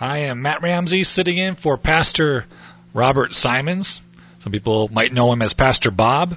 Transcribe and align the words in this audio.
I 0.00 0.18
am 0.18 0.42
Matt 0.42 0.62
Ramsey 0.62 1.04
sitting 1.04 1.36
in 1.38 1.54
for 1.54 1.78
Pastor 1.78 2.44
Robert 2.92 3.32
Simons. 3.36 4.00
Some 4.40 4.50
people 4.52 4.88
might 4.92 5.12
know 5.12 5.32
him 5.32 5.42
as 5.42 5.54
Pastor 5.54 5.92
Bob. 5.92 6.36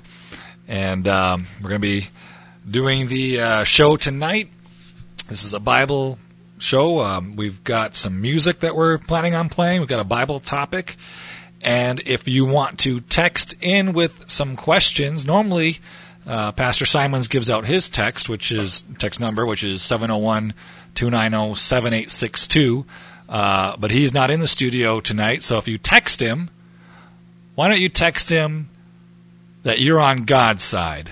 And 0.67 1.07
um, 1.07 1.47
we're 1.63 1.69
going 1.69 1.81
to 1.81 1.87
be 1.87 2.09
doing 2.69 3.07
the 3.07 3.39
uh, 3.39 3.63
show 3.63 3.95
tonight. 3.97 4.49
This 5.29 5.43
is 5.43 5.55
a 5.55 5.59
Bible 5.59 6.19
show. 6.59 6.99
Um, 6.99 7.35
we've 7.35 7.63
got 7.63 7.95
some 7.95 8.21
music 8.21 8.59
that 8.59 8.75
we're 8.75 8.99
planning 8.99 9.33
on 9.33 9.49
playing, 9.49 9.79
we've 9.81 9.89
got 9.89 9.99
a 9.99 10.03
Bible 10.03 10.39
topic. 10.39 10.97
And 11.65 12.03
if 12.05 12.27
you 12.27 12.45
want 12.45 12.77
to 12.81 12.99
text 12.99 13.55
in 13.61 13.93
with 13.93 14.29
some 14.29 14.55
questions, 14.55 15.25
normally 15.25 15.77
uh, 16.25 16.51
Pastor 16.51 16.85
Simons 16.85 17.27
gives 17.27 17.49
out 17.49 17.65
his 17.65 17.89
text, 17.89 18.29
which 18.29 18.51
is 18.51 18.81
text 18.99 19.19
number, 19.19 19.45
which 19.45 19.63
is 19.63 19.81
701 19.81 20.53
290 20.95 21.55
7862. 21.55 22.85
Uh, 23.27 23.75
but 23.77 23.91
he's 23.91 24.13
not 24.13 24.29
in 24.29 24.39
the 24.39 24.47
studio 24.47 24.99
tonight, 24.99 25.41
so 25.41 25.57
if 25.57 25.67
you 25.67 25.77
text 25.77 26.19
him, 26.21 26.49
why 27.55 27.69
don't 27.69 27.79
you 27.79 27.89
text 27.89 28.29
him 28.29 28.67
that 29.63 29.79
you're 29.79 30.01
on 30.01 30.25
God's 30.25 30.63
side? 30.63 31.11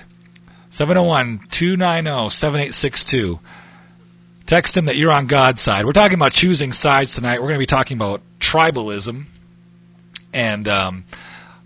701 0.70 1.40
290 1.50 2.30
7862. 2.30 3.40
Text 4.46 4.76
him 4.78 4.86
that 4.86 4.96
you're 4.96 5.12
on 5.12 5.28
God's 5.28 5.62
side. 5.62 5.86
We're 5.86 5.92
talking 5.94 6.16
about 6.16 6.32
choosing 6.34 6.72
sides 6.72 7.16
tonight. 7.16 7.40
We're 7.40 7.48
going 7.50 7.60
to 7.60 7.60
be 7.60 7.66
talking 7.66 7.98
about 7.98 8.22
tribalism 8.40 9.26
and. 10.34 10.68
Um, 10.68 11.04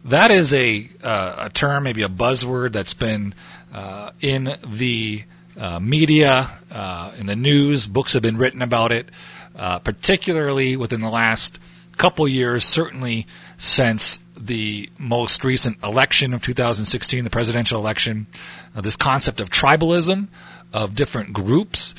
that 0.05 0.31
is 0.31 0.53
a, 0.53 0.85
uh, 1.03 1.43
a 1.45 1.49
term, 1.49 1.83
maybe 1.83 2.01
a 2.03 2.09
buzzword 2.09 2.73
that's 2.73 2.93
been 2.93 3.33
uh, 3.73 4.11
in 4.19 4.49
the 4.67 5.23
uh, 5.57 5.79
media, 5.79 6.47
uh, 6.71 7.13
in 7.17 7.27
the 7.27 7.35
news. 7.37 7.87
Books 7.87 8.13
have 8.13 8.21
been 8.21 8.35
written 8.37 8.61
about 8.61 8.91
it, 8.91 9.07
uh, 9.55 9.79
particularly 9.79 10.75
within 10.75 10.99
the 10.99 11.09
last 11.09 11.57
couple 11.97 12.27
years, 12.27 12.65
certainly 12.65 13.25
since 13.57 14.17
the 14.37 14.89
most 14.99 15.45
recent 15.45 15.81
election 15.85 16.33
of 16.33 16.41
2016, 16.41 17.23
the 17.23 17.29
presidential 17.29 17.79
election. 17.79 18.27
Uh, 18.75 18.81
this 18.81 18.97
concept 18.97 19.39
of 19.39 19.49
tribalism, 19.49 20.27
of 20.73 20.95
different 20.95 21.31
groups, 21.31 21.95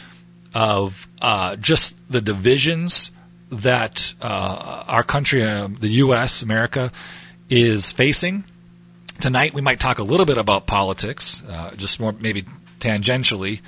of 0.54 1.08
just 1.58 2.12
the 2.12 2.20
divisions 2.20 3.12
that 3.50 4.12
uh, 4.20 4.84
our 4.88 5.02
country, 5.02 5.42
uh, 5.42 5.68
the 5.78 5.88
U.S., 5.88 6.42
America, 6.42 6.92
is 7.50 7.92
facing. 7.92 8.44
Tonight, 9.20 9.54
we 9.54 9.62
might 9.62 9.80
talk 9.80 9.98
a 9.98 10.02
little 10.02 10.26
bit 10.26 10.38
about 10.38 10.66
politics, 10.66 11.42
uh, 11.48 11.72
just 11.76 12.00
more 12.00 12.12
maybe 12.12 12.42
tangentially 12.80 13.60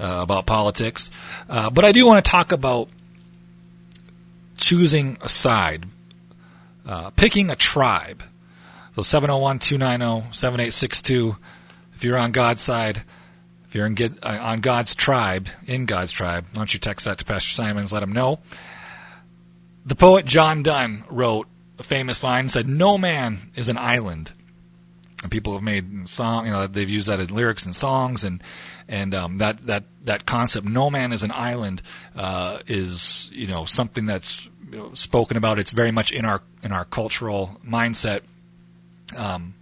uh, 0.00 0.20
about 0.22 0.46
politics. 0.46 1.10
Uh, 1.48 1.70
but 1.70 1.84
I 1.84 1.92
do 1.92 2.06
want 2.06 2.24
to 2.24 2.30
talk 2.30 2.52
about 2.52 2.88
choosing 4.56 5.18
a 5.20 5.28
side, 5.28 5.86
uh, 6.86 7.10
picking 7.10 7.50
a 7.50 7.56
tribe. 7.56 8.22
So 8.94 9.02
701 9.02 9.58
290 9.58 10.32
7862. 10.32 11.36
If 11.96 12.04
you're 12.04 12.18
on 12.18 12.30
God's 12.32 12.62
side, 12.62 13.02
if 13.66 13.74
you're 13.74 13.86
in, 13.86 13.96
uh, 14.22 14.38
on 14.40 14.60
God's 14.60 14.94
tribe, 14.94 15.48
in 15.66 15.86
God's 15.86 16.12
tribe, 16.12 16.44
why 16.52 16.56
don't 16.60 16.74
you 16.74 16.80
text 16.80 17.06
that 17.06 17.18
to 17.18 17.24
Pastor 17.24 17.50
Simons? 17.50 17.92
Let 17.92 18.02
him 18.02 18.12
know. 18.12 18.40
The 19.84 19.94
poet 19.96 20.26
John 20.26 20.62
Donne 20.62 21.04
wrote 21.10 21.48
famous 21.82 22.22
line 22.24 22.48
said, 22.48 22.66
"No 22.68 22.98
man 22.98 23.38
is 23.54 23.68
an 23.68 23.78
island." 23.78 24.32
And 25.22 25.30
people 25.30 25.52
have 25.54 25.62
made 25.62 26.08
song, 26.08 26.46
you 26.46 26.52
know, 26.52 26.66
they've 26.66 26.88
used 26.90 27.06
that 27.06 27.20
in 27.20 27.28
lyrics 27.28 27.66
and 27.66 27.76
songs, 27.76 28.24
and 28.24 28.42
and 28.88 29.14
um, 29.14 29.38
that 29.38 29.58
that 29.66 29.84
that 30.04 30.26
concept, 30.26 30.66
"No 30.66 30.90
man 30.90 31.12
is 31.12 31.22
an 31.22 31.30
island," 31.30 31.82
uh, 32.16 32.58
is 32.66 33.30
you 33.32 33.46
know 33.46 33.64
something 33.64 34.06
that's 34.06 34.48
you 34.70 34.78
know, 34.78 34.94
spoken 34.94 35.36
about. 35.36 35.58
It's 35.58 35.70
very 35.72 35.92
much 35.92 36.10
in 36.10 36.24
our 36.24 36.42
in 36.62 36.72
our 36.72 36.84
cultural 36.84 37.60
mindset. 37.66 38.22
Um, 39.16 39.54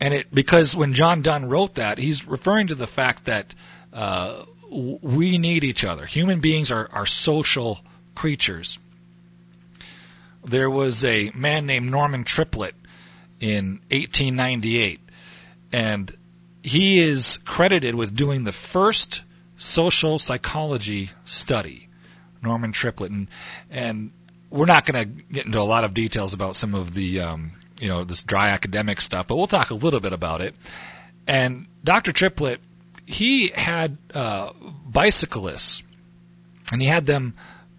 and 0.00 0.12
it 0.12 0.34
because 0.34 0.74
when 0.74 0.92
John 0.92 1.22
Donne 1.22 1.44
wrote 1.44 1.76
that, 1.76 1.98
he's 1.98 2.26
referring 2.26 2.66
to 2.66 2.74
the 2.74 2.88
fact 2.88 3.26
that 3.26 3.54
uh, 3.92 4.42
we 4.72 5.38
need 5.38 5.62
each 5.62 5.84
other. 5.84 6.06
Human 6.06 6.40
beings 6.40 6.72
are 6.72 6.88
are 6.92 7.06
social 7.06 7.80
creatures, 8.16 8.80
there 10.44 10.68
was 10.70 11.02
a 11.04 11.30
man 11.34 11.64
named 11.66 11.90
Norman 11.90 12.22
Triplett 12.24 12.74
in 13.40 13.80
1898, 13.90 15.00
and 15.72 16.12
he 16.62 17.00
is 17.00 17.38
credited 17.44 17.94
with 17.94 18.14
doing 18.14 18.44
the 18.44 18.52
first 18.52 19.22
social 19.56 20.18
psychology 20.18 21.10
study, 21.24 21.88
Norman 22.42 22.72
Triplett. 22.72 23.10
And, 23.10 23.28
and 23.70 24.10
we're 24.50 24.66
not 24.66 24.84
going 24.84 25.04
to 25.04 25.22
get 25.32 25.46
into 25.46 25.58
a 25.58 25.64
lot 25.64 25.82
of 25.84 25.94
details 25.94 26.34
about 26.34 26.56
some 26.56 26.74
of 26.74 26.94
the, 26.94 27.20
um, 27.20 27.52
you 27.80 27.88
know, 27.88 28.04
this 28.04 28.22
dry 28.22 28.48
academic 28.50 29.00
stuff, 29.00 29.26
but 29.26 29.36
we'll 29.36 29.46
talk 29.46 29.70
a 29.70 29.74
little 29.74 30.00
bit 30.00 30.12
about 30.12 30.42
it. 30.42 30.54
And 31.26 31.66
Dr. 31.82 32.12
Triplett, 32.12 32.60
he 33.06 33.46
had 33.48 33.96
uh, 34.14 34.50
bicyclists 34.84 35.82
and 36.70 36.82
he 36.82 36.88
had 36.88 37.06
them 37.06 37.34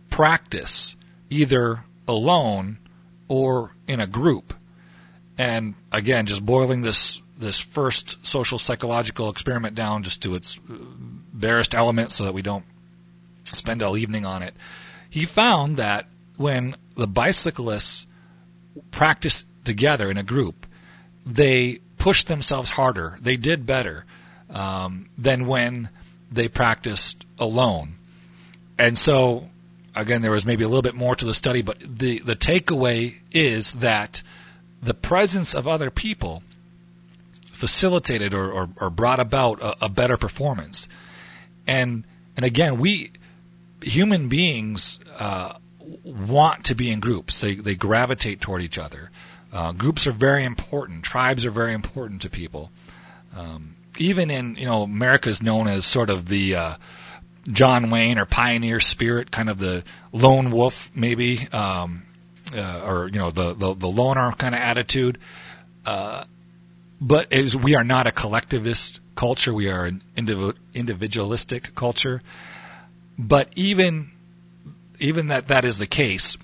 practice 0.10 0.96
either 1.30 1.84
alone 2.08 2.78
or 3.28 3.76
in 3.88 4.00
a 4.00 4.08
group. 4.08 4.54
And 5.38 5.76
again, 5.92 6.26
just 6.26 6.46
boiling 6.46 6.82
this 6.82 7.22
this 7.38 7.60
first 7.60 8.26
social 8.26 8.58
psychological 8.58 9.30
experiment 9.30 9.76
down 9.76 10.04
just 10.04 10.22
to 10.22 10.36
its 10.36 10.58
uh, 10.72 10.74
barest 11.34 11.76
element 11.76 12.10
so 12.12 12.24
that 12.24 12.34
we 12.34 12.42
don't 12.42 12.64
spend 13.44 13.84
all 13.84 13.98
evening 13.98 14.26
on 14.26 14.42
it. 14.42 14.54
He 15.10 15.26
found 15.26 15.76
that 15.76 16.08
when 16.38 16.76
the 16.96 17.08
bicyclists 17.08 18.08
practice 18.92 19.44
together 19.66 20.10
in 20.10 20.18
a 20.18 20.24
group, 20.24 20.66
they 21.26 21.80
pushed 21.98 22.28
themselves 22.28 22.70
harder. 22.72 23.18
They 23.22 23.36
did 23.36 23.66
better 23.66 24.06
um, 24.50 25.08
than 25.18 25.46
when 25.46 25.90
they 26.32 26.48
practiced 26.48 27.26
alone. 27.38 27.96
And 28.80 28.98
so 28.98 29.50
again, 29.96 30.22
there 30.22 30.32
was 30.32 30.46
maybe 30.46 30.64
a 30.64 30.68
little 30.68 30.82
bit 30.84 30.94
more 30.96 31.16
to 31.16 31.26
the 31.26 31.34
study, 31.34 31.62
but 31.62 31.80
the, 31.80 32.20
the 32.20 32.36
takeaway 32.36 33.16
is 33.32 33.74
that 33.74 34.22
the 34.82 34.94
presence 34.94 35.56
of 35.56 35.68
other 35.68 35.90
people 35.90 36.44
facilitated 37.48 38.34
or, 38.34 38.52
or, 38.52 38.70
or 38.82 38.90
brought 38.90 39.20
about 39.20 39.62
a, 39.62 39.86
a 39.86 39.90
better 39.90 40.18
performance. 40.18 40.88
And, 41.66 42.06
and 42.36 42.46
again, 42.46 42.78
we 42.80 43.12
human 43.82 44.28
beings 44.28 45.00
uh, 45.20 45.54
want 46.04 46.64
to 46.66 46.76
be 46.76 46.92
in 46.92 47.00
groups. 47.00 47.40
They 47.42 47.56
they 47.56 47.74
gravitate 47.76 48.40
toward 48.42 48.62
each 48.62 48.78
other. 48.78 49.10
Uh, 49.54 49.72
groups 49.72 50.06
are 50.06 50.12
very 50.12 50.44
important. 50.44 51.04
Tribes 51.04 51.46
are 51.46 51.52
very 51.52 51.74
important 51.74 52.22
to 52.24 52.30
people. 52.30 52.72
Um, 53.38 53.76
even 53.98 54.30
in 54.30 54.56
you 54.58 54.66
know 54.66 54.84
America 54.84 55.30
is 55.30 55.42
known 55.42 55.68
as 55.68 55.86
sort 55.86 56.10
of 56.12 56.28
the 56.28 56.56
uh, 56.56 56.74
John 57.52 57.90
Wayne 57.90 58.18
or 58.18 58.26
pioneer 58.26 58.80
spirit, 58.80 59.32
kind 59.32 59.50
of 59.50 59.60
the 59.60 59.84
lone 60.12 60.52
wolf 60.52 60.90
maybe, 60.96 61.48
um, 61.52 62.04
uh, 62.56 62.82
or 62.86 63.08
you 63.08 63.20
know 63.20 63.30
the, 63.30 63.54
the, 63.54 63.74
the 63.76 63.88
loner 63.88 64.32
kind 64.34 64.56
of 64.56 64.62
attitude. 64.62 65.18
Uh, 65.86 66.24
but 67.00 67.32
as 67.32 67.56
we 67.56 67.76
are 67.76 67.84
not 67.84 68.08
a 68.08 68.12
collectivist 68.12 69.00
culture, 69.16 69.54
we 69.54 69.70
are 69.70 69.86
an 69.86 70.02
indiv- 70.16 70.56
individualistic 70.74 71.76
culture. 71.76 72.22
But 73.18 73.50
even 73.56 74.10
even 75.00 75.28
that 75.28 75.48
that 75.50 75.66
is 75.66 75.78
the 75.78 75.86
case, 75.88 76.36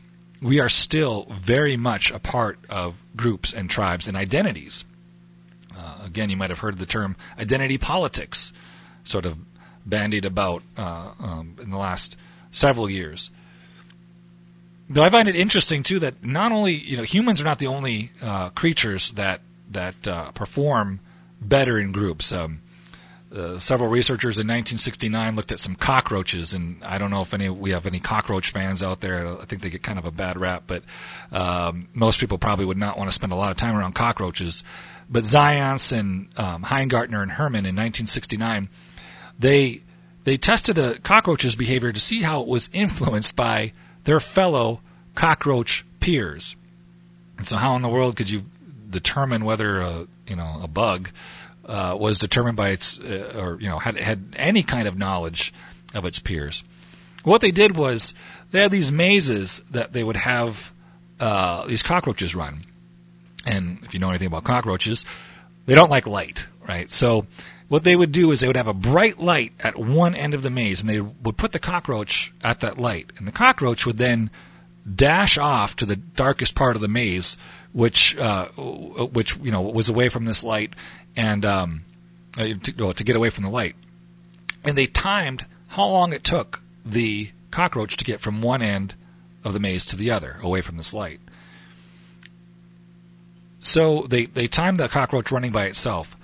we 0.41 0.59
are 0.59 0.69
still 0.69 1.25
very 1.29 1.77
much 1.77 2.11
a 2.11 2.19
part 2.19 2.59
of 2.69 3.01
groups 3.15 3.53
and 3.53 3.69
tribes 3.71 4.07
and 4.07 4.15
identities. 4.15 4.85
Uh, 5.75 5.97
again, 6.05 6.29
you 6.29 6.37
might 6.37 6.51
have 6.51 6.59
heard 6.59 6.77
the 6.77 6.85
term 6.85 7.15
identity 7.39 7.77
politics, 7.79 8.53
sort 9.03 9.25
of 9.25 9.39
bandied 9.85 10.25
about 10.25 10.63
uh, 10.77 11.11
um, 11.21 11.55
in 11.61 11.69
the 11.69 11.77
last 11.77 12.17
several 12.51 12.89
years. 12.89 13.29
Though 14.89 15.03
I 15.03 15.09
find 15.09 15.29
it 15.29 15.35
interesting 15.35 15.83
too 15.83 15.99
that 15.99 16.23
not 16.23 16.51
only 16.51 16.73
you 16.73 16.97
know 16.97 17.03
humans 17.03 17.39
are 17.41 17.45
not 17.45 17.59
the 17.59 17.67
only 17.67 18.11
uh, 18.21 18.49
creatures 18.49 19.11
that 19.11 19.41
that 19.71 20.07
uh, 20.07 20.31
perform 20.31 20.99
better 21.39 21.79
in 21.79 21.91
groups. 21.91 22.31
Um, 22.31 22.61
uh, 23.33 23.57
several 23.57 23.89
researchers 23.89 24.35
in 24.37 24.41
1969 24.45 25.37
looked 25.37 25.53
at 25.53 25.59
some 25.59 25.73
cockroaches, 25.73 26.53
and 26.53 26.83
I 26.83 26.97
don't 26.97 27.11
know 27.11 27.21
if 27.21 27.33
any 27.33 27.49
we 27.49 27.69
have 27.71 27.85
any 27.85 28.01
cockroach 28.01 28.51
fans 28.51 28.83
out 28.83 28.99
there. 28.99 29.25
I 29.25 29.45
think 29.45 29.61
they 29.61 29.69
get 29.69 29.81
kind 29.81 29.97
of 29.97 30.03
a 30.03 30.11
bad 30.11 30.35
rap, 30.37 30.63
but 30.67 30.83
um, 31.31 31.87
most 31.93 32.19
people 32.19 32.37
probably 32.37 32.65
would 32.65 32.77
not 32.77 32.97
want 32.97 33.09
to 33.09 33.13
spend 33.13 33.31
a 33.31 33.37
lot 33.37 33.49
of 33.49 33.57
time 33.57 33.77
around 33.77 33.95
cockroaches. 33.95 34.65
But 35.09 35.23
Zajonc 35.23 35.97
and 35.97 36.37
um, 36.39 36.63
Heingartner 36.63 37.21
and 37.21 37.31
Herman 37.31 37.65
in 37.65 37.77
1969 37.77 38.67
they 39.41 39.81
they 40.23 40.37
tested 40.37 40.77
a 40.77 40.97
cockroach's 40.99 41.55
behavior 41.55 41.91
to 41.91 41.99
see 41.99 42.21
how 42.21 42.41
it 42.41 42.47
was 42.47 42.69
influenced 42.73 43.35
by 43.35 43.73
their 44.05 44.19
fellow 44.19 44.81
cockroach 45.15 45.83
peers. 45.99 46.55
And 47.37 47.45
so, 47.47 47.57
how 47.57 47.75
in 47.75 47.81
the 47.81 47.89
world 47.89 48.15
could 48.15 48.29
you 48.29 48.43
determine 48.89 49.43
whether 49.43 49.81
a 49.81 49.89
uh, 49.89 50.05
you 50.27 50.35
know 50.35 50.59
a 50.63 50.67
bug 50.67 51.09
uh, 51.65 51.97
was 51.99 52.19
determined 52.19 52.55
by 52.55 52.69
its 52.69 52.99
uh, 52.99 53.33
or 53.37 53.59
you 53.59 53.67
know 53.67 53.79
had 53.79 53.97
had 53.97 54.23
any 54.37 54.63
kind 54.63 54.87
of 54.87 54.97
knowledge 54.97 55.51
of 55.93 56.05
its 56.05 56.19
peers? 56.19 56.63
What 57.23 57.41
they 57.41 57.51
did 57.51 57.75
was 57.75 58.13
they 58.51 58.61
had 58.61 58.71
these 58.71 58.91
mazes 58.91 59.59
that 59.71 59.93
they 59.93 60.03
would 60.03 60.15
have 60.17 60.71
uh, 61.19 61.65
these 61.67 61.83
cockroaches 61.83 62.35
run, 62.35 62.59
and 63.45 63.79
if 63.81 63.93
you 63.95 63.99
know 63.99 64.09
anything 64.09 64.27
about 64.27 64.43
cockroaches, 64.43 65.03
they 65.65 65.75
don't 65.75 65.89
like 65.89 66.05
light, 66.07 66.47
right? 66.67 66.89
So 66.91 67.25
what 67.71 67.85
they 67.85 67.95
would 67.95 68.11
do 68.11 68.33
is 68.33 68.41
they 68.41 68.47
would 68.47 68.57
have 68.57 68.67
a 68.67 68.73
bright 68.73 69.17
light 69.17 69.53
at 69.63 69.77
one 69.77 70.13
end 70.13 70.33
of 70.33 70.41
the 70.41 70.49
maze, 70.49 70.81
and 70.81 70.89
they 70.89 70.99
would 70.99 71.37
put 71.37 71.53
the 71.53 71.57
cockroach 71.59 72.33
at 72.43 72.59
that 72.59 72.77
light. 72.77 73.09
And 73.15 73.25
the 73.25 73.31
cockroach 73.31 73.85
would 73.85 73.97
then 73.97 74.29
dash 74.97 75.37
off 75.37 75.77
to 75.77 75.85
the 75.85 75.95
darkest 75.95 76.53
part 76.53 76.75
of 76.75 76.81
the 76.81 76.89
maze, 76.89 77.37
which, 77.71 78.17
uh, 78.17 78.47
which 78.47 79.37
you 79.37 79.51
know, 79.51 79.61
was 79.61 79.87
away 79.87 80.09
from 80.09 80.25
this 80.25 80.43
light, 80.43 80.71
and 81.15 81.45
um, 81.45 81.83
uh, 82.37 82.47
to, 82.61 82.93
to 82.93 83.03
get 83.05 83.15
away 83.15 83.29
from 83.29 83.45
the 83.45 83.49
light. 83.49 83.77
And 84.65 84.77
they 84.77 84.85
timed 84.87 85.45
how 85.69 85.85
long 85.87 86.11
it 86.11 86.25
took 86.25 86.59
the 86.83 87.29
cockroach 87.51 87.95
to 87.95 88.03
get 88.03 88.19
from 88.19 88.41
one 88.41 88.61
end 88.61 88.95
of 89.45 89.53
the 89.53 89.61
maze 89.61 89.85
to 89.85 89.95
the 89.95 90.11
other, 90.11 90.35
away 90.43 90.59
from 90.59 90.75
this 90.75 90.93
light. 90.93 91.21
So 93.61 94.01
they, 94.09 94.25
they 94.25 94.47
timed 94.49 94.77
the 94.77 94.89
cockroach 94.89 95.31
running 95.31 95.53
by 95.53 95.67
itself. 95.67 96.17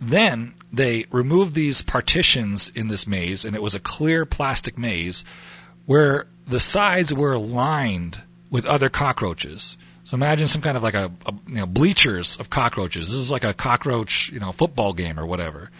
Then 0.00 0.52
they 0.72 1.04
removed 1.12 1.54
these 1.54 1.82
partitions 1.82 2.68
in 2.74 2.88
this 2.88 3.06
maze, 3.06 3.44
and 3.44 3.54
it 3.54 3.62
was 3.62 3.74
a 3.74 3.80
clear 3.80 4.24
plastic 4.24 4.78
maze 4.78 5.22
where 5.84 6.24
the 6.46 6.58
sides 6.60 7.12
were 7.12 7.38
lined 7.38 8.22
with 8.50 8.64
other 8.66 8.88
cockroaches. 8.88 9.76
So 10.04 10.14
imagine 10.14 10.48
some 10.48 10.62
kind 10.62 10.76
of 10.76 10.82
like 10.82 10.94
a, 10.94 11.12
a 11.26 11.34
you 11.46 11.54
know, 11.56 11.66
bleachers 11.66 12.38
of 12.40 12.50
cockroaches. 12.50 13.08
This 13.08 13.16
is 13.18 13.30
like 13.30 13.44
a 13.44 13.52
cockroach, 13.54 14.32
you 14.32 14.40
know, 14.40 14.50
football 14.50 14.92
game 14.94 15.20
or 15.20 15.26
whatever. 15.26 15.70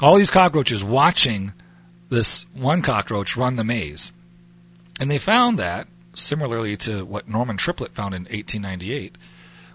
All 0.00 0.16
these 0.16 0.30
cockroaches 0.30 0.82
watching 0.82 1.52
this 2.08 2.44
one 2.54 2.82
cockroach 2.82 3.36
run 3.36 3.56
the 3.56 3.64
maze. 3.64 4.12
And 5.00 5.10
they 5.10 5.18
found 5.18 5.58
that, 5.58 5.86
similarly 6.14 6.76
to 6.78 7.04
what 7.04 7.28
Norman 7.28 7.56
Triplett 7.56 7.92
found 7.92 8.14
in 8.14 8.22
1898, 8.22 9.16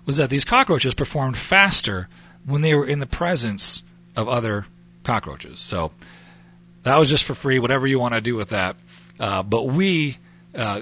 was 0.05 0.17
that 0.17 0.29
these 0.29 0.45
cockroaches 0.45 0.93
performed 0.93 1.37
faster 1.37 2.07
when 2.45 2.61
they 2.61 2.73
were 2.75 2.87
in 2.87 2.99
the 2.99 3.07
presence 3.07 3.83
of 4.17 4.27
other 4.27 4.65
cockroaches. 5.03 5.59
So 5.62 5.91
that 6.83 6.97
was 6.97 7.09
just 7.09 7.24
for 7.24 7.36
free, 7.36 7.59
whatever 7.59 7.88
you 7.88 8.00
want 8.00 8.15
to 8.15 8.21
do 8.21 8.36
with 8.36 8.50
that. 8.50 8.75
Uh, 9.19 9.43
but 9.43 9.67
we, 9.67 10.17
uh, 10.55 10.81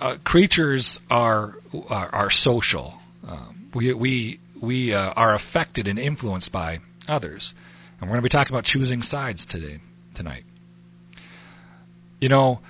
uh, 0.00 0.16
creatures, 0.24 1.00
are, 1.10 1.58
are, 1.90 2.14
are 2.14 2.30
social. 2.30 2.94
Um, 3.26 3.70
we, 3.74 3.92
we, 3.92 4.40
we 4.62 4.94
uh, 4.94 5.10
are 5.12 5.34
affected 5.34 5.86
and 5.86 5.98
influenced 5.98 6.52
by 6.52 6.78
others. 7.08 7.52
And 8.00 8.08
we're 8.08 8.14
going 8.14 8.18
to 8.22 8.22
be 8.22 8.28
talking 8.30 8.54
about 8.54 8.64
choosing 8.64 9.02
sides 9.02 9.44
today, 9.44 9.80
tonight. 10.14 10.44
You 12.20 12.28
know, 12.28 12.60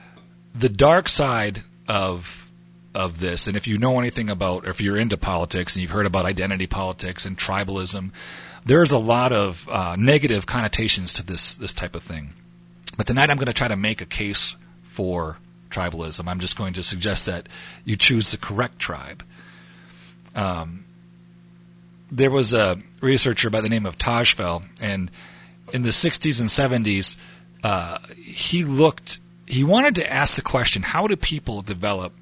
the 0.55 0.69
dark 0.71 1.09
side 1.09 1.63
of 1.87 2.47
of 2.95 3.21
this, 3.21 3.47
and 3.47 3.57
if 3.57 3.69
you 3.69 3.79
know 3.79 3.99
anything 4.01 4.29
about, 4.29 4.65
or 4.67 4.71
if 4.71 4.81
you're 4.81 4.97
into 4.97 5.17
politics 5.17 5.77
and 5.77 5.83
you've 5.83 5.93
heard 5.93 6.07
about 6.07 6.25
identity 6.25 6.67
politics 6.67 7.25
and 7.27 7.39
tribalism, 7.39 8.11
there's 8.69 8.93
a 8.93 8.99
lot 8.99 9.33
of 9.33 9.67
uh, 9.71 9.97
negative 9.99 10.45
connotations 10.45 11.15
to 11.15 11.25
this 11.25 11.55
this 11.55 11.73
type 11.73 11.97
of 11.97 12.03
thing. 12.03 12.35
But 12.99 13.07
tonight 13.07 13.31
I'm 13.31 13.37
going 13.37 13.47
to 13.47 13.55
try 13.55 13.67
to 13.69 13.77
make 13.77 14.03
a 14.03 14.07
case 14.07 14.57
for 14.83 15.39
tribalism. 15.71 16.29
I'm 16.29 16.39
just 16.39 16.59
going 16.59 16.75
to 16.75 16.83
suggest 16.83 17.25
that 17.27 17.49
you 17.87 17.97
choose 17.97 18.31
the 18.31 18.37
correct 18.37 18.79
tribe. 18.79 19.25
Um, 20.35 20.85
there 22.13 22.31
was 22.31 22.53
a 22.53 22.77
researcher 23.01 23.49
by 23.49 23.63
the 23.63 23.71
name 23.71 23.87
of 23.87 23.97
Tajfel, 23.97 24.65
and 24.83 25.11
in 25.73 25.83
the 25.83 25.89
60s 25.91 26.39
and 26.39 26.49
70s, 26.51 27.17
uh, 27.65 27.97
he 28.23 28.65
looked. 28.65 29.19
He 29.47 29.65
wanted 29.65 29.95
to 29.95 30.13
ask 30.13 30.37
the 30.37 30.43
question: 30.43 30.83
How 30.83 31.07
do 31.07 31.17
people 31.17 31.63
develop 31.63 32.13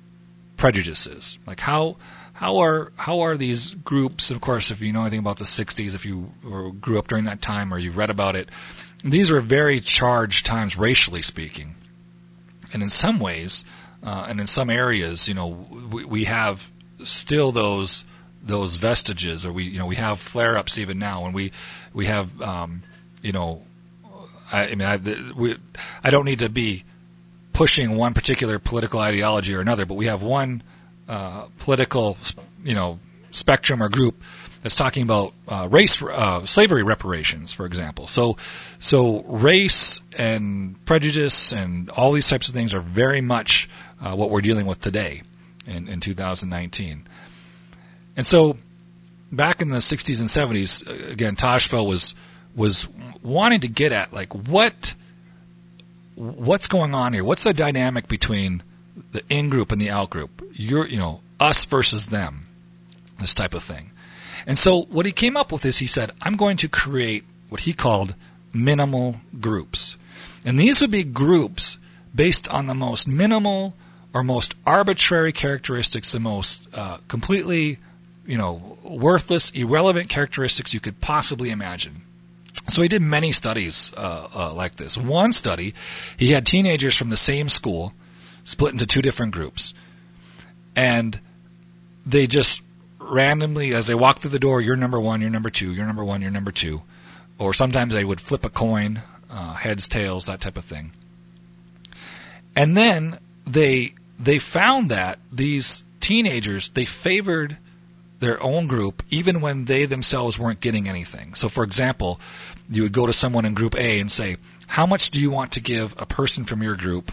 prejudices? 0.57 1.41
Like 1.45 1.59
how 1.61 1.97
how 2.37 2.59
are 2.59 2.93
how 2.99 3.21
are 3.21 3.39
these 3.39 3.71
groups? 3.77 4.31
Of 4.31 4.43
course, 4.43 4.71
if 4.71 4.83
you 4.83 4.93
know 4.93 5.01
anything 5.01 5.21
about 5.21 5.39
the 5.39 5.47
'60s, 5.47 5.95
if 5.95 6.05
you 6.05 6.33
grew 6.81 6.99
up 6.99 7.09
during 7.09 7.25
that 7.25 7.41
time 7.41 7.73
or 7.73 7.79
you 7.79 7.91
read 7.91 8.11
about 8.11 8.37
it, 8.37 8.51
these 9.03 9.33
are 9.33 9.41
very 9.41 9.81
charged 9.81 10.45
times, 10.45 10.77
racially 10.77 11.23
speaking, 11.23 11.77
and 12.75 12.83
in 12.83 12.91
some 12.91 13.21
ways, 13.21 13.65
uh, 14.05 14.27
and 14.29 14.39
in 14.39 14.47
some 14.47 14.69
areas, 14.69 15.29
you 15.29 15.33
know, 15.35 15.67
we, 15.91 16.05
we 16.05 16.25
have 16.25 16.71
still 17.05 17.53
those 17.53 18.05
those 18.43 18.77
vestiges, 18.77 19.47
or 19.47 19.51
we 19.55 19.63
you 19.65 19.79
know 19.79 19.87
we 19.87 19.97
have 19.97 20.21
flare 20.21 20.59
ups 20.59 20.77
even 20.77 20.99
now, 20.99 21.25
and 21.25 21.35
we 21.35 21.53
we 21.95 22.05
have 22.05 22.39
um, 22.43 22.83
you 23.23 23.33
know, 23.33 23.63
I, 24.53 24.67
I 24.67 24.75
mean, 24.75 24.83
I, 24.87 24.99
we, 25.35 25.57
I 26.05 26.11
don't 26.11 26.27
need 26.27 26.41
to 26.41 26.51
be 26.51 26.85
pushing 27.55 27.97
one 27.97 28.13
particular 28.13 28.59
political 28.59 29.01
ideology 29.01 29.55
or 29.55 29.63
another, 29.63 29.87
but 29.87 29.95
we 29.95 30.05
have 30.05 30.23
one 30.23 30.63
uh, 31.09 31.47
political, 31.59 32.17
you 32.65 32.75
know, 32.75 32.99
spectrum 33.31 33.83
or 33.83 33.89
group 33.89 34.21
that's 34.63 34.77
talking 34.77 35.03
about 35.03 35.33
uh, 35.49 35.69
race 35.71 36.03
uh, 36.03 36.45
slavery 36.47 36.83
reparations, 36.83 37.53
for 37.53 37.67
example. 37.67 38.07
So, 38.07 38.37
so 38.79 39.23
race 39.25 40.01
and 40.19 40.83
prejudice 40.87 41.53
and 41.53 41.91
all 41.91 42.13
these 42.13 42.29
types 42.29 42.49
of 42.49 42.55
things 42.55 42.75
are 42.75 42.81
very 42.81 43.21
much 43.21 43.69
uh, 44.01 44.15
what 44.15 44.31
we're 44.31 44.41
dealing 44.41 44.67
with 44.67 44.81
today 44.81 45.23
in, 45.67 45.87
in 45.89 46.01
2019. 46.01 47.07
And 48.17 48.27
so, 48.27 48.57
back 49.31 49.61
in 49.61 49.69
the 49.69 49.77
60s 49.79 50.21
and 50.21 50.29
70s, 50.29 50.89
uh, 51.09 51.13
again, 51.13 51.37
Tajfel 51.37 51.87
was 51.87 52.15
was 52.55 52.89
wanting 53.23 53.61
to 53.61 53.69
get 53.69 53.93
at 53.93 54.15
like 54.15 54.33
what 54.35 54.95
what's 56.15 56.67
going 56.69 56.95
on 56.95 57.13
here? 57.13 57.23
What's 57.23 57.45
the 57.45 57.53
dynamic 57.53 58.09
between 58.09 58.63
the 59.17 59.25
in 59.35 59.49
group 59.51 59.73
and 59.73 59.81
the 59.81 59.91
out 59.91 60.11
group. 60.11 60.43
You're, 60.53 60.87
you 60.87 60.99
know, 60.99 61.21
us 61.41 61.65
versus 61.65 62.07
them, 62.07 62.47
this 63.19 63.35
type 63.35 63.55
of 63.55 63.63
thing. 63.63 63.91
And 64.47 64.57
so 64.57 64.83
what 64.85 65.07
he 65.07 65.13
came 65.13 65.37
up 65.37 65.51
with 65.51 65.65
is 65.65 65.79
he 65.79 65.87
said, 65.87 66.11
I'm 66.23 66.37
going 66.37 66.57
to 66.59 66.69
create 66.69 67.25
what 67.49 67.63
he 67.63 67.73
called 67.73 68.15
minimal 68.55 69.17
groups. 69.41 69.97
And 70.45 70.59
these 70.61 70.81
would 70.81 70.91
be 70.91 71.03
groups 71.03 71.79
based 72.15 72.49
on 72.51 72.67
the 72.67 72.75
most 72.75 73.09
minimal 73.09 73.75
or 74.15 74.23
most 74.23 74.55
arbitrary 74.67 75.33
characteristics, 75.33 76.13
the 76.13 76.21
most 76.21 76.69
uh, 76.77 76.99
completely, 77.09 77.79
you 78.27 78.39
know, 78.39 78.79
worthless, 78.85 79.51
irrelevant 79.51 80.09
characteristics 80.09 80.73
you 80.73 80.81
could 80.81 81.01
possibly 81.01 81.51
imagine. 81.51 82.03
So 82.69 82.83
he 82.83 82.89
did 82.89 83.03
many 83.03 83.33
studies 83.33 83.93
uh, 83.97 84.29
uh, 84.35 84.55
like 84.55 84.77
this. 84.77 84.97
One 84.99 85.33
study, 85.33 85.75
he 86.17 86.33
had 86.33 86.47
teenagers 86.47 86.97
from 86.99 87.09
the 87.11 87.17
same 87.17 87.49
school– 87.49 87.95
split 88.47 88.73
into 88.73 88.87
two 88.87 89.03
different 89.03 89.33
groups. 89.33 89.75
And 90.75 91.21
they 92.07 92.27
just 92.27 92.63
randomly, 92.99 93.75
as 93.75 93.87
they 93.89 93.95
walk 93.95 94.21
through 94.21 94.31
the 94.31 94.39
door, 94.39 94.61
you're 94.61 94.77
number 94.77 95.01
one, 95.01 95.21
you're 95.21 95.29
number 95.31 95.51
two, 95.51 95.75
you're 95.75 95.85
number 95.87 96.05
one, 96.05 96.23
you're 96.23 96.31
number 96.31 96.53
two. 96.53 96.83
Or 97.39 97.53
sometimes 97.53 97.93
they 97.93 98.05
would 98.05 98.21
flip 98.21 98.45
a 98.45 98.49
coin, 98.49 99.01
uh, 99.31 99.55
heads, 99.55 99.89
tails, 99.89 100.27
that 100.27 100.41
type 100.41 100.57
of 100.57 100.65
thing. 100.65 100.93
And 102.55 102.75
then 102.77 103.19
they 103.47 103.95
they 104.19 104.39
found 104.39 104.91
that 104.91 105.19
these 105.31 105.85
teenagers 106.01 106.71
they 106.71 106.87
favored 106.87 107.59
their 108.19 108.43
own 108.43 108.67
group 108.67 109.03
even 109.11 109.43
when 109.43 109.67
they 109.67 109.85
themselves 109.85 110.39
weren't 110.39 110.61
getting 110.63 110.89
anything. 110.89 111.35
So, 111.35 111.51
for 111.51 111.63
example, 111.65 112.19
you 112.71 112.83
would 112.85 112.93
go 112.93 113.07
to 113.07 113.13
someone 113.13 113.45
in 113.45 113.53
group 113.53 113.75
A 113.77 114.01
and 114.01 114.11
say, 114.11 114.37
How 114.69 114.87
much 114.87 115.11
do 115.11 115.21
you 115.21 115.31
want 115.31 115.53
to 115.53 115.61
give 115.61 115.95
a 116.01 116.07
person 116.07 116.45
from 116.45 116.63
your 116.63 116.77
group 116.77 117.13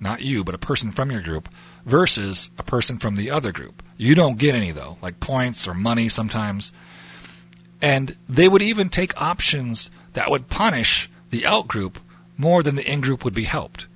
not 0.00 0.22
you, 0.22 0.44
but 0.44 0.54
a 0.54 0.58
person 0.58 0.90
from 0.90 1.10
your 1.10 1.20
group 1.20 1.48
versus 1.84 2.50
a 2.58 2.62
person 2.62 2.96
from 2.96 3.16
the 3.16 3.30
other 3.30 3.52
group. 3.52 3.82
You 3.96 4.14
don't 4.14 4.38
get 4.38 4.54
any 4.54 4.70
though, 4.70 4.98
like 5.02 5.20
points 5.20 5.68
or 5.68 5.74
money 5.74 6.08
sometimes. 6.08 6.72
And 7.82 8.16
they 8.28 8.48
would 8.48 8.62
even 8.62 8.88
take 8.88 9.20
options 9.20 9.90
that 10.14 10.30
would 10.30 10.48
punish 10.48 11.10
the 11.30 11.46
out 11.46 11.68
group 11.68 11.98
more 12.36 12.62
than 12.62 12.76
the 12.76 12.90
in 12.90 13.00
group 13.00 13.24
would 13.24 13.34
be 13.34 13.44
helped. 13.44 13.86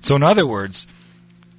So 0.00 0.16
in 0.16 0.22
other 0.22 0.46
words, 0.46 0.86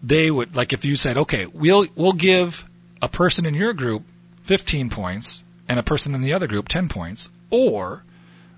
they 0.04 0.30
would 0.30 0.56
like 0.56 0.74
if 0.74 0.86
you 0.86 0.96
said, 0.96 1.18
"Okay, 1.18 1.48
we'll 1.48 1.88
we'll 1.96 2.14
give 2.14 2.66
a 3.02 3.10
person 3.10 3.46
in 3.46 3.54
your 3.56 3.74
group 3.74 4.04
15 4.44 4.90
points 4.90 5.44
and 5.68 5.80
a 5.80 5.84
person 5.84 6.14
in 6.14 6.22
the 6.22 6.34
other 6.34 6.48
group 6.48 6.68
10 6.68 6.88
points, 6.90 7.30
or 7.50 8.04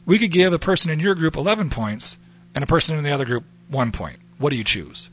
we 0.06 0.18
could 0.20 0.32
give 0.32 0.54
a 0.54 0.60
person 0.60 0.92
in 0.92 1.00
your 1.00 1.16
group 1.16 1.36
11 1.36 1.70
points 1.70 2.18
and 2.54 2.64
a 2.64 2.68
person 2.68 2.98
in 2.98 3.04
the 3.04 3.12
other 3.12 3.26
group 3.26 3.46
1 3.70 3.92
point." 3.92 4.18
what 4.40 4.50
do 4.52 4.56
you 4.58 4.64
choose? 4.64 5.10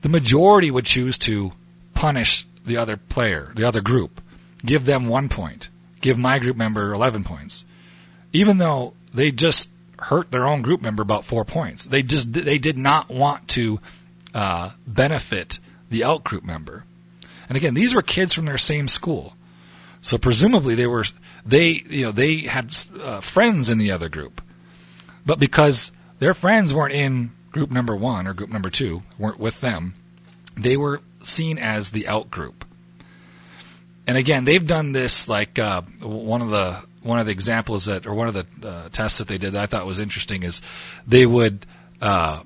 The 0.00 0.08
majority 0.08 0.70
would 0.70 0.86
choose 0.86 1.16
to 1.18 1.52
punish 1.94 2.46
the 2.64 2.76
other 2.78 2.96
player, 2.96 3.52
the 3.54 3.64
other 3.64 3.80
group, 3.82 4.20
give 4.64 4.86
them 4.86 5.06
one 5.06 5.28
point, 5.28 5.68
give 6.00 6.18
my 6.18 6.38
group 6.40 6.56
member 6.56 6.92
11 6.92 7.22
points, 7.22 7.64
even 8.32 8.56
though 8.58 8.94
they 9.14 9.30
just 9.30 9.68
hurt 10.00 10.30
their 10.30 10.46
own 10.46 10.62
group 10.62 10.82
member 10.82 11.02
about 11.02 11.24
four 11.24 11.44
points. 11.44 11.84
They 11.84 12.02
just 12.02 12.32
they 12.32 12.58
did 12.58 12.76
not 12.76 13.08
want 13.10 13.48
to 13.48 13.80
uh, 14.34 14.70
benefit 14.86 15.58
the 15.90 16.02
out 16.04 16.24
group 16.24 16.44
member. 16.44 16.84
And 17.48 17.56
again, 17.56 17.74
these 17.74 17.94
were 17.94 18.02
kids 18.02 18.34
from 18.34 18.46
their 18.46 18.58
same 18.58 18.88
school, 18.88 19.34
so 20.00 20.18
presumably 20.18 20.74
they 20.74 20.86
were 20.86 21.04
they 21.44 21.84
you 21.88 22.06
know 22.06 22.12
they 22.12 22.38
had 22.38 22.74
uh, 23.00 23.20
friends 23.20 23.68
in 23.68 23.78
the 23.78 23.90
other 23.92 24.08
group, 24.08 24.42
but 25.24 25.38
because 25.38 25.92
their 26.18 26.34
friends 26.34 26.74
weren't 26.74 26.94
in 26.94 27.30
group 27.56 27.70
number 27.72 27.96
one 27.96 28.26
or 28.26 28.34
group 28.34 28.50
number 28.50 28.70
two 28.70 29.02
weren't 29.18 29.40
with 29.40 29.60
them. 29.60 29.94
They 30.56 30.76
were 30.76 31.00
seen 31.20 31.58
as 31.58 31.90
the 31.90 32.06
out 32.06 32.30
group. 32.30 32.64
And 34.06 34.16
again, 34.16 34.44
they've 34.44 34.64
done 34.64 34.92
this 34.92 35.28
like 35.28 35.58
uh, 35.58 35.82
one 36.02 36.42
of 36.42 36.50
the 36.50 36.84
one 37.02 37.18
of 37.18 37.26
the 37.26 37.32
examples 37.32 37.86
that 37.86 38.06
or 38.06 38.14
one 38.14 38.28
of 38.28 38.34
the 38.34 38.68
uh, 38.68 38.88
tests 38.90 39.18
that 39.18 39.26
they 39.26 39.38
did 39.38 39.54
that 39.54 39.62
I 39.62 39.66
thought 39.66 39.86
was 39.86 39.98
interesting 39.98 40.42
is 40.42 40.60
they 41.06 41.26
would 41.26 41.66
uh, 42.00 42.42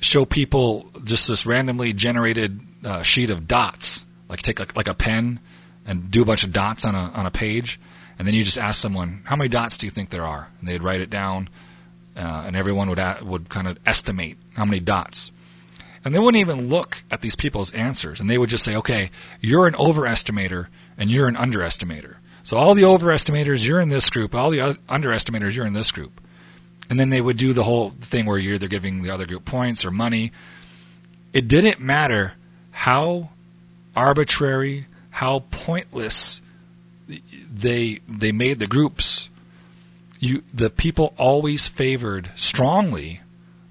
show 0.00 0.24
people 0.24 0.88
just 1.04 1.28
this 1.28 1.46
randomly 1.46 1.92
generated 1.92 2.60
uh, 2.84 3.02
sheet 3.02 3.30
of 3.30 3.46
dots, 3.48 4.04
like 4.28 4.42
take 4.42 4.58
like, 4.58 4.76
like 4.76 4.88
a 4.88 4.94
pen 4.94 5.40
and 5.86 6.10
do 6.10 6.20
a 6.20 6.24
bunch 6.26 6.44
of 6.44 6.52
dots 6.52 6.84
on 6.84 6.94
a 6.94 7.10
on 7.12 7.24
a 7.24 7.30
page, 7.30 7.80
and 8.18 8.28
then 8.28 8.34
you 8.34 8.42
just 8.44 8.58
ask 8.58 8.78
someone 8.80 9.22
how 9.24 9.36
many 9.36 9.48
dots 9.48 9.78
do 9.78 9.86
you 9.86 9.90
think 9.90 10.10
there 10.10 10.24
are, 10.26 10.50
and 10.58 10.68
they'd 10.68 10.82
write 10.82 11.00
it 11.00 11.08
down 11.08 11.48
uh, 12.18 12.42
and 12.46 12.56
everyone 12.56 12.90
would 12.90 12.98
would 13.22 13.48
kind 13.48 13.68
of 13.68 13.78
estimate 13.86 14.36
how 14.56 14.64
many 14.64 14.80
dots. 14.80 15.30
And 16.04 16.14
they 16.14 16.18
wouldn't 16.18 16.40
even 16.40 16.68
look 16.68 17.02
at 17.10 17.20
these 17.20 17.36
people's 17.36 17.72
answers, 17.74 18.20
and 18.20 18.28
they 18.28 18.38
would 18.38 18.50
just 18.50 18.64
say, 18.64 18.74
"Okay, 18.76 19.10
you're 19.40 19.66
an 19.66 19.74
overestimator, 19.74 20.66
and 20.96 21.10
you're 21.10 21.28
an 21.28 21.36
underestimator." 21.36 22.16
So 22.42 22.56
all 22.56 22.74
the 22.74 22.82
overestimators, 22.82 23.66
you're 23.66 23.80
in 23.80 23.88
this 23.90 24.10
group. 24.10 24.34
All 24.34 24.50
the 24.50 24.76
underestimators, 24.88 25.54
you're 25.54 25.66
in 25.66 25.74
this 25.74 25.92
group. 25.92 26.20
And 26.88 26.98
then 26.98 27.10
they 27.10 27.20
would 27.20 27.36
do 27.36 27.52
the 27.52 27.64
whole 27.64 27.90
thing 27.90 28.24
where 28.24 28.38
you're 28.38 28.54
either 28.54 28.68
giving 28.68 29.02
the 29.02 29.10
other 29.10 29.26
group 29.26 29.44
points 29.44 29.84
or 29.84 29.90
money. 29.90 30.32
It 31.34 31.46
didn't 31.46 31.78
matter 31.78 32.32
how 32.70 33.30
arbitrary, 33.94 34.86
how 35.10 35.40
pointless 35.50 36.40
they 37.50 38.00
they 38.08 38.32
made 38.32 38.58
the 38.58 38.66
groups 38.66 39.27
you 40.18 40.42
the 40.52 40.70
people 40.70 41.14
always 41.16 41.68
favored 41.68 42.30
strongly 42.34 43.20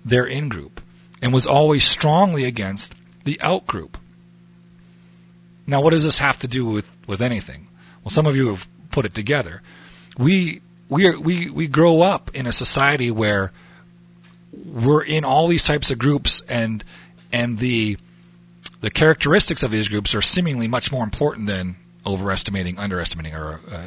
their 0.05 0.25
in 0.25 0.49
group 0.49 0.81
and 1.21 1.33
was 1.33 1.45
always 1.45 1.83
strongly 1.83 2.45
against 2.45 2.93
the 3.25 3.39
out 3.41 3.65
group. 3.67 3.97
Now, 5.65 5.81
what 5.81 5.89
does 5.91 6.05
this 6.05 6.19
have 6.19 6.37
to 6.39 6.47
do 6.47 6.65
with, 6.69 6.89
with 7.07 7.21
anything? 7.21 7.67
Well, 8.03 8.09
some 8.11 8.25
of 8.25 8.35
you 8.37 8.47
have 8.49 8.67
put 8.89 9.05
it 9.05 9.13
together. 9.13 9.61
We 10.17 10.61
we 10.89 11.05
are, 11.07 11.19
we 11.19 11.49
we 11.49 11.67
grow 11.67 12.01
up 12.01 12.31
in 12.33 12.47
a 12.47 12.51
society 12.53 13.11
where 13.11 13.51
we're 14.53 15.03
in 15.03 15.25
all 15.25 15.47
these 15.47 15.65
types 15.65 15.91
of 15.91 15.97
groups, 15.99 16.41
and 16.47 16.83
and 17.33 17.59
the 17.59 17.97
the 18.79 18.89
characteristics 18.91 19.61
of 19.63 19.71
these 19.71 19.89
groups 19.89 20.15
are 20.15 20.21
seemingly 20.21 20.67
much 20.69 20.89
more 20.91 21.03
important 21.03 21.47
than 21.47 21.75
overestimating, 22.07 22.79
underestimating, 22.79 23.35
or 23.35 23.55
a, 23.55 23.55
uh, 23.55 23.85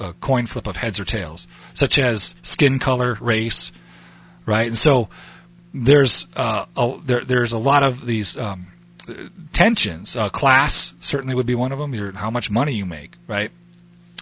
a, 0.00 0.04
a 0.08 0.12
coin 0.14 0.44
flip 0.46 0.66
of 0.66 0.76
heads 0.76 0.98
or 1.00 1.04
tails, 1.04 1.46
such 1.72 1.98
as 1.98 2.34
skin 2.42 2.78
color, 2.80 3.16
race, 3.20 3.70
right? 4.44 4.66
And 4.66 4.76
so 4.76 5.08
there's 5.72 6.26
uh, 6.36 6.66
a, 6.76 6.96
there, 7.04 7.24
there's 7.24 7.52
a 7.52 7.58
lot 7.58 7.82
of 7.84 8.04
these 8.04 8.36
um, 8.36 8.66
tensions. 9.52 10.16
Uh, 10.16 10.28
class 10.28 10.92
certainly 11.00 11.34
would 11.34 11.46
be 11.46 11.54
one 11.54 11.70
of 11.72 11.78
them. 11.78 11.94
Your, 11.94 12.10
how 12.12 12.30
much 12.30 12.50
money 12.50 12.72
you 12.72 12.84
make, 12.84 13.12
right? 13.28 13.50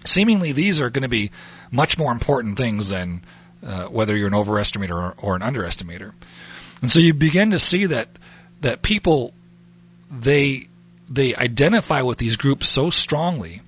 Seemingly, 0.05 0.53
these 0.53 0.81
are 0.81 0.91
going 0.91 1.03
to 1.03 1.09
be 1.09 1.31
much 1.73 1.99
more 1.99 2.13
important 2.13 2.59
things 2.59 2.91
than 2.91 3.23
uh, 3.67 3.87
whether 3.87 4.15
you're 4.15 4.29
an 4.29 4.35
overestimator 4.35 4.91
or, 4.93 5.15
or, 5.19 5.35
an 5.35 5.41
underestimator. 5.43 6.13
And 6.83 6.91
so 6.91 7.01
you 7.01 7.15
begin 7.15 7.51
to 7.51 7.59
see 7.59 7.87
that 7.87 8.09
that 8.61 8.83
people 8.83 9.33
they 10.11 10.69
they 11.09 11.35
identify 11.37 12.03
with 12.03 12.19
these 12.19 12.37
groups 12.37 12.69
so 12.69 12.91
strongly 12.91 13.61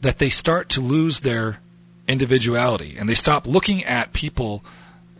that 0.00 0.18
they 0.18 0.28
start 0.28 0.68
to 0.70 0.80
lose 0.80 1.20
their 1.20 1.58
individuality 2.08 2.96
and 2.98 3.08
they 3.08 3.14
stop 3.14 3.46
looking 3.46 3.82
at 3.84 4.12
people 4.12 4.62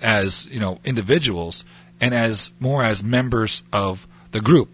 as 0.03 0.47
you 0.51 0.61
know 0.61 0.79
individuals 0.85 1.65
and 2.01 2.13
as 2.13 2.51
more 2.61 2.83
as 2.83 3.03
members 3.03 3.63
of 3.73 4.07
the 4.33 4.41
group 4.41 4.69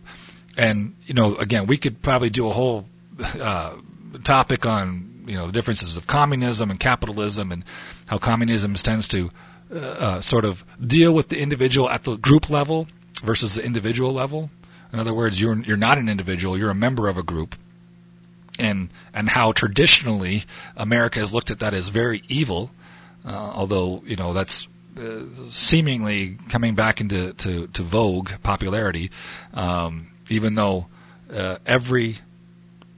and 0.56 0.94
you 1.06 1.14
know 1.14 1.36
again 1.36 1.66
we 1.66 1.76
could 1.76 2.02
probably 2.02 2.30
do 2.30 2.48
a 2.48 2.52
whole 2.52 2.86
uh, 3.40 3.76
topic 4.24 4.66
on 4.66 5.08
you 5.26 5.36
know 5.36 5.46
the 5.46 5.52
differences 5.52 5.96
of 5.96 6.06
communism 6.08 6.70
and 6.70 6.80
capitalism 6.80 7.52
and 7.52 7.64
how 8.08 8.18
communism 8.18 8.74
tends 8.74 9.06
to 9.06 9.30
uh, 9.72 9.76
uh, 9.76 10.20
sort 10.20 10.44
of 10.44 10.64
deal 10.84 11.14
with 11.14 11.28
the 11.28 11.40
individual 11.40 11.88
at 11.88 12.02
the 12.02 12.16
group 12.16 12.50
level 12.50 12.88
versus 13.22 13.54
the 13.54 13.64
individual 13.64 14.12
level 14.12 14.50
in 14.92 14.98
other 14.98 15.14
words, 15.14 15.40
you're 15.40 15.56
you're 15.62 15.76
not 15.76 15.98
an 15.98 16.08
individual; 16.08 16.58
you're 16.58 16.70
a 16.70 16.74
member 16.74 17.08
of 17.08 17.16
a 17.16 17.22
group. 17.22 17.54
And 18.58 18.90
and 19.14 19.30
how 19.30 19.52
traditionally 19.52 20.42
America 20.76 21.18
has 21.20 21.32
looked 21.32 21.50
at 21.50 21.60
that 21.60 21.72
as 21.72 21.88
very 21.88 22.22
evil, 22.28 22.70
uh, 23.24 23.30
although 23.54 24.02
you 24.04 24.16
know 24.16 24.32
that's 24.34 24.68
uh, 24.98 25.20
seemingly 25.48 26.36
coming 26.50 26.74
back 26.74 27.00
into 27.00 27.32
to, 27.34 27.68
to 27.68 27.82
vogue 27.82 28.30
popularity, 28.42 29.10
um, 29.54 30.08
even 30.28 30.56
though 30.56 30.88
uh, 31.34 31.56
every 31.64 32.18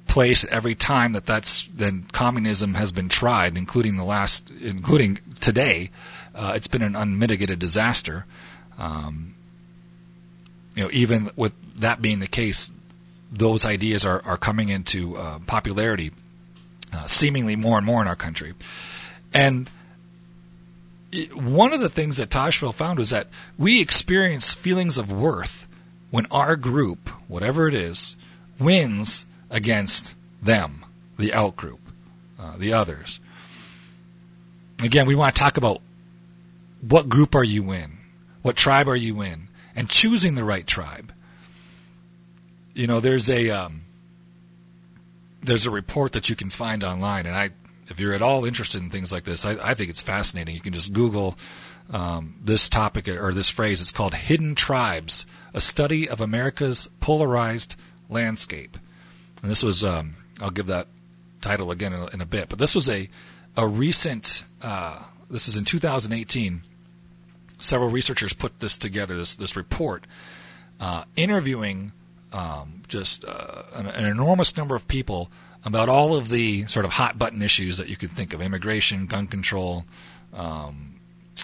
place, 0.08 0.44
every 0.46 0.74
time 0.74 1.12
that 1.12 1.26
that's 1.26 1.68
then 1.68 2.04
communism 2.10 2.74
has 2.74 2.90
been 2.90 3.08
tried, 3.08 3.56
including 3.56 3.96
the 3.98 4.04
last, 4.04 4.50
including 4.60 5.18
today, 5.40 5.90
uh, 6.34 6.54
it's 6.56 6.66
been 6.66 6.82
an 6.82 6.96
unmitigated 6.96 7.60
disaster. 7.60 8.26
Um, 8.80 9.36
you 10.74 10.82
know, 10.84 10.90
even 10.92 11.28
with 11.36 11.52
that 11.76 12.02
being 12.02 12.20
the 12.20 12.26
case, 12.26 12.70
those 13.30 13.64
ideas 13.64 14.04
are, 14.04 14.22
are 14.24 14.36
coming 14.36 14.68
into 14.68 15.16
uh, 15.16 15.38
popularity 15.46 16.12
uh, 16.94 17.06
seemingly 17.06 17.56
more 17.56 17.78
and 17.78 17.86
more 17.86 18.02
in 18.02 18.08
our 18.08 18.16
country. 18.16 18.52
And 19.32 19.70
it, 21.12 21.34
one 21.34 21.72
of 21.72 21.80
the 21.80 21.88
things 21.88 22.18
that 22.18 22.28
Tajfel 22.28 22.74
found 22.74 22.98
was 22.98 23.10
that 23.10 23.28
we 23.58 23.80
experience 23.80 24.52
feelings 24.52 24.98
of 24.98 25.10
worth 25.10 25.66
when 26.10 26.26
our 26.26 26.56
group, 26.56 27.08
whatever 27.28 27.68
it 27.68 27.74
is, 27.74 28.16
wins 28.60 29.24
against 29.50 30.14
them, 30.42 30.84
the 31.18 31.30
outgroup, 31.30 31.78
uh, 32.38 32.56
the 32.58 32.72
others. 32.72 33.18
Again, 34.84 35.06
we 35.06 35.14
want 35.14 35.34
to 35.34 35.40
talk 35.40 35.56
about 35.56 35.78
what 36.86 37.08
group 37.08 37.34
are 37.34 37.44
you 37.44 37.70
in? 37.72 37.92
What 38.42 38.56
tribe 38.56 38.88
are 38.88 38.96
you 38.96 39.22
in? 39.22 39.46
And 39.74 39.88
choosing 39.88 40.34
the 40.34 40.44
right 40.44 40.66
tribe 40.66 41.11
you 42.74 42.86
know, 42.86 43.00
there's 43.00 43.28
a 43.30 43.50
um, 43.50 43.82
there's 45.40 45.66
a 45.66 45.70
report 45.70 46.12
that 46.12 46.30
you 46.30 46.36
can 46.36 46.50
find 46.50 46.82
online, 46.84 47.26
and 47.26 47.34
I, 47.34 47.50
if 47.88 48.00
you're 48.00 48.14
at 48.14 48.22
all 48.22 48.44
interested 48.44 48.82
in 48.82 48.90
things 48.90 49.12
like 49.12 49.24
this, 49.24 49.44
I, 49.44 49.70
I 49.70 49.74
think 49.74 49.90
it's 49.90 50.02
fascinating. 50.02 50.54
You 50.54 50.60
can 50.60 50.72
just 50.72 50.92
Google 50.92 51.36
um, 51.92 52.36
this 52.42 52.68
topic 52.68 53.08
or 53.08 53.32
this 53.32 53.50
phrase. 53.50 53.80
It's 53.80 53.90
called 53.92 54.14
"Hidden 54.14 54.54
Tribes: 54.54 55.26
A 55.54 55.60
Study 55.60 56.08
of 56.08 56.20
America's 56.20 56.88
Polarized 57.00 57.76
Landscape," 58.08 58.78
and 59.42 59.50
this 59.50 59.62
was 59.62 59.84
um, 59.84 60.14
I'll 60.40 60.50
give 60.50 60.66
that 60.66 60.88
title 61.40 61.70
again 61.72 61.92
in, 61.92 62.08
in, 62.14 62.20
a 62.20 62.26
bit, 62.26 62.48
but 62.48 62.58
this 62.58 62.74
was 62.74 62.88
a 62.88 63.08
a 63.56 63.66
recent. 63.66 64.44
Uh, 64.62 65.04
this 65.30 65.48
is 65.48 65.56
in 65.56 65.64
2018. 65.64 66.62
Several 67.58 67.90
researchers 67.90 68.32
put 68.32 68.60
this 68.60 68.76
together, 68.78 69.16
this 69.16 69.34
this 69.34 69.56
report, 69.56 70.04
uh, 70.80 71.04
interviewing 71.16 71.92
um, 72.32 72.82
just 72.88 73.24
uh, 73.24 73.62
an, 73.74 73.86
an, 73.88 74.04
enormous 74.04 74.56
number 74.56 74.74
of 74.74 74.88
people 74.88 75.30
about 75.64 75.88
all 75.88 76.16
of 76.16 76.28
the 76.30 76.64
sort 76.66 76.84
of 76.84 76.92
hot 76.94 77.18
button 77.18 77.42
issues 77.42 77.76
that 77.78 77.88
you 77.88 77.96
could 77.96 78.10
think 78.10 78.32
of 78.32 78.40
immigration, 78.40 79.06
gun 79.06 79.26
control, 79.26 79.84
um, 80.34 80.94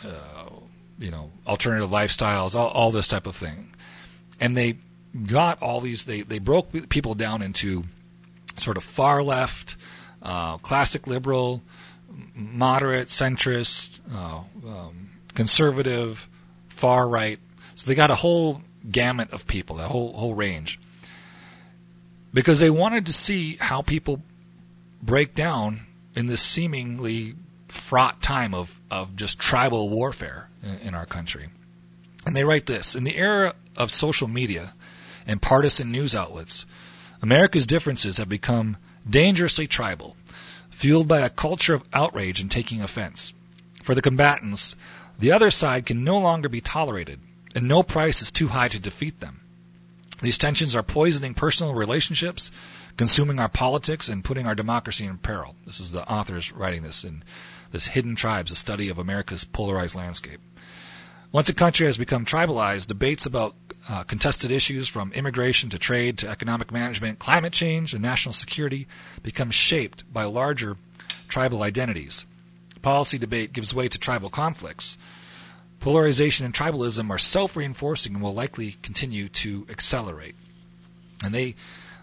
uh, 0.04 0.48
you 0.98 1.10
know, 1.10 1.30
alternative 1.46 1.90
lifestyles, 1.90 2.54
all, 2.56 2.68
all 2.68 2.90
this 2.90 3.06
type 3.06 3.26
of 3.26 3.36
thing. 3.36 3.72
And 4.40 4.56
they 4.56 4.76
got 5.26 5.60
all 5.62 5.80
these, 5.80 6.04
they, 6.04 6.22
they 6.22 6.38
broke 6.38 6.72
people 6.88 7.14
down 7.14 7.42
into 7.42 7.84
sort 8.56 8.76
of 8.76 8.82
far 8.82 9.22
left, 9.22 9.76
uh, 10.22 10.56
classic 10.58 11.06
liberal, 11.06 11.62
moderate, 12.34 13.08
centrist, 13.08 14.00
uh, 14.12 14.38
um, 14.66 15.10
conservative, 15.34 16.28
far 16.68 17.06
right. 17.08 17.38
So 17.76 17.88
they 17.88 17.94
got 17.94 18.10
a 18.10 18.16
whole 18.16 18.62
gamut 18.90 19.32
of 19.32 19.46
people, 19.46 19.76
the 19.76 19.88
whole 19.88 20.12
whole 20.12 20.34
range, 20.34 20.78
because 22.32 22.60
they 22.60 22.70
wanted 22.70 23.06
to 23.06 23.12
see 23.12 23.56
how 23.60 23.82
people 23.82 24.22
break 25.02 25.34
down 25.34 25.80
in 26.14 26.26
this 26.26 26.42
seemingly 26.42 27.34
fraught 27.68 28.22
time 28.22 28.54
of 28.54 28.80
of 28.90 29.16
just 29.16 29.38
tribal 29.38 29.90
warfare 29.90 30.48
in, 30.62 30.88
in 30.88 30.94
our 30.94 31.06
country. 31.06 31.48
And 32.26 32.34
they 32.34 32.44
write 32.44 32.66
this: 32.66 32.94
in 32.94 33.04
the 33.04 33.16
era 33.16 33.54
of 33.76 33.90
social 33.90 34.28
media 34.28 34.74
and 35.26 35.42
partisan 35.42 35.92
news 35.92 36.14
outlets, 36.14 36.64
America's 37.22 37.66
differences 37.66 38.16
have 38.16 38.28
become 38.28 38.76
dangerously 39.08 39.66
tribal, 39.66 40.16
fueled 40.70 41.08
by 41.08 41.20
a 41.20 41.30
culture 41.30 41.74
of 41.74 41.84
outrage 41.92 42.40
and 42.40 42.50
taking 42.50 42.80
offense. 42.82 43.32
For 43.82 43.94
the 43.94 44.02
combatants, 44.02 44.76
the 45.18 45.32
other 45.32 45.50
side 45.50 45.86
can 45.86 46.04
no 46.04 46.18
longer 46.18 46.48
be 46.48 46.60
tolerated 46.60 47.20
and 47.58 47.66
no 47.66 47.82
price 47.82 48.22
is 48.22 48.30
too 48.30 48.46
high 48.48 48.68
to 48.68 48.78
defeat 48.78 49.18
them. 49.18 49.40
These 50.22 50.38
tensions 50.38 50.76
are 50.76 50.82
poisoning 50.84 51.34
personal 51.34 51.74
relationships, 51.74 52.52
consuming 52.96 53.40
our 53.40 53.48
politics, 53.48 54.08
and 54.08 54.22
putting 54.24 54.46
our 54.46 54.54
democracy 54.54 55.04
in 55.06 55.18
peril. 55.18 55.56
This 55.66 55.80
is 55.80 55.90
the 55.90 56.08
authors 56.08 56.52
writing 56.52 56.84
this 56.84 57.02
in 57.02 57.24
this 57.72 57.88
Hidden 57.88 58.14
Tribes, 58.14 58.52
a 58.52 58.54
study 58.54 58.88
of 58.88 58.96
America's 58.98 59.42
polarized 59.42 59.96
landscape. 59.96 60.38
Once 61.32 61.48
a 61.48 61.54
country 61.54 61.86
has 61.86 61.98
become 61.98 62.24
tribalized, 62.24 62.86
debates 62.86 63.26
about 63.26 63.56
uh, 63.90 64.04
contested 64.04 64.52
issues 64.52 64.86
from 64.88 65.10
immigration 65.14 65.68
to 65.70 65.80
trade 65.80 66.16
to 66.18 66.28
economic 66.28 66.70
management, 66.70 67.18
climate 67.18 67.52
change, 67.52 67.92
and 67.92 68.00
national 68.02 68.34
security 68.34 68.86
become 69.24 69.50
shaped 69.50 70.10
by 70.12 70.22
larger 70.22 70.76
tribal 71.26 71.64
identities. 71.64 72.24
Policy 72.82 73.18
debate 73.18 73.52
gives 73.52 73.74
way 73.74 73.88
to 73.88 73.98
tribal 73.98 74.28
conflicts. 74.30 74.96
Polarization 75.80 76.44
and 76.44 76.52
tribalism 76.54 77.08
are 77.10 77.18
self 77.18 77.56
reinforcing 77.56 78.14
and 78.14 78.22
will 78.22 78.34
likely 78.34 78.72
continue 78.82 79.28
to 79.28 79.64
accelerate. 79.70 80.34
And 81.24 81.32
they, 81.32 81.54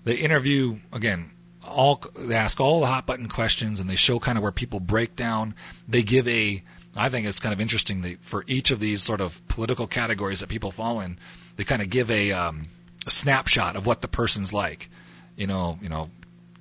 they 0.06 0.16
interview, 0.16 0.78
again, 0.94 1.26
all, 1.68 2.02
they 2.18 2.36
ask 2.36 2.60
all 2.62 2.80
the 2.80 2.86
hot 2.86 3.06
button 3.06 3.28
questions 3.28 3.80
and 3.82 3.90
they 3.90 3.96
show 3.98 4.18
kind 4.20 4.38
of 4.38 4.42
where 4.44 4.52
people 4.54 4.80
break 4.80 5.16
down. 5.18 5.56
They 5.90 6.04
give 6.04 6.26
a, 6.30 6.64
I 6.96 7.10
think 7.10 7.28
it's 7.28 7.40
kind 7.40 7.52
of 7.54 7.60
interesting 7.60 8.02
that 8.04 8.20
for 8.22 8.46
each 8.48 8.72
of 8.72 8.80
these 8.80 9.04
sort 9.04 9.20
of 9.20 9.46
political 9.50 9.88
categories 9.88 10.40
that 10.40 10.48
people 10.48 10.72
fall 10.72 11.02
in, 11.02 11.18
they 11.58 11.66
kind 11.66 11.82
of 11.82 11.90
give 11.90 12.10
a, 12.10 12.32
um, 12.32 12.68
a 13.06 13.10
snapshot 13.10 13.76
of 13.76 13.86
what 13.86 14.02
the 14.02 14.08
person's 14.08 14.54
like. 14.54 14.90
You 15.36 15.48
know, 15.48 15.80
you 15.82 15.90
know, 15.90 16.10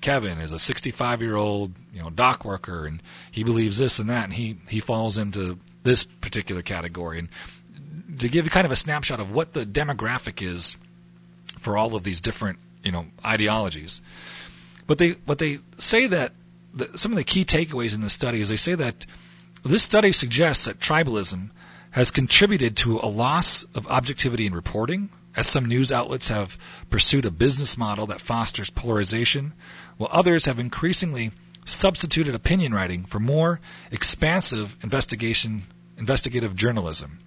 Kevin 0.01 0.39
is 0.39 0.53
a 0.53 0.59
65 0.59 1.23
year 1.23 1.37
old, 1.37 1.73
you 1.95 2.03
know, 2.03 2.11
dock 2.11 2.45
worker, 2.45 2.87
and 2.87 3.01
he 3.31 3.45
believes 3.45 3.79
this 3.79 4.01
and 4.01 4.11
that, 4.11 4.25
and 4.25 4.33
he 4.33 4.57
he 4.69 4.81
falls 4.81 5.17
into 5.17 5.61
this 5.85 6.03
particular 6.03 6.63
category. 6.63 7.21
And 7.21 7.29
to 8.19 8.29
give 8.29 8.45
you 8.47 8.51
kind 8.51 8.65
of 8.65 8.73
a 8.73 8.77
snapshot 8.77 9.21
of 9.21 9.33
what 9.35 9.53
the 9.53 9.65
demographic 9.65 10.43
is 10.43 10.77
for 11.59 11.77
all 11.79 11.95
of 11.95 12.03
these 12.03 12.21
different 12.21 12.59
you 12.83 12.91
know 12.91 13.07
ideologies, 13.25 14.03
but 14.87 14.99
they 14.99 15.11
what 15.27 15.39
they 15.39 15.59
say 15.79 16.07
that 16.09 16.33
the, 16.75 16.99
some 16.99 17.13
of 17.13 17.17
the 17.17 17.25
key 17.25 17.45
takeaways 17.45 17.95
in 17.95 18.01
this 18.01 18.13
study 18.13 18.41
is 18.41 18.49
they 18.49 18.57
say 18.57 18.75
that 18.75 19.07
this 19.65 19.83
study 19.83 20.11
suggests 20.11 20.65
that 20.65 20.81
tribalism 20.81 21.51
has 21.93 22.11
contributed 22.11 22.77
to 22.77 22.99
a 23.03 23.07
loss 23.09 23.63
of 23.77 23.87
objectivity 23.87 24.47
in 24.47 24.55
reporting, 24.55 25.09
as 25.37 25.47
some 25.47 25.65
news 25.65 25.93
outlets 25.93 26.29
have 26.29 26.59
pursued 26.91 27.25
a 27.25 27.31
business 27.31 27.79
model 27.79 28.05
that 28.07 28.21
fosters 28.21 28.69
polarization, 28.69 29.53
while 29.97 30.11
others 30.13 30.45
have 30.45 30.59
increasingly 30.59 31.31
substituted 31.65 32.35
opinion 32.35 32.75
writing 32.75 33.05
for 33.05 33.19
more 33.21 33.61
expansive 33.91 34.77
investigation 34.85 35.63
investigative 35.99 36.57
journalism. 36.57 37.19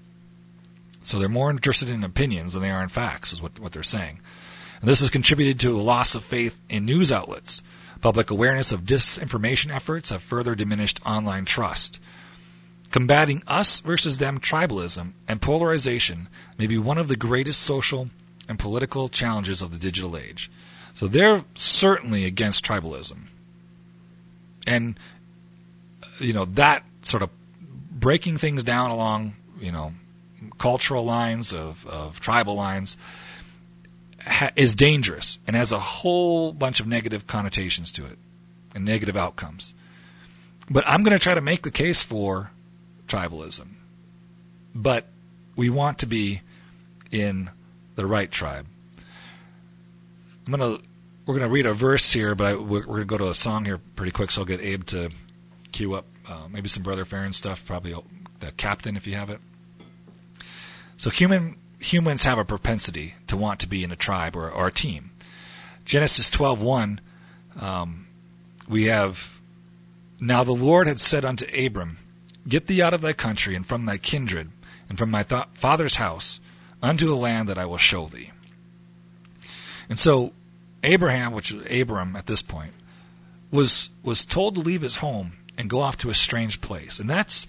So 1.04 1.18
they're 1.20 1.30
more 1.30 1.50
interested 1.50 1.90
in 1.90 2.04
opinions 2.04 2.54
than 2.54 2.62
they 2.62 2.72
are 2.72 2.84
in 2.84 2.90
facts, 2.90 3.32
is 3.34 3.42
what, 3.42 3.60
what 3.60 3.72
they're 3.72 3.84
saying. 3.84 4.20
And 4.80 4.90
this 4.90 5.00
has 5.00 5.10
contributed 5.10 5.60
to 5.62 5.76
a 5.78 5.82
loss 5.82 6.16
of 6.16 6.24
faith 6.24 6.60
in 6.70 6.86
news 6.86 7.12
outlets. 7.12 7.62
Public 8.02 8.30
awareness 8.30 8.72
of 8.72 8.82
disinformation 8.82 9.74
efforts 9.74 10.10
have 10.10 10.22
further 10.22 10.54
diminished 10.54 11.00
online 11.06 11.46
trust. 11.46 12.00
Combating 12.92 13.42
us 13.48 13.80
versus 13.80 14.18
them 14.18 14.40
tribalism 14.40 15.14
and 15.28 15.42
polarization 15.42 16.28
may 16.58 16.68
be 16.68 16.78
one 16.78 16.98
of 16.98 17.08
the 17.08 17.18
greatest 17.18 17.62
social 17.62 18.10
and 18.48 18.60
political 18.60 19.10
challenges 19.10 19.62
of 19.62 19.72
the 19.72 19.80
digital 19.80 20.16
age. 20.16 20.50
So 20.94 21.08
they're 21.08 21.44
certainly 21.56 22.26
against 22.26 22.64
tribalism. 22.66 23.18
And, 24.66 24.98
you 26.20 26.34
know, 26.34 26.46
that 26.46 26.84
sort 27.04 27.24
of 27.24 27.30
breaking 27.98 28.38
things 28.38 28.64
down 28.64 28.92
along, 28.92 29.34
you 29.60 29.72
know, 29.72 29.92
cultural 30.58 31.04
lines, 31.04 31.52
of, 31.52 31.86
of 31.88 32.20
tribal 32.20 32.56
lines, 32.56 32.96
ha- 34.26 34.52
is 34.56 34.76
dangerous 34.76 35.40
and 35.48 35.56
has 35.56 35.72
a 35.72 35.80
whole 35.80 36.54
bunch 36.54 36.80
of 36.80 36.88
negative 36.88 37.26
connotations 37.28 37.92
to 37.94 38.06
it 38.06 38.18
and 38.76 38.86
negative 38.86 39.18
outcomes. 39.18 39.74
But 40.70 40.88
I'm 40.88 41.02
going 41.02 41.14
to 41.14 41.20
try 41.20 41.34
to 41.34 41.42
make 41.42 41.64
the 41.64 41.72
case 41.72 42.04
for 42.04 42.52
tribalism. 43.08 43.68
But 44.76 45.06
we 45.56 45.70
want 45.70 46.00
to 46.00 46.06
be 46.06 46.42
in 47.10 47.50
the 47.96 48.06
right 48.06 48.30
tribe. 48.30 48.68
I'm 50.46 50.54
going 50.54 50.78
to 50.78 50.84
we're 51.26 51.34
going 51.34 51.46
to 51.46 51.52
read 51.52 51.66
a 51.66 51.74
verse 51.74 52.14
here, 52.14 52.36
but 52.36 52.48
I, 52.48 52.56
we're, 52.56 52.86
going 52.86 53.00
to 53.02 53.06
go 53.06 53.18
to 53.18 53.30
a 53.30 53.34
song 53.34 53.66
here 53.66 53.78
pretty 53.98 54.14
quick, 54.14 54.32
so 54.32 54.42
I'll 54.42 54.46
get 54.46 54.62
Abe 54.62 54.86
to 54.86 55.10
cue 55.74 55.94
up 55.94 56.06
uh, 56.28 56.48
maybe 56.52 56.68
some 56.68 56.84
Brother 56.84 57.06
Farron 57.06 57.34
stuff, 57.34 57.66
probably 57.66 57.96
the 58.40 58.52
Captain 58.54 58.96
if 58.98 59.08
you 59.08 59.16
have 59.16 59.30
it. 59.30 59.40
So 60.98 61.10
human 61.10 61.56
humans 61.80 62.24
have 62.26 62.40
a 62.40 62.46
propensity 62.46 63.14
to 63.28 63.38
want 63.38 63.60
to 63.60 63.68
be 63.68 63.84
in 63.84 63.92
a 63.92 63.96
tribe 63.96 64.36
or, 64.36 64.50
or 64.50 64.68
a 64.68 64.72
team. 64.72 65.12
Genesis 65.86 66.30
12:1 66.30 67.00
um, 67.62 68.08
we 68.68 68.86
have 68.86 69.40
now 70.20 70.44
the 70.44 70.52
Lord 70.52 70.88
had 70.88 71.00
said 71.00 71.24
unto 71.24 71.46
Abram, 71.58 71.98
Get 72.48 72.68
thee 72.68 72.82
out 72.82 72.94
of 72.94 73.02
thy 73.02 73.14
country 73.14 73.56
and 73.56 73.66
from 73.66 73.86
thy 73.86 73.98
kindred 73.98 74.50
and 74.90 74.98
from 74.98 75.12
my 75.12 75.24
th- 75.24 75.46
father's 75.54 75.96
house 75.96 76.40
unto 76.82 77.14
a 77.14 77.16
land 77.16 77.48
that 77.50 77.58
I 77.58 77.66
will 77.66 77.78
show 77.78 78.06
thee. 78.08 78.32
And 79.90 79.98
so 80.00 80.34
Abraham, 80.84 81.32
which 81.32 81.54
is 81.54 81.82
Abram 81.82 82.16
at 82.16 82.26
this 82.26 82.42
point, 82.42 82.74
was 83.52 83.90
was 84.04 84.26
told 84.26 84.56
to 84.56 84.62
leave 84.62 84.82
his 84.82 84.98
home 84.98 85.34
and 85.58 85.70
go 85.70 85.80
off 85.80 85.98
to 85.98 86.10
a 86.10 86.14
strange 86.14 86.62
place. 86.62 87.00
And 87.00 87.10
that's 87.10 87.48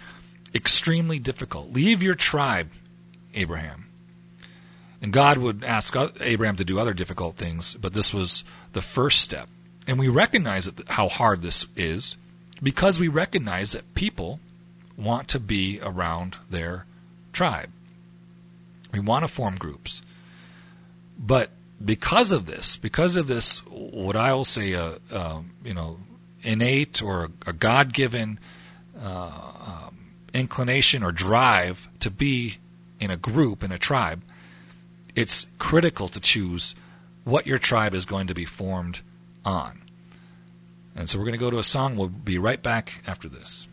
extremely 0.55 1.19
difficult. 1.19 1.73
Leave 1.73 2.03
your 2.03 2.15
tribe, 2.15 2.71
Abraham. 3.35 3.87
And 5.03 5.13
God 5.13 5.39
would 5.39 5.63
ask 5.63 5.95
Abraham 6.21 6.57
to 6.57 6.65
do 6.65 6.79
other 6.81 6.95
difficult 6.95 7.37
things, 7.37 7.75
but 7.75 7.93
this 7.93 8.13
was 8.13 8.43
the 8.73 8.83
first 8.83 9.21
step. 9.21 9.49
And 9.87 9.99
we 9.99 10.09
recognize 10.09 10.65
that, 10.65 10.89
how 10.89 11.09
hard 11.09 11.43
this 11.43 11.67
is 11.77 12.17
because 12.63 12.99
we 12.99 13.07
recognize 13.09 13.71
that 13.73 13.95
people 13.95 14.41
want 14.97 15.29
to 15.29 15.39
be 15.39 15.79
around 15.83 16.37
their 16.51 16.87
tribe. 17.33 17.71
We 18.93 18.99
want 19.01 19.25
to 19.25 19.29
form 19.31 19.57
groups. 19.57 20.03
But 21.17 21.51
because 21.83 22.33
of 22.33 22.47
this, 22.47 22.77
because 22.77 23.15
of 23.17 23.29
this, 23.29 23.61
what 23.69 24.17
I 24.17 24.33
will 24.35 24.45
say, 24.45 24.75
uh, 24.75 24.97
uh, 25.13 25.43
you 25.65 25.73
know, 25.75 25.99
innate 26.43 27.03
or 27.03 27.29
a 27.47 27.53
God 27.53 27.93
given 27.93 28.39
uh, 29.01 29.41
um, 29.67 29.97
inclination 30.35 31.03
or 31.03 31.13
drive 31.13 31.89
to 32.01 32.11
be 32.11 32.57
in 33.01 33.11
a 33.11 33.17
group, 33.17 33.63
in 33.63 33.73
a 33.73 33.79
tribe, 33.79 34.23
it's 35.15 35.47
critical 35.59 36.09
to 36.09 36.21
choose 36.21 36.75
what 37.25 37.47
your 37.47 37.59
tribe 37.59 37.95
is 37.95 38.07
going 38.07 38.27
to 38.27 38.35
be 38.35 38.45
formed 38.45 39.01
on. 39.45 39.83
And 40.97 41.09
so 41.09 41.19
we're 41.19 41.25
going 41.27 41.33
to 41.33 41.39
go 41.39 41.51
to 41.51 41.59
a 41.59 41.63
song. 41.65 41.97
We'll 41.97 42.09
be 42.09 42.39
right 42.39 42.63
back 42.63 43.03
after 43.07 43.29
this. 43.29 43.69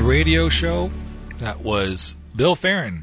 radio 0.07 0.49
show. 0.49 0.89
That 1.39 1.61
was 1.65 2.15
Bill 2.35 2.55
Farron. 2.55 3.03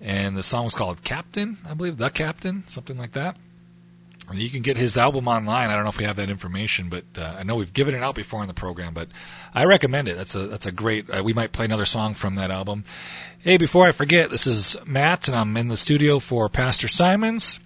And 0.00 0.36
the 0.36 0.42
song 0.44 0.64
was 0.64 0.74
called 0.74 1.02
Captain, 1.04 1.56
I 1.68 1.74
believe, 1.74 1.96
The 1.96 2.10
Captain, 2.10 2.62
something 2.68 2.96
like 2.96 3.10
that. 3.12 3.36
And 4.30 4.38
you 4.38 4.48
can 4.50 4.62
get 4.62 4.76
his 4.76 4.96
album 4.96 5.26
online. 5.28 5.68
I 5.68 5.74
don't 5.74 5.82
know 5.82 5.88
if 5.90 5.98
we 5.98 6.04
have 6.04 6.16
that 6.16 6.30
information, 6.30 6.88
but 6.88 7.04
uh, 7.18 7.34
I 7.38 7.42
know 7.42 7.56
we've 7.56 7.72
given 7.72 7.92
it 7.94 8.02
out 8.04 8.14
before 8.14 8.40
in 8.40 8.46
the 8.48 8.54
program. 8.54 8.94
But 8.94 9.08
I 9.54 9.64
recommend 9.64 10.06
it. 10.08 10.16
That's 10.16 10.34
a 10.36 10.46
that's 10.46 10.64
a 10.64 10.72
great. 10.72 11.04
Uh, 11.12 11.22
we 11.24 11.32
might 11.32 11.50
play 11.52 11.64
another 11.66 11.84
song 11.84 12.14
from 12.14 12.36
that 12.36 12.50
album. 12.50 12.84
Hey, 13.40 13.56
before 13.58 13.86
I 13.88 13.92
forget, 13.92 14.30
this 14.30 14.46
is 14.46 14.76
Matt, 14.86 15.26
and 15.28 15.36
I'm 15.36 15.56
in 15.56 15.68
the 15.68 15.76
studio 15.76 16.18
for 16.20 16.48
Pastor 16.48 16.86
Simons. 16.88 17.58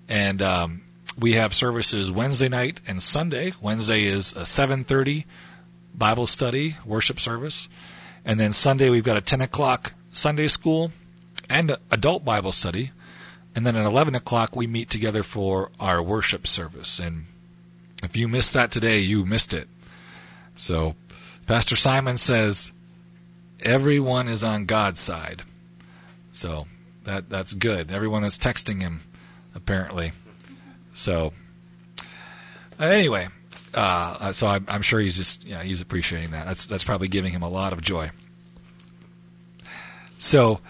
And 0.07 0.41
um, 0.41 0.81
we 1.17 1.33
have 1.33 1.53
services 1.53 2.11
Wednesday 2.11 2.49
night 2.49 2.79
and 2.87 3.01
Sunday. 3.01 3.53
Wednesday 3.61 4.03
is 4.03 4.31
a 4.33 4.41
7.30 4.41 5.25
Bible 5.95 6.27
study, 6.27 6.75
worship 6.85 7.19
service. 7.19 7.67
And 8.23 8.39
then 8.39 8.51
Sunday 8.51 8.89
we've 8.89 9.03
got 9.03 9.17
a 9.17 9.21
10 9.21 9.41
o'clock 9.41 9.93
Sunday 10.11 10.47
school 10.47 10.91
and 11.49 11.75
adult 11.89 12.23
Bible 12.25 12.51
study. 12.51 12.91
And 13.55 13.65
then 13.65 13.75
at 13.75 13.85
11 13.85 14.15
o'clock 14.15 14.55
we 14.55 14.67
meet 14.67 14.89
together 14.89 15.23
for 15.23 15.71
our 15.79 16.01
worship 16.01 16.45
service. 16.47 16.99
And 16.99 17.23
if 18.03 18.15
you 18.15 18.27
missed 18.27 18.53
that 18.53 18.71
today, 18.71 18.99
you 18.99 19.25
missed 19.25 19.53
it. 19.53 19.67
So 20.55 20.95
Pastor 21.47 21.75
Simon 21.75 22.17
says, 22.17 22.71
everyone 23.63 24.27
is 24.27 24.43
on 24.43 24.65
God's 24.65 24.99
side. 24.99 25.41
So 26.31 26.67
that 27.03 27.29
that's 27.29 27.53
good. 27.53 27.91
Everyone 27.91 28.23
is 28.23 28.37
texting 28.37 28.81
him, 28.81 28.99
apparently. 29.55 30.11
So 30.93 31.33
anyway, 32.79 33.27
uh, 33.73 34.31
so 34.33 34.47
I'm, 34.47 34.65
I'm, 34.67 34.81
sure 34.81 34.99
he's 34.99 35.17
just 35.17 35.43
yeah 35.43 35.61
he's 35.61 35.81
appreciating 35.81 36.31
that. 36.31 36.45
That's 36.45 36.67
that's 36.67 36.85
probably 36.85 37.09
giving 37.09 37.33
him 37.33 37.41
a 37.41 37.49
lot 37.49 37.73
of 37.73 37.81
joy. 37.81 38.11
So 40.19 40.61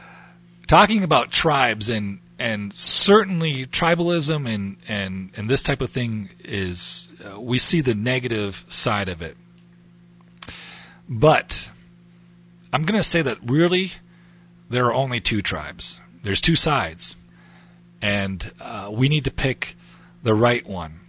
talking 0.65 1.03
about 1.03 1.29
tribes 1.31 1.89
and 1.89 2.21
and 2.39 2.73
certainly 2.73 3.67
tribalism 3.67 4.47
and 4.51 4.77
and 4.89 5.29
and 5.37 5.47
this 5.47 5.61
type 5.61 5.81
of 5.81 5.91
thing 5.91 6.29
is 6.43 7.13
uh, 7.23 7.39
we 7.39 7.59
see 7.59 7.81
the 7.81 7.93
negative 7.93 8.65
side 8.69 9.09
of 9.09 9.21
it. 9.21 9.37
But 11.11 11.69
I'm 12.71 12.83
going 12.85 12.97
to 12.97 13.03
say 13.03 13.21
that 13.21 13.37
really 13.45 13.91
there 14.69 14.85
are 14.85 14.93
only 14.93 15.19
two 15.19 15.41
tribes. 15.41 15.99
There's 16.23 16.39
two 16.39 16.55
sides. 16.55 17.17
And 18.01 18.51
uh, 18.61 18.89
we 18.91 19.09
need 19.09 19.25
to 19.25 19.31
pick 19.31 19.75
the 20.23 20.33
right 20.33 20.65
one. 20.65 21.01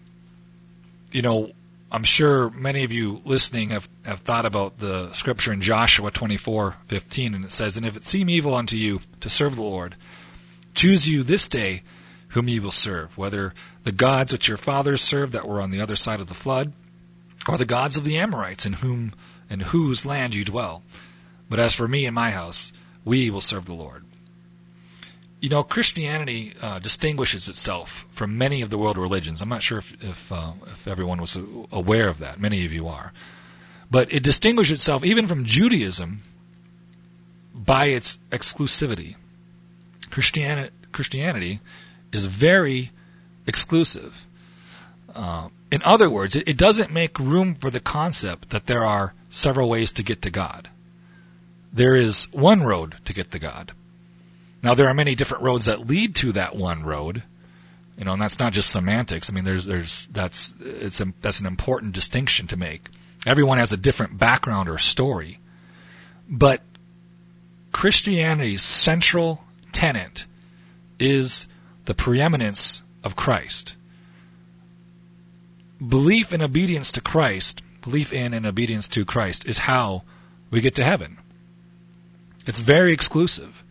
You 1.12 1.22
know, 1.22 1.50
I'm 1.92 2.02
sure 2.02 2.50
many 2.50 2.82
of 2.82 2.90
you 2.90 3.20
listening 3.24 3.68
have, 3.70 3.88
have 4.04 4.20
thought 4.20 4.44
about 4.44 4.78
the 4.78 5.12
scripture 5.12 5.52
in 5.52 5.60
Joshua 5.60 6.10
24 6.10 6.78
15, 6.86 7.34
and 7.34 7.44
it 7.44 7.52
says, 7.52 7.76
And 7.76 7.86
if 7.86 7.96
it 7.96 8.04
seem 8.04 8.28
evil 8.28 8.54
unto 8.54 8.76
you 8.76 9.00
to 9.20 9.28
serve 9.28 9.54
the 9.54 9.62
Lord, 9.62 9.94
choose 10.74 11.08
you 11.08 11.22
this 11.22 11.46
day 11.46 11.82
whom 12.28 12.48
ye 12.48 12.58
will 12.58 12.72
serve, 12.72 13.16
whether 13.16 13.54
the 13.84 13.92
gods 13.92 14.32
which 14.32 14.48
your 14.48 14.56
fathers 14.56 15.00
served 15.00 15.32
that 15.34 15.46
were 15.46 15.60
on 15.60 15.70
the 15.70 15.80
other 15.80 15.96
side 15.96 16.20
of 16.20 16.26
the 16.26 16.34
flood, 16.34 16.72
or 17.48 17.56
the 17.56 17.64
gods 17.66 17.96
of 17.96 18.02
the 18.04 18.16
Amorites 18.18 18.66
in 18.66 18.72
whom 18.72 19.12
in 19.52 19.60
whose 19.60 20.06
land 20.06 20.34
you 20.34 20.44
dwell. 20.44 20.82
But 21.50 21.58
as 21.60 21.74
for 21.74 21.86
me 21.86 22.06
and 22.06 22.14
my 22.14 22.30
house, 22.30 22.72
we 23.04 23.28
will 23.28 23.42
serve 23.42 23.66
the 23.66 23.74
Lord. 23.74 24.04
You 25.40 25.50
know, 25.50 25.62
Christianity 25.62 26.54
uh, 26.62 26.78
distinguishes 26.78 27.48
itself 27.48 28.06
from 28.10 28.38
many 28.38 28.62
of 28.62 28.70
the 28.70 28.78
world 28.78 28.96
religions. 28.96 29.42
I'm 29.42 29.48
not 29.50 29.62
sure 29.62 29.78
if 29.78 29.92
if, 30.02 30.32
uh, 30.32 30.52
if 30.66 30.88
everyone 30.88 31.20
was 31.20 31.36
aware 31.70 32.08
of 32.08 32.18
that. 32.18 32.40
Many 32.40 32.64
of 32.64 32.72
you 32.72 32.86
are, 32.86 33.12
but 33.90 34.10
it 34.12 34.22
distinguishes 34.22 34.78
itself 34.80 35.04
even 35.04 35.26
from 35.26 35.44
Judaism 35.44 36.20
by 37.52 37.86
its 37.86 38.18
exclusivity. 38.30 39.16
Christianity 40.10 40.72
Christianity 40.92 41.58
is 42.12 42.26
very 42.26 42.92
exclusive. 43.44 44.24
Uh, 45.12 45.48
in 45.72 45.82
other 45.84 46.08
words, 46.08 46.36
it, 46.36 46.46
it 46.46 46.56
doesn't 46.56 46.94
make 46.94 47.18
room 47.18 47.54
for 47.56 47.68
the 47.68 47.80
concept 47.80 48.50
that 48.50 48.66
there 48.66 48.84
are 48.84 49.12
several 49.32 49.68
ways 49.68 49.90
to 49.92 50.02
get 50.02 50.22
to 50.22 50.30
God. 50.30 50.68
There 51.72 51.96
is 51.96 52.28
one 52.32 52.62
road 52.62 52.96
to 53.06 53.14
get 53.14 53.32
to 53.32 53.38
God. 53.38 53.72
Now, 54.62 54.74
there 54.74 54.86
are 54.86 54.94
many 54.94 55.14
different 55.16 55.42
roads 55.42 55.64
that 55.64 55.86
lead 55.88 56.14
to 56.16 56.32
that 56.32 56.54
one 56.54 56.84
road. 56.84 57.22
You 57.98 58.04
know, 58.04 58.12
and 58.12 58.22
that's 58.22 58.38
not 58.38 58.52
just 58.52 58.70
semantics. 58.70 59.30
I 59.30 59.34
mean, 59.34 59.44
there's, 59.44 59.64
there's, 59.64 60.06
that's, 60.08 60.54
it's, 60.60 61.00
a, 61.00 61.06
that's 61.22 61.40
an 61.40 61.46
important 61.46 61.94
distinction 61.94 62.46
to 62.48 62.56
make. 62.56 62.82
Everyone 63.26 63.58
has 63.58 63.72
a 63.72 63.76
different 63.76 64.18
background 64.18 64.68
or 64.68 64.76
story. 64.78 65.38
But 66.28 66.60
Christianity's 67.72 68.62
central 68.62 69.44
tenet 69.72 70.26
is 70.98 71.46
the 71.86 71.94
preeminence 71.94 72.82
of 73.02 73.16
Christ. 73.16 73.76
Belief 75.86 76.32
and 76.32 76.42
obedience 76.42 76.92
to 76.92 77.00
Christ 77.00 77.61
belief 77.82 78.12
in 78.12 78.32
and 78.32 78.46
obedience 78.46 78.88
to 78.88 79.04
Christ 79.04 79.46
is 79.46 79.58
how 79.58 80.04
we 80.50 80.60
get 80.60 80.74
to 80.76 80.84
heaven. 80.84 81.18
It's 82.46 82.60
very 82.60 82.92
exclusive. 82.92 83.62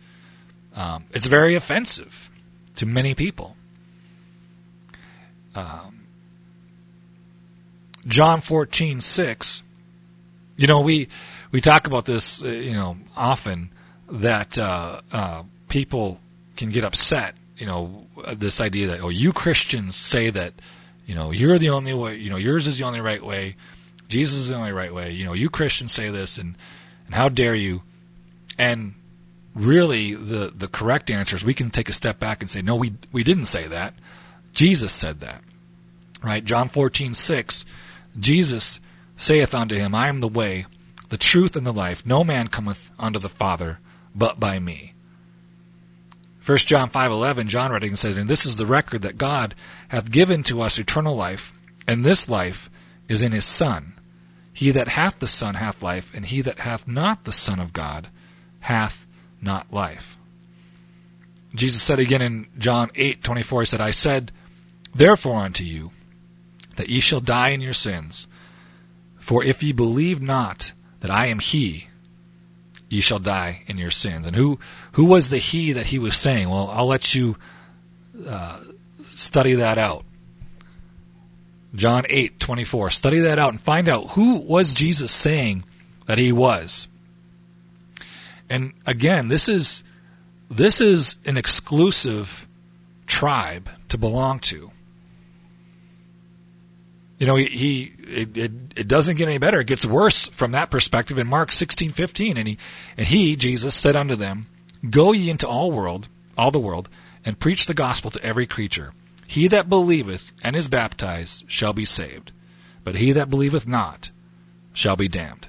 Um, 0.76 1.04
it's 1.10 1.26
very 1.26 1.54
offensive 1.54 2.30
to 2.76 2.86
many 2.86 3.14
people. 3.14 3.56
Um, 5.54 6.06
John 8.06 8.40
fourteen 8.40 9.00
six. 9.02 9.62
You 10.56 10.66
know 10.66 10.80
we 10.80 11.08
we 11.50 11.60
talk 11.60 11.86
about 11.86 12.06
this 12.06 12.42
uh, 12.42 12.48
you 12.48 12.72
know 12.72 12.96
often 13.16 13.70
that 14.10 14.58
uh, 14.58 15.00
uh, 15.12 15.42
people 15.68 16.20
can 16.56 16.70
get 16.70 16.84
upset. 16.84 17.34
You 17.58 17.66
know 17.66 18.06
this 18.34 18.60
idea 18.60 18.86
that 18.88 19.00
oh 19.00 19.10
you 19.10 19.32
Christians 19.32 19.94
say 19.94 20.30
that 20.30 20.54
you 21.06 21.14
know 21.14 21.30
you're 21.32 21.58
the 21.58 21.68
only 21.68 21.92
way 21.92 22.16
you 22.16 22.30
know 22.30 22.36
yours 22.36 22.66
is 22.66 22.78
the 22.78 22.86
only 22.86 23.02
right 23.02 23.22
way 23.22 23.56
Jesus 24.12 24.40
is 24.40 24.48
the 24.48 24.56
only 24.56 24.72
right 24.72 24.92
way. 24.92 25.10
You 25.10 25.24
know, 25.24 25.32
you 25.32 25.48
Christians 25.48 25.90
say 25.90 26.10
this, 26.10 26.36
and 26.36 26.54
and 27.06 27.14
how 27.14 27.30
dare 27.30 27.54
you? 27.54 27.82
And 28.58 28.92
really, 29.54 30.14
the 30.14 30.52
the 30.54 30.68
correct 30.68 31.10
answer 31.10 31.34
is 31.34 31.42
we 31.42 31.54
can 31.54 31.70
take 31.70 31.88
a 31.88 31.94
step 31.94 32.20
back 32.20 32.42
and 32.42 32.50
say, 32.50 32.60
no, 32.60 32.76
we 32.76 32.92
we 33.10 33.24
didn't 33.24 33.46
say 33.46 33.66
that. 33.68 33.94
Jesus 34.52 34.92
said 34.92 35.20
that, 35.20 35.40
right? 36.22 36.44
John 36.44 36.68
fourteen 36.68 37.14
six, 37.14 37.64
Jesus 38.20 38.80
saith 39.16 39.54
unto 39.54 39.76
him, 39.76 39.94
I 39.94 40.08
am 40.08 40.20
the 40.20 40.28
way, 40.28 40.66
the 41.08 41.16
truth, 41.16 41.56
and 41.56 41.66
the 41.66 41.72
life. 41.72 42.04
No 42.04 42.22
man 42.22 42.48
cometh 42.48 42.90
unto 42.98 43.18
the 43.18 43.28
Father 43.30 43.78
but 44.14 44.38
by 44.38 44.58
me. 44.58 44.92
1 46.44 46.58
John 46.58 46.90
5:11 46.90 47.46
John 47.46 47.70
writing 47.72 47.96
said 47.96 48.18
and 48.18 48.28
this 48.28 48.44
is 48.44 48.58
the 48.58 48.66
record 48.66 49.00
that 49.00 49.16
God 49.16 49.54
hath 49.88 50.10
given 50.10 50.42
to 50.42 50.60
us 50.60 50.78
eternal 50.78 51.16
life 51.16 51.54
and 51.88 52.04
this 52.04 52.28
life 52.28 52.68
is 53.08 53.22
in 53.22 53.32
his 53.32 53.44
son 53.46 53.94
he 54.52 54.70
that 54.72 54.88
hath 54.88 55.18
the 55.18 55.26
Son 55.26 55.54
hath 55.54 55.82
life, 55.82 56.12
and 56.14 56.26
he 56.26 56.40
that 56.42 56.60
hath 56.60 56.86
not 56.86 57.24
the 57.24 57.32
Son 57.32 57.58
of 57.58 57.72
God 57.72 58.08
hath 58.60 59.06
not 59.40 59.72
life. 59.72 60.16
Jesus 61.54 61.82
said 61.82 61.98
again 61.98 62.22
in 62.22 62.46
John 62.58 62.90
8 62.94 63.22
24, 63.22 63.62
He 63.62 63.66
said, 63.66 63.80
I 63.80 63.90
said, 63.90 64.32
Therefore 64.94 65.40
unto 65.42 65.64
you, 65.64 65.90
that 66.76 66.88
ye 66.88 67.00
shall 67.00 67.20
die 67.20 67.50
in 67.50 67.60
your 67.60 67.72
sins. 67.72 68.26
For 69.18 69.42
if 69.44 69.62
ye 69.62 69.72
believe 69.72 70.20
not 70.20 70.72
that 71.00 71.10
I 71.10 71.26
am 71.26 71.38
He, 71.38 71.86
ye 72.88 73.00
shall 73.00 73.18
die 73.20 73.62
in 73.66 73.78
your 73.78 73.90
sins. 73.90 74.26
And 74.26 74.36
who, 74.36 74.58
who 74.92 75.04
was 75.04 75.30
the 75.30 75.38
He 75.38 75.72
that 75.72 75.86
He 75.86 75.98
was 75.98 76.16
saying? 76.16 76.48
Well, 76.50 76.68
I'll 76.72 76.86
let 76.86 77.14
you 77.14 77.36
uh, 78.28 78.58
study 79.12 79.54
that 79.54 79.78
out. 79.78 80.04
John 81.74 82.04
8, 82.08 82.38
24. 82.38 82.90
Study 82.90 83.20
that 83.20 83.38
out 83.38 83.52
and 83.52 83.60
find 83.60 83.88
out 83.88 84.10
who 84.10 84.40
was 84.40 84.74
Jesus 84.74 85.10
saying 85.10 85.64
that 86.06 86.18
he 86.18 86.32
was. 86.32 86.88
And 88.50 88.72
again, 88.86 89.28
this 89.28 89.48
is 89.48 89.82
this 90.50 90.82
is 90.82 91.16
an 91.24 91.38
exclusive 91.38 92.46
tribe 93.06 93.70
to 93.88 93.96
belong 93.96 94.38
to. 94.40 94.70
You 97.18 97.26
know, 97.26 97.36
he, 97.36 97.46
he 97.46 97.82
it, 98.00 98.36
it, 98.36 98.50
it, 98.76 98.88
doesn't 98.88 99.16
get 99.16 99.28
any 99.28 99.38
better. 99.38 99.60
It 99.60 99.68
gets 99.68 99.86
worse 99.86 100.26
from 100.26 100.50
that 100.52 100.70
perspective 100.70 101.16
in 101.18 101.26
Mark 101.28 101.52
16, 101.52 101.90
15. 101.92 102.36
And 102.36 102.48
he, 102.48 102.58
and 102.98 103.06
he, 103.06 103.36
Jesus, 103.36 103.74
said 103.76 103.94
unto 103.94 104.16
them, 104.16 104.46
Go 104.90 105.12
ye 105.12 105.30
into 105.30 105.46
all 105.46 105.70
world, 105.70 106.08
all 106.36 106.50
the 106.50 106.58
world, 106.58 106.88
and 107.24 107.38
preach 107.38 107.64
the 107.66 107.74
gospel 107.74 108.10
to 108.10 108.22
every 108.24 108.46
creature. 108.46 108.92
He 109.32 109.48
that 109.48 109.66
believeth 109.70 110.32
and 110.44 110.54
is 110.54 110.68
baptized 110.68 111.46
shall 111.50 111.72
be 111.72 111.86
saved, 111.86 112.32
but 112.84 112.96
he 112.96 113.12
that 113.12 113.30
believeth 113.30 113.66
not 113.66 114.10
shall 114.74 114.94
be 114.94 115.08
damned. 115.08 115.48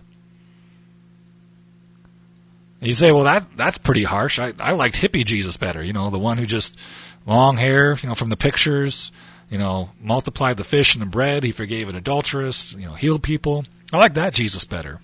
And 2.80 2.88
you 2.88 2.93
say, 2.93 3.12
well, 3.12 3.26
that 3.26 3.46
that's 3.58 3.78
pretty 3.78 4.04
harsh. 4.06 4.39
I, 4.39 4.54
I 4.58 4.72
liked 4.72 5.02
hippie 5.02 5.26
Jesus 5.26 5.58
better, 5.58 5.84
you 5.84 5.91
know, 5.91 6.10
the 6.10 6.17
one 6.17 6.38
who 6.38 6.46
just 6.46 6.80
long 7.26 7.58
hair, 7.58 7.98
you 8.02 8.08
know, 8.08 8.15
from 8.15 8.30
the 8.30 8.38
pictures, 8.38 9.12
you 9.50 9.58
know, 9.58 9.89
multiplied 10.02 10.56
the 10.56 10.63
fish 10.63 10.96
and 10.96 11.02
the 11.02 11.06
bread. 11.06 11.43
He 11.43 11.52
forgave 11.52 11.89
an 11.89 11.98
adulteress, 11.98 12.72
you 12.72 12.86
know, 12.88 12.93
healed 12.93 13.22
people. 13.24 13.65
I 13.91 13.98
like 13.98 14.13
that 14.13 14.34
Jesus 14.34 14.63
better. 14.63 15.02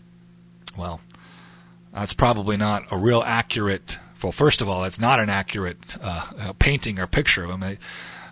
Well, 0.77 1.01
that's 1.91 2.13
probably 2.13 2.55
not 2.55 2.83
a 2.93 2.97
real 2.97 3.23
accurate. 3.25 3.99
Well, 4.23 4.31
first 4.31 4.61
of 4.61 4.69
all, 4.69 4.85
it's 4.85 5.01
not 5.01 5.19
an 5.19 5.27
accurate 5.27 5.97
uh, 6.01 6.25
uh 6.39 6.53
painting 6.59 6.97
or 6.97 7.07
picture 7.07 7.43
of 7.43 7.49
him 7.61 7.77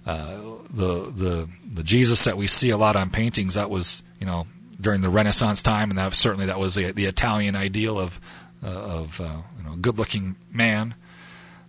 uh, 0.07 0.35
the 0.73 1.11
the 1.13 1.49
the 1.71 1.83
Jesus 1.83 2.23
that 2.23 2.37
we 2.37 2.47
see 2.47 2.69
a 2.69 2.77
lot 2.77 2.95
on 2.95 3.09
paintings 3.09 3.55
that 3.55 3.69
was 3.69 4.01
you 4.19 4.25
know 4.25 4.47
during 4.79 5.01
the 5.01 5.09
Renaissance 5.09 5.61
time, 5.61 5.89
and 5.91 5.99
that 5.99 6.13
certainly 6.13 6.45
that 6.45 6.59
was 6.59 6.75
the, 6.75 6.91
the 6.93 7.05
Italian 7.05 7.55
ideal 7.55 7.99
of 7.99 8.19
uh, 8.63 8.67
of 8.69 9.19
uh, 9.19 9.37
you 9.57 9.63
know, 9.69 9.75
good 9.75 9.97
looking 9.97 10.35
man. 10.51 10.95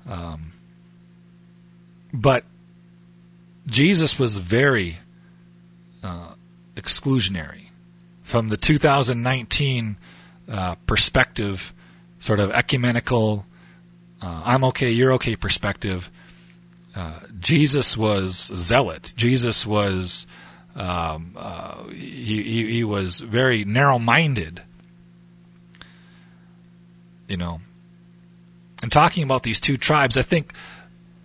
Um, 0.09 0.53
but 2.15 2.45
Jesus 3.67 4.19
was 4.19 4.39
very 4.39 4.99
uh, 6.03 6.35
exclusionary 6.77 7.67
from 8.23 8.51
the 8.51 8.57
2019 8.57 9.97
uh, 10.51 10.77
perspective, 10.87 11.73
sort 12.21 12.39
of 12.41 12.51
ecumenical. 12.53 13.47
Uh, 14.23 14.43
I'm 14.45 14.63
okay, 14.65 14.91
you're 14.93 15.13
okay 15.15 15.35
perspective. 15.35 16.11
Jesus 17.41 17.97
was 17.97 18.37
zealot. 18.55 19.15
Jesus 19.17 19.67
was 19.67 20.27
um, 20.75 21.33
uh, 21.37 21.85
he, 21.89 22.43
he, 22.43 22.71
he 22.73 22.85
was 22.85 23.21
very 23.21 23.65
narrow-minded. 23.65 24.63
You 27.29 27.37
know, 27.37 27.61
and 28.83 28.91
talking 28.91 29.23
about 29.23 29.43
these 29.43 29.61
two 29.61 29.77
tribes, 29.77 30.17
I 30.17 30.23
think 30.23 30.53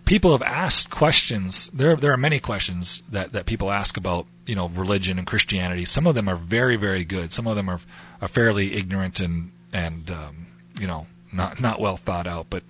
people 0.04 0.32
have 0.32 0.42
asked 0.42 0.90
questions. 0.90 1.68
There, 1.68 1.96
there 1.96 2.12
are 2.12 2.18
many 2.18 2.40
questions 2.40 3.00
that, 3.10 3.32
that 3.32 3.46
people 3.46 3.70
ask 3.70 3.96
about 3.96 4.26
you 4.46 4.54
know 4.54 4.68
religion 4.68 5.18
and 5.18 5.26
Christianity. 5.26 5.84
Some 5.86 6.06
of 6.06 6.14
them 6.14 6.28
are 6.28 6.36
very, 6.36 6.76
very 6.76 7.04
good. 7.04 7.32
Some 7.32 7.46
of 7.46 7.56
them 7.56 7.68
are, 7.70 7.80
are 8.20 8.28
fairly 8.28 8.74
ignorant 8.74 9.18
and 9.20 9.52
and 9.72 10.10
um, 10.10 10.46
you 10.78 10.86
know 10.86 11.06
not 11.34 11.60
not 11.60 11.80
well 11.80 11.96
thought 11.96 12.26
out. 12.26 12.46
But 12.48 12.62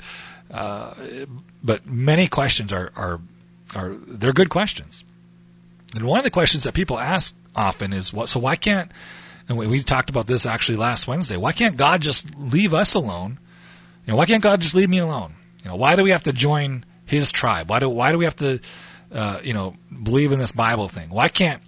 uh, 0.51 0.95
but 1.63 1.87
many 1.87 2.27
questions 2.27 2.73
are 2.73 2.91
are 2.97 3.21
are 3.77 3.95
they're 4.09 4.33
good 4.33 4.49
questions. 4.49 5.05
And 5.95 6.05
one 6.07 6.19
of 6.19 6.25
the 6.25 6.31
questions 6.31 6.65
that 6.65 6.75
people 6.75 6.99
ask 6.99 7.37
often 7.55 7.93
is 7.93 8.13
what? 8.13 8.29
So 8.29 8.41
why 8.41 8.57
can't? 8.57 8.91
And 9.49 9.59
we, 9.59 9.67
we 9.67 9.81
talked 9.83 10.11
about 10.11 10.27
this 10.27 10.47
actually 10.47 10.79
last 10.79 11.07
Wednesday. 11.07 11.37
Why 11.37 11.53
can't 11.53 11.77
God 11.77 12.01
just 12.01 12.37
leave 12.37 12.73
us 12.73 12.95
alone? 12.95 13.39
You 14.07 14.13
know, 14.13 14.17
why 14.17 14.27
can't 14.27 14.43
God 14.43 14.61
just 14.61 14.75
leave 14.75 14.89
me 14.89 14.99
alone? 14.99 15.35
You 15.63 15.71
know, 15.71 15.77
why 15.77 15.95
do 15.97 16.03
we 16.03 16.11
have 16.11 16.23
to 16.25 16.33
join 16.33 16.85
His 17.07 17.31
tribe? 17.31 17.69
Why 17.71 17.79
do 17.79 17.89
why 17.89 18.11
do 18.13 18.19
we 18.19 18.25
have 18.25 18.37
to, 18.37 18.61
uh, 19.13 19.41
you 19.43 19.53
know, 19.55 19.77
believe 20.03 20.33
in 20.33 20.39
this 20.39 20.53
Bible 20.53 20.89
thing? 20.89 21.11
Why 21.11 21.29
can't 21.29 21.63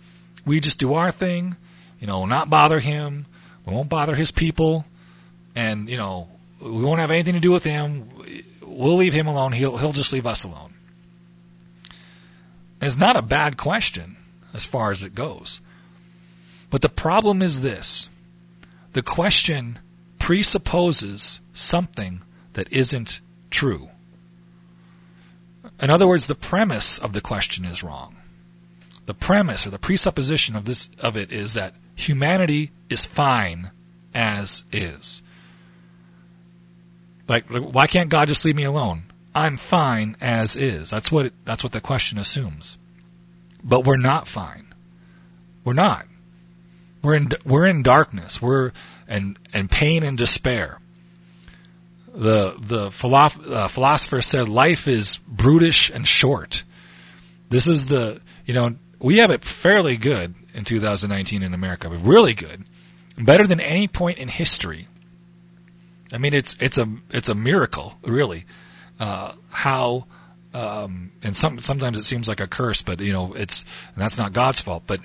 we 0.44 0.60
just 0.60 0.80
do 0.80 0.94
our 0.94 1.10
thing? 1.10 1.56
You 2.00 2.06
know, 2.06 2.24
not 2.26 2.50
bother 2.50 2.80
Him. 2.80 3.26
We 3.64 3.72
won't 3.74 3.88
bother 3.88 4.14
His 4.14 4.30
people, 4.30 4.84
and 5.54 5.88
you 5.88 5.96
know, 5.96 6.28
we 6.60 6.82
won't 6.82 7.00
have 7.00 7.10
anything 7.10 7.34
to 7.34 7.40
do 7.40 7.50
with 7.52 7.64
him. 7.64 8.08
We'll 8.62 8.96
leave 8.96 9.12
him 9.12 9.26
alone. 9.26 9.52
He'll 9.52 9.76
he'll 9.76 9.92
just 9.92 10.12
leave 10.12 10.26
us 10.26 10.44
alone. 10.44 10.74
It's 12.80 12.96
not 12.98 13.16
a 13.16 13.22
bad 13.22 13.56
question 13.56 14.16
as 14.52 14.64
far 14.64 14.90
as 14.90 15.02
it 15.02 15.14
goes. 15.14 15.60
But 16.70 16.82
the 16.82 16.88
problem 16.88 17.42
is 17.42 17.62
this. 17.62 18.08
The 18.92 19.02
question 19.02 19.78
presupposes 20.18 21.40
something 21.52 22.22
that 22.54 22.70
isn't 22.72 23.20
true. 23.50 23.90
In 25.80 25.90
other 25.90 26.06
words, 26.06 26.26
the 26.26 26.34
premise 26.34 26.98
of 26.98 27.12
the 27.12 27.20
question 27.20 27.64
is 27.64 27.82
wrong. 27.82 28.16
The 29.04 29.14
premise 29.14 29.66
or 29.66 29.70
the 29.70 29.78
presupposition 29.78 30.56
of 30.56 30.64
this 30.64 30.88
of 31.02 31.16
it 31.16 31.32
is 31.32 31.54
that 31.54 31.74
humanity 31.94 32.70
is 32.90 33.04
fine 33.06 33.70
as 34.14 34.64
is. 34.72 35.22
Like, 37.28 37.46
why 37.48 37.86
can't 37.86 38.08
God 38.08 38.28
just 38.28 38.44
leave 38.44 38.56
me 38.56 38.64
alone? 38.64 39.02
I'm 39.34 39.56
fine 39.56 40.16
as 40.20 40.56
is. 40.56 40.90
That's 40.90 41.10
what 41.10 41.26
it, 41.26 41.32
that's 41.44 41.62
what 41.62 41.72
the 41.72 41.80
question 41.80 42.18
assumes. 42.18 42.78
But 43.64 43.84
we're 43.84 43.96
not 43.96 44.28
fine. 44.28 44.68
We're 45.64 45.72
not. 45.74 46.06
We're 47.02 47.16
in 47.16 47.28
we're 47.44 47.66
in 47.66 47.82
darkness. 47.82 48.40
We're 48.40 48.70
and 49.08 49.38
and 49.52 49.70
pain 49.70 50.02
and 50.04 50.16
despair. 50.16 50.80
The 52.14 52.56
the 52.60 52.88
philosoph- 52.88 53.50
uh, 53.52 53.68
philosopher 53.68 54.22
said 54.22 54.48
life 54.48 54.88
is 54.88 55.16
brutish 55.16 55.90
and 55.90 56.06
short. 56.06 56.62
This 57.50 57.66
is 57.66 57.88
the 57.88 58.20
you 58.46 58.54
know 58.54 58.76
we 59.00 59.18
have 59.18 59.30
it 59.30 59.44
fairly 59.44 59.96
good 59.96 60.34
in 60.54 60.64
2019 60.64 61.42
in 61.42 61.52
America, 61.52 61.90
but 61.90 61.98
really 61.98 62.32
good, 62.32 62.64
better 63.22 63.46
than 63.46 63.60
any 63.60 63.88
point 63.88 64.18
in 64.18 64.28
history 64.28 64.88
I 66.16 66.18
mean, 66.18 66.32
it's 66.32 66.56
it's 66.60 66.78
a 66.78 66.88
it's 67.10 67.28
a 67.28 67.34
miracle, 67.34 67.98
really, 68.02 68.46
uh, 68.98 69.32
how. 69.50 70.06
Um, 70.54 71.12
and 71.22 71.36
some, 71.36 71.58
sometimes 71.58 71.98
it 71.98 72.04
seems 72.04 72.28
like 72.28 72.40
a 72.40 72.46
curse, 72.46 72.80
but 72.80 72.98
you 73.02 73.12
know 73.12 73.34
it's 73.34 73.66
that's 73.94 74.16
not 74.16 74.32
God's 74.32 74.62
fault. 74.62 74.84
But 74.86 75.00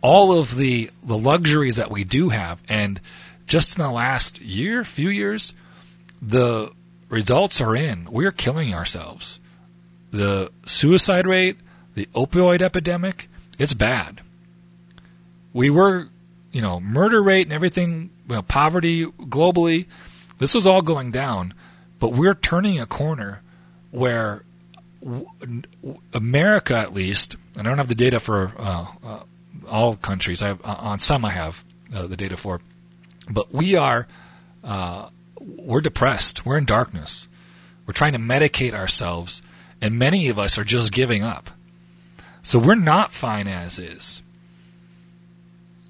all 0.00 0.36
of 0.36 0.56
the 0.56 0.90
the 1.06 1.16
luxuries 1.16 1.76
that 1.76 1.92
we 1.92 2.02
do 2.02 2.30
have, 2.30 2.60
and 2.68 3.00
just 3.46 3.78
in 3.78 3.84
the 3.84 3.92
last 3.92 4.40
year, 4.42 4.82
few 4.82 5.08
years, 5.10 5.52
the 6.20 6.72
results 7.08 7.60
are 7.60 7.76
in. 7.76 8.08
We're 8.10 8.32
killing 8.32 8.74
ourselves. 8.74 9.38
The 10.10 10.50
suicide 10.66 11.28
rate, 11.28 11.58
the 11.94 12.06
opioid 12.06 12.60
epidemic, 12.62 13.28
it's 13.60 13.74
bad. 13.74 14.20
We 15.52 15.70
were, 15.70 16.08
you 16.50 16.60
know, 16.60 16.80
murder 16.80 17.22
rate 17.22 17.46
and 17.46 17.52
everything, 17.52 18.10
you 18.28 18.34
know, 18.34 18.42
poverty 18.42 19.06
globally 19.06 19.86
this 20.42 20.56
was 20.56 20.66
all 20.66 20.82
going 20.82 21.12
down, 21.12 21.54
but 22.00 22.14
we're 22.14 22.34
turning 22.34 22.80
a 22.80 22.84
corner 22.84 23.42
where 23.92 24.44
America, 26.12 26.74
at 26.76 26.92
least, 26.92 27.36
and 27.56 27.64
I 27.64 27.70
don't 27.70 27.78
have 27.78 27.86
the 27.86 27.94
data 27.94 28.18
for 28.18 28.52
uh, 28.58 28.86
uh, 29.06 29.20
all 29.70 29.94
countries. 29.94 30.42
I 30.42 30.48
have, 30.48 30.60
uh, 30.64 30.74
on 30.80 30.98
some 30.98 31.24
I 31.24 31.30
have 31.30 31.62
uh, 31.94 32.08
the 32.08 32.16
data 32.16 32.36
for, 32.36 32.60
but 33.30 33.54
we 33.54 33.76
are 33.76 34.08
uh, 34.64 35.10
we're 35.38 35.80
depressed. 35.80 36.44
We're 36.44 36.58
in 36.58 36.64
darkness. 36.64 37.28
We're 37.86 37.94
trying 37.94 38.14
to 38.14 38.18
medicate 38.18 38.72
ourselves, 38.72 39.42
and 39.80 39.96
many 39.96 40.28
of 40.28 40.40
us 40.40 40.58
are 40.58 40.64
just 40.64 40.92
giving 40.92 41.22
up. 41.22 41.50
So 42.42 42.58
we're 42.58 42.74
not 42.74 43.12
fine 43.12 43.46
as 43.46 43.78
is. 43.78 44.22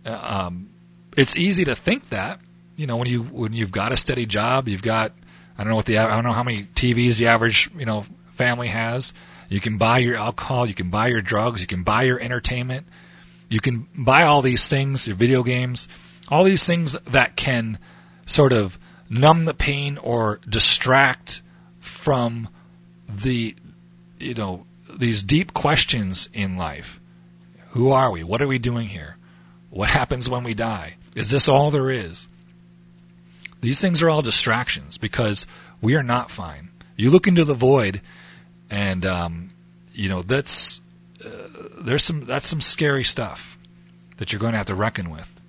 Uh, 0.05 0.11
um, 0.44 0.68
it's 1.16 1.38
easy 1.38 1.64
to 1.64 1.74
think 1.74 2.11
that 2.11 2.38
you 2.83 2.89
know 2.89 2.97
when 2.97 3.07
you 3.07 3.22
when 3.22 3.53
you've 3.53 3.70
got 3.70 3.93
a 3.93 3.97
steady 3.97 4.26
job, 4.26 4.68
you've 4.68 4.83
got 4.83 5.12
I 5.57 5.62
don't 5.62 5.70
know 5.70 5.76
what 5.76 5.85
the 5.87 5.99
I 5.99 6.09
don't 6.14 6.24
know 6.24 6.33
how 6.33 6.43
many 6.43 6.64
TVs 6.64 7.18
the 7.18 7.28
average 7.28 7.70
you 7.78 7.87
know 7.87 8.05
family 8.33 8.68
has. 8.68 9.14
You 9.49 9.61
can 9.61 9.78
buy 9.78 9.99
your 9.99 10.16
alcohol, 10.16 10.66
you 10.66 10.74
can 10.74 10.91
buy 10.91 11.07
your 11.07 11.22
drugs, 11.22 11.61
you 11.61 11.68
can 11.68 11.85
buy 11.85 12.03
your 12.03 12.18
entertainment, 12.20 12.87
you 13.49 13.61
can 13.61 13.87
buy 13.97 14.24
all 14.24 14.43
these 14.43 14.68
things, 14.68 15.07
your 15.07 15.14
video 15.16 15.45
games, 15.45 16.20
all 16.28 16.43
these 16.43 16.66
things 16.66 16.95
that 17.03 17.37
can 17.37 17.78
sort 18.26 18.53
of 18.53 18.80
numb 19.09 19.45
the 19.45 19.55
pain 19.55 19.97
or 19.99 20.41
distract 20.49 21.41
from 21.78 22.49
the 23.09 23.55
you 24.18 24.35
know 24.35 24.66
these 24.99 25.22
deep 25.22 25.55
questions 25.55 26.28
in 26.35 26.57
life. 26.59 26.99
Who 27.70 27.91
are 27.93 28.11
we? 28.11 28.24
What 28.24 28.43
are 28.43 28.49
we 28.49 28.59
doing 28.59 28.89
here? 28.89 29.18
What 29.70 29.89
happens 29.91 30.28
when 30.28 30.43
we 30.43 30.53
die? 30.53 30.97
Is 31.14 31.30
this 31.30 31.47
all 31.47 31.70
there 31.70 31.89
is? 31.89 32.26
These 33.63 33.81
things 33.81 34.03
are 34.03 34.11
all 34.11 34.23
distractions 34.23 34.99
because 34.99 35.47
we 35.81 35.95
are 35.95 36.03
not 36.03 36.31
fine. 36.31 36.71
You 36.97 37.11
look 37.11 37.27
into 37.29 37.45
the 37.45 37.55
void, 37.55 38.01
and 38.69 39.07
um, 39.07 39.51
you 39.95 40.09
know 40.09 40.21
that's 40.23 40.81
uh, 41.25 41.29
there's 41.83 42.03
some 42.03 42.25
that's 42.25 42.49
some 42.49 42.61
scary 42.61 43.05
stuff 43.05 43.57
that 44.17 44.33
you're 44.33 44.41
going 44.41 44.53
to 44.53 44.59
have 44.59 44.67
to 44.67 44.75
reckon 44.75 45.11
with. 45.11 45.41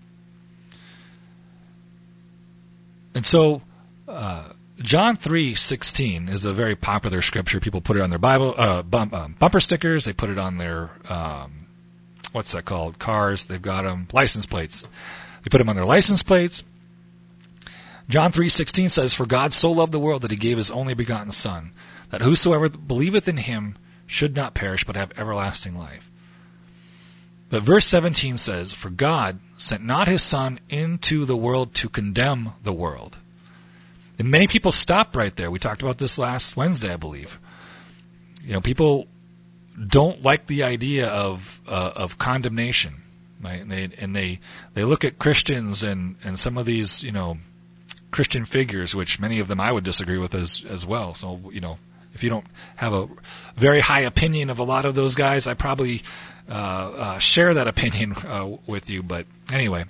And 3.16 3.26
so, 3.26 3.61
uh, 4.07 4.49
John 4.80 5.16
three 5.16 5.55
sixteen 5.55 6.30
is 6.30 6.45
a 6.45 6.53
very 6.53 6.76
popular 6.76 7.22
scripture. 7.24 7.59
People 7.59 7.82
put 7.82 7.97
it 7.97 8.01
on 8.03 8.11
their 8.11 8.20
Bible 8.20 8.53
uh, 8.59 8.84
um, 8.93 9.36
bumper 9.39 9.59
stickers. 9.59 10.05
They 10.05 10.14
put 10.14 10.30
it 10.30 10.38
on 10.38 10.57
their 10.59 10.91
um, 11.09 11.66
what's 12.32 12.51
that 12.51 12.66
called? 12.66 12.99
Cars. 12.99 13.47
They've 13.47 13.61
got 13.61 13.82
them 13.82 14.07
license 14.14 14.45
plates. 14.45 14.84
They 14.84 15.49
put 15.49 15.57
them 15.57 15.68
on 15.68 15.76
their 15.76 15.86
license 15.86 16.22
plates. 16.22 16.64
John 18.09 18.31
3:16 18.31 18.89
says 18.91 19.13
for 19.13 19.25
God 19.25 19.53
so 19.53 19.71
loved 19.71 19.91
the 19.91 19.99
world 19.99 20.21
that 20.23 20.31
he 20.31 20.37
gave 20.37 20.57
his 20.57 20.71
only 20.71 20.93
begotten 20.93 21.31
son 21.31 21.71
that 22.09 22.21
whosoever 22.21 22.69
believeth 22.69 23.27
in 23.27 23.37
him 23.37 23.77
should 24.05 24.35
not 24.35 24.53
perish 24.53 24.83
but 24.83 24.95
have 24.95 25.13
everlasting 25.17 25.77
life. 25.77 26.09
But 27.49 27.63
verse 27.63 27.85
17 27.85 28.37
says 28.37 28.73
for 28.73 28.89
God 28.89 29.39
sent 29.57 29.83
not 29.83 30.07
his 30.07 30.21
son 30.23 30.59
into 30.69 31.25
the 31.25 31.37
world 31.37 31.73
to 31.75 31.89
condemn 31.89 32.51
the 32.63 32.73
world. 32.73 33.17
And 34.19 34.29
many 34.29 34.47
people 34.47 34.71
stop 34.71 35.15
right 35.15 35.35
there. 35.35 35.49
We 35.49 35.59
talked 35.59 35.81
about 35.81 35.97
this 35.97 36.17
last 36.19 36.55
Wednesday, 36.55 36.93
I 36.93 36.97
believe. 36.97 37.39
You 38.43 38.53
know, 38.53 38.61
people 38.61 39.07
don't 39.87 40.21
like 40.21 40.45
the 40.45 40.63
idea 40.63 41.07
of 41.09 41.59
uh, 41.67 41.93
of 41.95 42.19
condemnation, 42.19 43.01
right? 43.41 43.61
And 43.61 43.71
they, 43.71 43.89
and 43.99 44.15
they 44.15 44.39
they 44.75 44.83
look 44.83 45.03
at 45.03 45.17
Christians 45.17 45.81
and 45.81 46.15
and 46.23 46.37
some 46.37 46.59
of 46.59 46.65
these 46.67 47.01
you 47.03 47.11
know 47.11 47.37
Christian 48.14 48.45
figures, 48.45 48.95
which 48.95 49.20
many 49.20 49.39
of 49.39 49.47
them 49.49 49.59
I 49.59 49.72
would 49.74 49.84
disagree 49.84 50.18
with 50.20 50.34
as 50.34 50.64
as 50.70 50.86
well. 50.86 51.14
So 51.16 51.49
you 51.51 51.59
know, 51.59 51.80
if 52.14 52.24
you 52.24 52.30
don't 52.30 52.45
have 52.78 52.93
a 52.93 53.09
very 53.57 53.82
high 53.82 54.01
opinion 54.01 54.49
of 54.49 54.59
a 54.59 54.64
lot 54.64 54.86
of 54.86 54.95
those 54.95 55.16
guys, 55.16 55.47
I 55.47 55.55
probably 55.55 56.03
uh, 56.49 56.93
uh, 56.95 57.18
share 57.18 57.53
that 57.55 57.68
opinion 57.68 58.14
uh, 58.26 58.55
with 58.66 58.89
you. 58.89 59.03
But 59.03 59.26
anyway, 59.51 59.86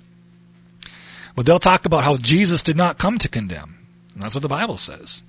but 1.36 1.46
they'll 1.46 1.58
talk 1.60 1.84
about 1.84 2.02
how 2.02 2.16
Jesus 2.16 2.62
did 2.64 2.76
not 2.76 2.98
come 2.98 3.18
to 3.18 3.28
condemn, 3.28 3.76
and 4.14 4.22
that's 4.24 4.34
what 4.34 4.42
the 4.42 4.48
Bible 4.48 4.78
says. 4.78 5.22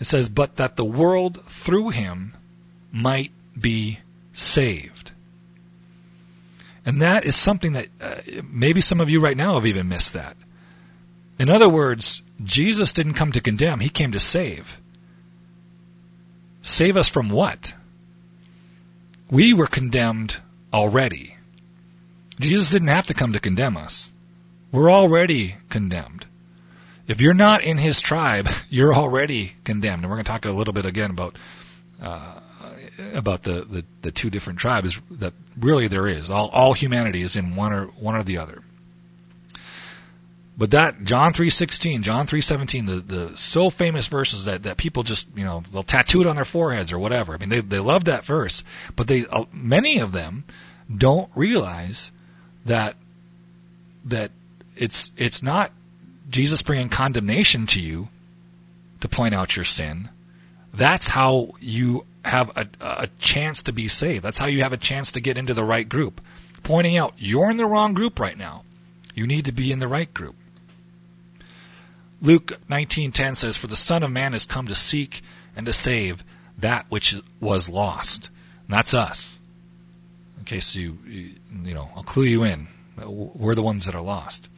It 0.00 0.04
says, 0.04 0.28
but 0.28 0.56
that 0.56 0.76
the 0.76 0.84
world 0.84 1.42
through 1.44 1.90
him 1.90 2.34
might 2.92 3.32
be 3.60 3.98
saved. 4.32 5.10
And 6.86 7.02
that 7.02 7.24
is 7.26 7.34
something 7.34 7.72
that 7.72 7.88
uh, 8.00 8.40
maybe 8.50 8.80
some 8.80 9.00
of 9.00 9.10
you 9.10 9.18
right 9.18 9.36
now 9.36 9.54
have 9.56 9.66
even 9.66 9.88
missed 9.88 10.14
that 10.14 10.36
in 11.38 11.48
other 11.48 11.68
words, 11.68 12.22
Jesus 12.42 12.92
didn't 12.92 13.14
come 13.14 13.30
to 13.32 13.40
condemn, 13.40 13.80
he 13.80 13.88
came 13.88 14.10
to 14.12 14.18
save. 14.20 14.80
Save 16.62 16.96
us 16.96 17.08
from 17.08 17.28
what? 17.28 17.74
We 19.30 19.54
were 19.54 19.66
condemned 19.66 20.38
already. 20.72 21.36
Jesus 22.40 22.70
didn't 22.70 22.88
have 22.88 23.06
to 23.06 23.14
come 23.14 23.32
to 23.32 23.40
condemn 23.40 23.76
us. 23.76 24.10
We're 24.72 24.90
already 24.90 25.56
condemned. 25.70 26.26
If 27.06 27.20
you're 27.20 27.34
not 27.34 27.62
in 27.62 27.78
his 27.78 28.00
tribe, 28.00 28.48
you're 28.70 28.94
already 28.94 29.54
condemned. 29.64 30.02
And 30.02 30.10
we're 30.10 30.16
going 30.16 30.24
to 30.24 30.30
talk 30.30 30.44
a 30.44 30.50
little 30.52 30.74
bit 30.74 30.84
again 30.84 31.10
about 31.10 31.36
uh, 32.02 32.40
about 33.14 33.44
the, 33.44 33.62
the, 33.62 33.84
the, 34.02 34.10
two 34.10 34.28
different 34.30 34.58
tribes 34.58 35.00
that 35.10 35.32
really 35.58 35.86
there 35.88 36.06
is. 36.06 36.30
All, 36.30 36.48
all 36.50 36.72
humanity 36.74 37.22
is 37.22 37.34
in 37.36 37.54
one 37.56 37.72
or 37.72 37.86
one 37.86 38.14
or 38.16 38.22
the 38.24 38.38
other. 38.38 38.62
But 40.58 40.72
that 40.72 41.04
John 41.04 41.32
three 41.32 41.50
sixteen, 41.50 42.02
John 42.02 42.26
three 42.26 42.40
seventeen, 42.40 42.86
the 42.86 42.96
the 42.96 43.36
so 43.36 43.70
famous 43.70 44.08
verses 44.08 44.44
that 44.46 44.64
that 44.64 44.76
people 44.76 45.04
just 45.04 45.28
you 45.36 45.44
know 45.44 45.60
they'll 45.72 45.84
tattoo 45.84 46.20
it 46.20 46.26
on 46.26 46.34
their 46.34 46.44
foreheads 46.44 46.92
or 46.92 46.98
whatever. 46.98 47.32
I 47.32 47.36
mean 47.38 47.48
they 47.48 47.60
they 47.60 47.78
love 47.78 48.06
that 48.06 48.24
verse, 48.24 48.64
but 48.96 49.06
they 49.06 49.24
uh, 49.30 49.44
many 49.54 49.98
of 50.00 50.10
them 50.10 50.42
don't 50.94 51.30
realize 51.36 52.10
that 52.66 52.96
that 54.04 54.32
it's 54.76 55.12
it's 55.16 55.44
not 55.44 55.70
Jesus 56.28 56.60
bringing 56.64 56.88
condemnation 56.88 57.64
to 57.66 57.80
you 57.80 58.08
to 59.00 59.08
point 59.08 59.36
out 59.36 59.54
your 59.54 59.64
sin. 59.64 60.08
That's 60.74 61.10
how 61.10 61.52
you 61.60 62.04
have 62.24 62.50
a, 62.56 62.68
a 62.80 63.06
chance 63.20 63.62
to 63.62 63.72
be 63.72 63.86
saved. 63.86 64.24
That's 64.24 64.40
how 64.40 64.46
you 64.46 64.64
have 64.64 64.72
a 64.72 64.76
chance 64.76 65.12
to 65.12 65.20
get 65.20 65.38
into 65.38 65.54
the 65.54 65.62
right 65.62 65.88
group. 65.88 66.20
Pointing 66.64 66.96
out 66.96 67.14
you're 67.16 67.48
in 67.48 67.58
the 67.58 67.64
wrong 67.66 67.94
group 67.94 68.18
right 68.18 68.36
now. 68.36 68.64
You 69.14 69.24
need 69.24 69.44
to 69.44 69.52
be 69.52 69.70
in 69.70 69.78
the 69.78 69.88
right 69.88 70.12
group. 70.12 70.34
Luke 72.20 72.58
19:10 72.68 73.34
says, 73.36 73.56
"For 73.56 73.66
the 73.68 73.76
Son 73.76 74.02
of 74.02 74.10
Man 74.10 74.32
has 74.32 74.44
come 74.44 74.66
to 74.66 74.74
seek 74.74 75.22
and 75.54 75.66
to 75.66 75.72
save 75.72 76.24
that 76.58 76.86
which 76.88 77.14
was 77.40 77.68
lost." 77.68 78.28
And 78.66 78.76
that's 78.76 78.92
us. 78.94 79.38
In 80.38 80.44
case 80.44 80.74
you, 80.74 80.98
you 81.06 81.74
know, 81.74 81.90
I'll 81.96 82.02
clue 82.02 82.24
you 82.24 82.42
in. 82.44 82.66
We're 82.96 83.54
the 83.54 83.62
ones 83.62 83.86
that 83.86 83.94
are 83.94 84.00
lost. 84.02 84.48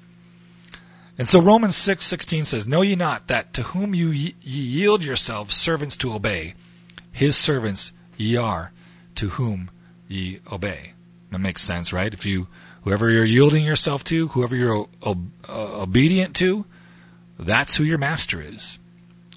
And 1.18 1.28
so 1.28 1.38
Romans 1.40 1.76
6:16 1.76 2.44
6, 2.44 2.48
says, 2.48 2.66
"Know 2.66 2.80
ye 2.80 2.96
not 2.96 3.28
that 3.28 3.52
to 3.54 3.62
whom 3.64 3.94
you 3.94 4.08
ye 4.10 4.34
yield 4.42 5.04
yourselves 5.04 5.54
servants 5.54 5.96
to 5.96 6.14
obey, 6.14 6.54
his 7.12 7.36
servants 7.36 7.92
ye 8.16 8.36
are 8.36 8.72
to 9.16 9.30
whom 9.30 9.70
ye 10.08 10.40
obey." 10.50 10.94
That 11.30 11.40
makes 11.40 11.62
sense, 11.62 11.92
right? 11.92 12.12
If 12.14 12.24
you 12.24 12.48
whoever 12.84 13.10
you're 13.10 13.26
yielding 13.26 13.64
yourself 13.64 14.02
to, 14.04 14.28
whoever 14.28 14.56
you're 14.56 14.74
o- 14.74 14.88
o- 15.02 15.34
obedient 15.82 16.34
to, 16.36 16.64
that's 17.44 17.76
who 17.76 17.84
your 17.84 17.98
master 17.98 18.40
is. 18.42 18.78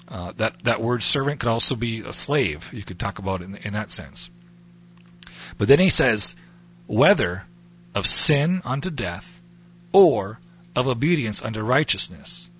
Uh, 0.06 0.32
that 0.36 0.60
that 0.64 0.82
word 0.82 1.02
servant 1.02 1.40
could 1.40 1.48
also 1.48 1.74
be 1.74 2.00
a 2.00 2.12
slave. 2.12 2.70
You 2.72 2.82
could 2.84 2.98
talk 2.98 3.18
about 3.18 3.40
it 3.40 3.44
in, 3.44 3.56
in 3.56 3.72
that 3.72 3.90
sense. 3.90 4.30
But 5.56 5.68
then 5.68 5.78
he 5.78 5.88
says, 5.88 6.34
whether 6.86 7.46
of 7.94 8.06
sin 8.06 8.60
unto 8.64 8.90
death, 8.90 9.40
or 9.92 10.40
of 10.76 10.86
obedience 10.88 11.42
unto 11.42 11.60
righteousness. 11.62 12.50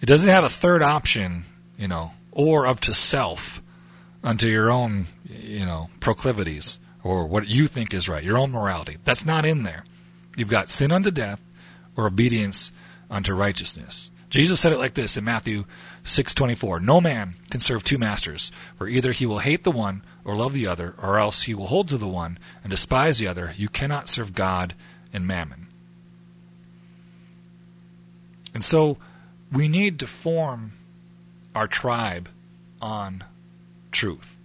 It 0.00 0.06
doesn't 0.06 0.30
have 0.30 0.44
a 0.44 0.48
third 0.48 0.82
option, 0.82 1.42
you 1.78 1.86
know, 1.86 2.12
or 2.32 2.66
up 2.66 2.80
to 2.80 2.94
self, 2.94 3.62
unto 4.24 4.48
your 4.48 4.70
own, 4.70 5.04
you 5.28 5.66
know, 5.66 5.90
proclivities 6.00 6.78
or 7.04 7.26
what 7.26 7.46
you 7.48 7.66
think 7.68 7.92
is 7.94 8.08
right, 8.08 8.24
your 8.24 8.36
own 8.38 8.50
morality. 8.50 8.96
That's 9.04 9.24
not 9.26 9.44
in 9.44 9.62
there. 9.62 9.84
You've 10.38 10.48
got 10.50 10.68
sin 10.70 10.90
unto 10.90 11.10
death 11.12 11.42
or 11.96 12.06
obedience 12.06 12.72
unto 13.10 13.32
righteousness. 13.34 14.10
Jesus 14.36 14.60
said 14.60 14.70
it 14.72 14.76
like 14.78 14.92
this 14.92 15.16
in 15.16 15.24
Matthew 15.24 15.64
6:24, 16.04 16.78
"No 16.78 17.00
man 17.00 17.36
can 17.48 17.58
serve 17.58 17.82
two 17.82 17.96
masters, 17.96 18.52
for 18.76 18.86
either 18.86 19.12
he 19.12 19.24
will 19.24 19.38
hate 19.38 19.64
the 19.64 19.70
one 19.70 20.02
or 20.24 20.36
love 20.36 20.52
the 20.52 20.66
other, 20.66 20.94
or 20.98 21.18
else 21.18 21.44
he 21.44 21.54
will 21.54 21.68
hold 21.68 21.88
to 21.88 21.96
the 21.96 22.06
one 22.06 22.38
and 22.62 22.70
despise 22.70 23.16
the 23.18 23.26
other. 23.26 23.54
You 23.56 23.70
cannot 23.70 24.10
serve 24.10 24.34
God 24.34 24.74
and 25.10 25.26
mammon." 25.26 25.68
And 28.52 28.62
so 28.62 28.98
we 29.50 29.68
need 29.68 29.98
to 30.00 30.06
form 30.06 30.72
our 31.54 31.66
tribe 31.66 32.28
on 32.82 33.24
truth. 33.90 34.38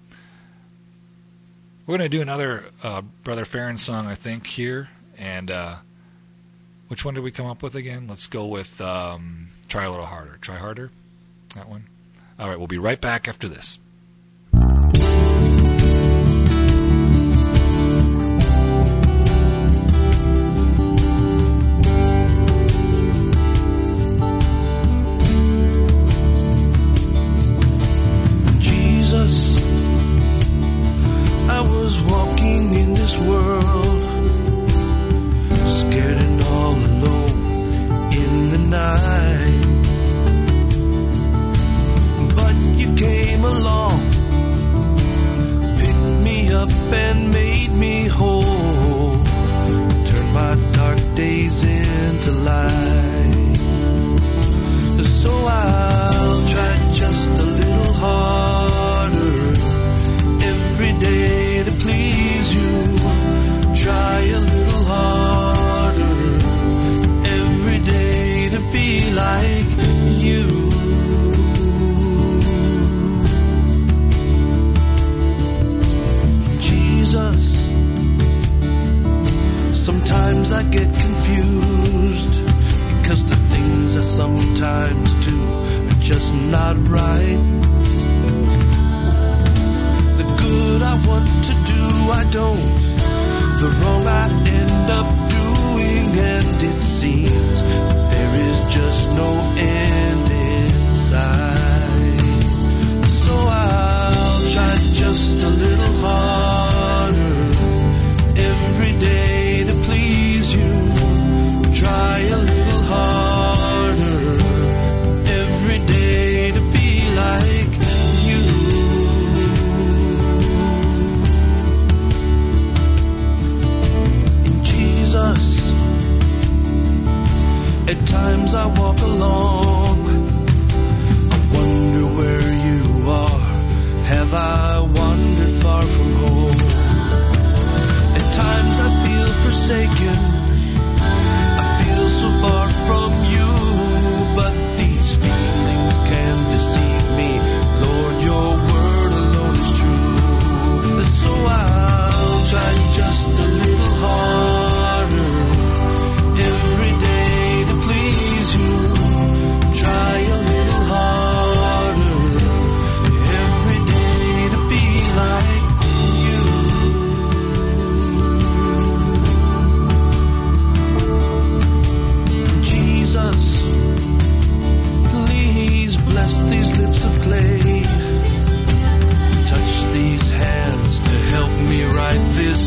We're 1.85 1.97
going 1.97 2.09
to 2.09 2.17
do 2.17 2.21
another 2.21 2.69
uh, 2.81 3.01
Brother 3.01 3.43
Farron 3.43 3.75
song, 3.75 4.07
I 4.07 4.15
think, 4.15 4.47
here. 4.47 4.87
And 5.17 5.51
uh, 5.51 5.75
which 6.87 7.03
one 7.03 7.13
did 7.13 7.23
we 7.25 7.31
come 7.31 7.47
up 7.47 7.61
with 7.61 7.75
again? 7.75 8.07
Let's 8.07 8.27
go 8.27 8.45
with. 8.47 8.79
Um, 8.79 9.47
Try 9.71 9.85
a 9.85 9.89
little 9.89 10.07
harder. 10.07 10.37
Try 10.41 10.57
harder. 10.57 10.91
That 11.55 11.69
one. 11.69 11.85
All 12.37 12.49
right, 12.49 12.57
we'll 12.57 12.67
be 12.67 12.77
right 12.77 12.99
back 12.99 13.25
after 13.29 13.47
this. 13.47 13.79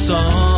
song. 0.07 0.54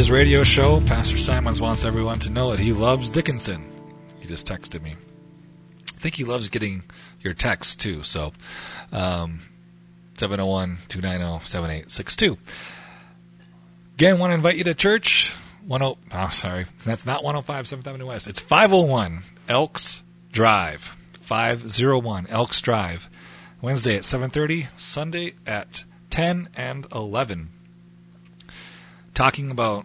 his 0.00 0.10
radio 0.10 0.42
show, 0.42 0.80
Pastor 0.86 1.18
Simons 1.18 1.60
wants 1.60 1.84
everyone 1.84 2.18
to 2.20 2.30
know 2.30 2.52
that 2.52 2.58
he 2.60 2.72
loves 2.72 3.10
Dickinson. 3.10 3.62
He 4.18 4.26
just 4.26 4.46
texted 4.48 4.80
me. 4.80 4.92
I 4.94 4.96
think 5.98 6.14
he 6.14 6.24
loves 6.24 6.48
getting 6.48 6.84
your 7.20 7.34
texts 7.34 7.74
too. 7.76 8.02
So, 8.02 8.32
701-290-7862. 10.14 12.30
Um, 12.30 12.38
Again, 13.96 14.18
want 14.18 14.30
to 14.30 14.36
invite 14.36 14.56
you 14.56 14.64
to 14.64 14.72
church. 14.74 15.34
One 15.66 15.82
oh, 15.82 15.98
oh 16.14 16.28
sorry, 16.30 16.64
that's 16.86 17.04
not 17.04 17.22
105 17.22 17.66
7th 17.66 17.86
Avenue 17.86 18.06
West. 18.06 18.26
It's 18.26 18.40
501 18.40 19.20
Elks 19.50 20.02
Drive. 20.32 20.80
501 21.20 22.26
Elks 22.28 22.62
Drive. 22.62 23.06
Wednesday 23.60 23.96
at 23.96 24.04
7:30, 24.04 24.70
Sunday 24.80 25.34
at 25.46 25.84
10 26.08 26.48
and 26.56 26.86
11. 26.90 27.50
Talking 29.12 29.50
about 29.50 29.84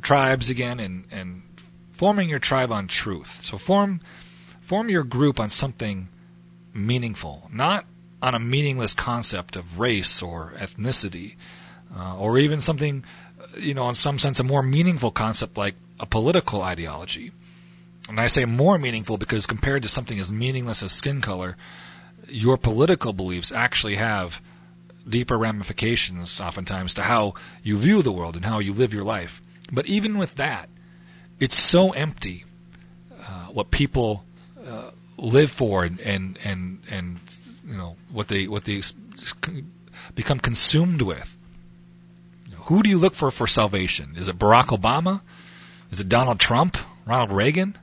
tribes 0.00 0.50
again 0.50 0.80
and, 0.80 1.04
and 1.12 1.42
forming 1.92 2.28
your 2.28 2.38
tribe 2.38 2.72
on 2.72 2.86
truth. 2.88 3.26
So 3.42 3.58
form 3.58 4.00
form 4.60 4.88
your 4.88 5.04
group 5.04 5.38
on 5.38 5.50
something 5.50 6.08
meaningful, 6.74 7.48
not 7.52 7.84
on 8.22 8.34
a 8.34 8.38
meaningless 8.38 8.94
concept 8.94 9.56
of 9.56 9.78
race 9.78 10.22
or 10.22 10.52
ethnicity, 10.56 11.36
uh, 11.96 12.16
or 12.16 12.38
even 12.38 12.60
something, 12.60 13.04
you 13.58 13.74
know, 13.74 13.88
in 13.88 13.94
some 13.94 14.18
sense, 14.18 14.38
a 14.38 14.44
more 14.44 14.62
meaningful 14.62 15.10
concept 15.10 15.56
like 15.56 15.74
a 15.98 16.06
political 16.06 16.62
ideology. 16.62 17.32
And 18.08 18.20
I 18.20 18.26
say 18.26 18.44
more 18.44 18.78
meaningful 18.78 19.18
because 19.18 19.46
compared 19.46 19.82
to 19.82 19.88
something 19.88 20.18
as 20.20 20.30
meaningless 20.30 20.82
as 20.82 20.92
skin 20.92 21.20
color, 21.20 21.56
your 22.28 22.56
political 22.56 23.12
beliefs 23.12 23.50
actually 23.50 23.96
have 23.96 24.40
deeper 25.08 25.38
ramifications, 25.38 26.40
oftentimes, 26.40 26.94
to 26.94 27.02
how 27.02 27.34
you 27.62 27.76
view 27.78 28.02
the 28.02 28.12
world 28.12 28.36
and 28.36 28.44
how 28.44 28.58
you 28.58 28.72
live 28.72 28.94
your 28.94 29.04
life. 29.04 29.40
But 29.72 29.86
even 29.86 30.18
with 30.18 30.34
that, 30.36 30.68
it's 31.38 31.56
so 31.56 31.90
empty 31.90 32.44
uh, 33.20 33.46
what 33.46 33.70
people 33.70 34.24
uh, 34.66 34.90
live 35.16 35.50
for 35.50 35.84
and, 35.84 36.00
and, 36.00 36.38
and, 36.44 36.80
and 36.90 37.18
you 37.66 37.76
know 37.76 37.96
what 38.10 38.28
they 38.28 38.48
what 38.48 38.64
they 38.64 38.82
become 40.14 40.40
consumed 40.40 41.02
with. 41.02 41.36
Who 42.68 42.82
do 42.82 42.90
you 42.90 42.98
look 42.98 43.14
for 43.14 43.30
for 43.30 43.46
salvation? 43.46 44.14
Is 44.16 44.28
it 44.28 44.38
Barack 44.38 44.66
Obama? 44.76 45.22
Is 45.90 46.00
it 46.00 46.08
Donald 46.08 46.40
Trump? 46.40 46.76
Ronald 47.06 47.30
Reagan? 47.32 47.76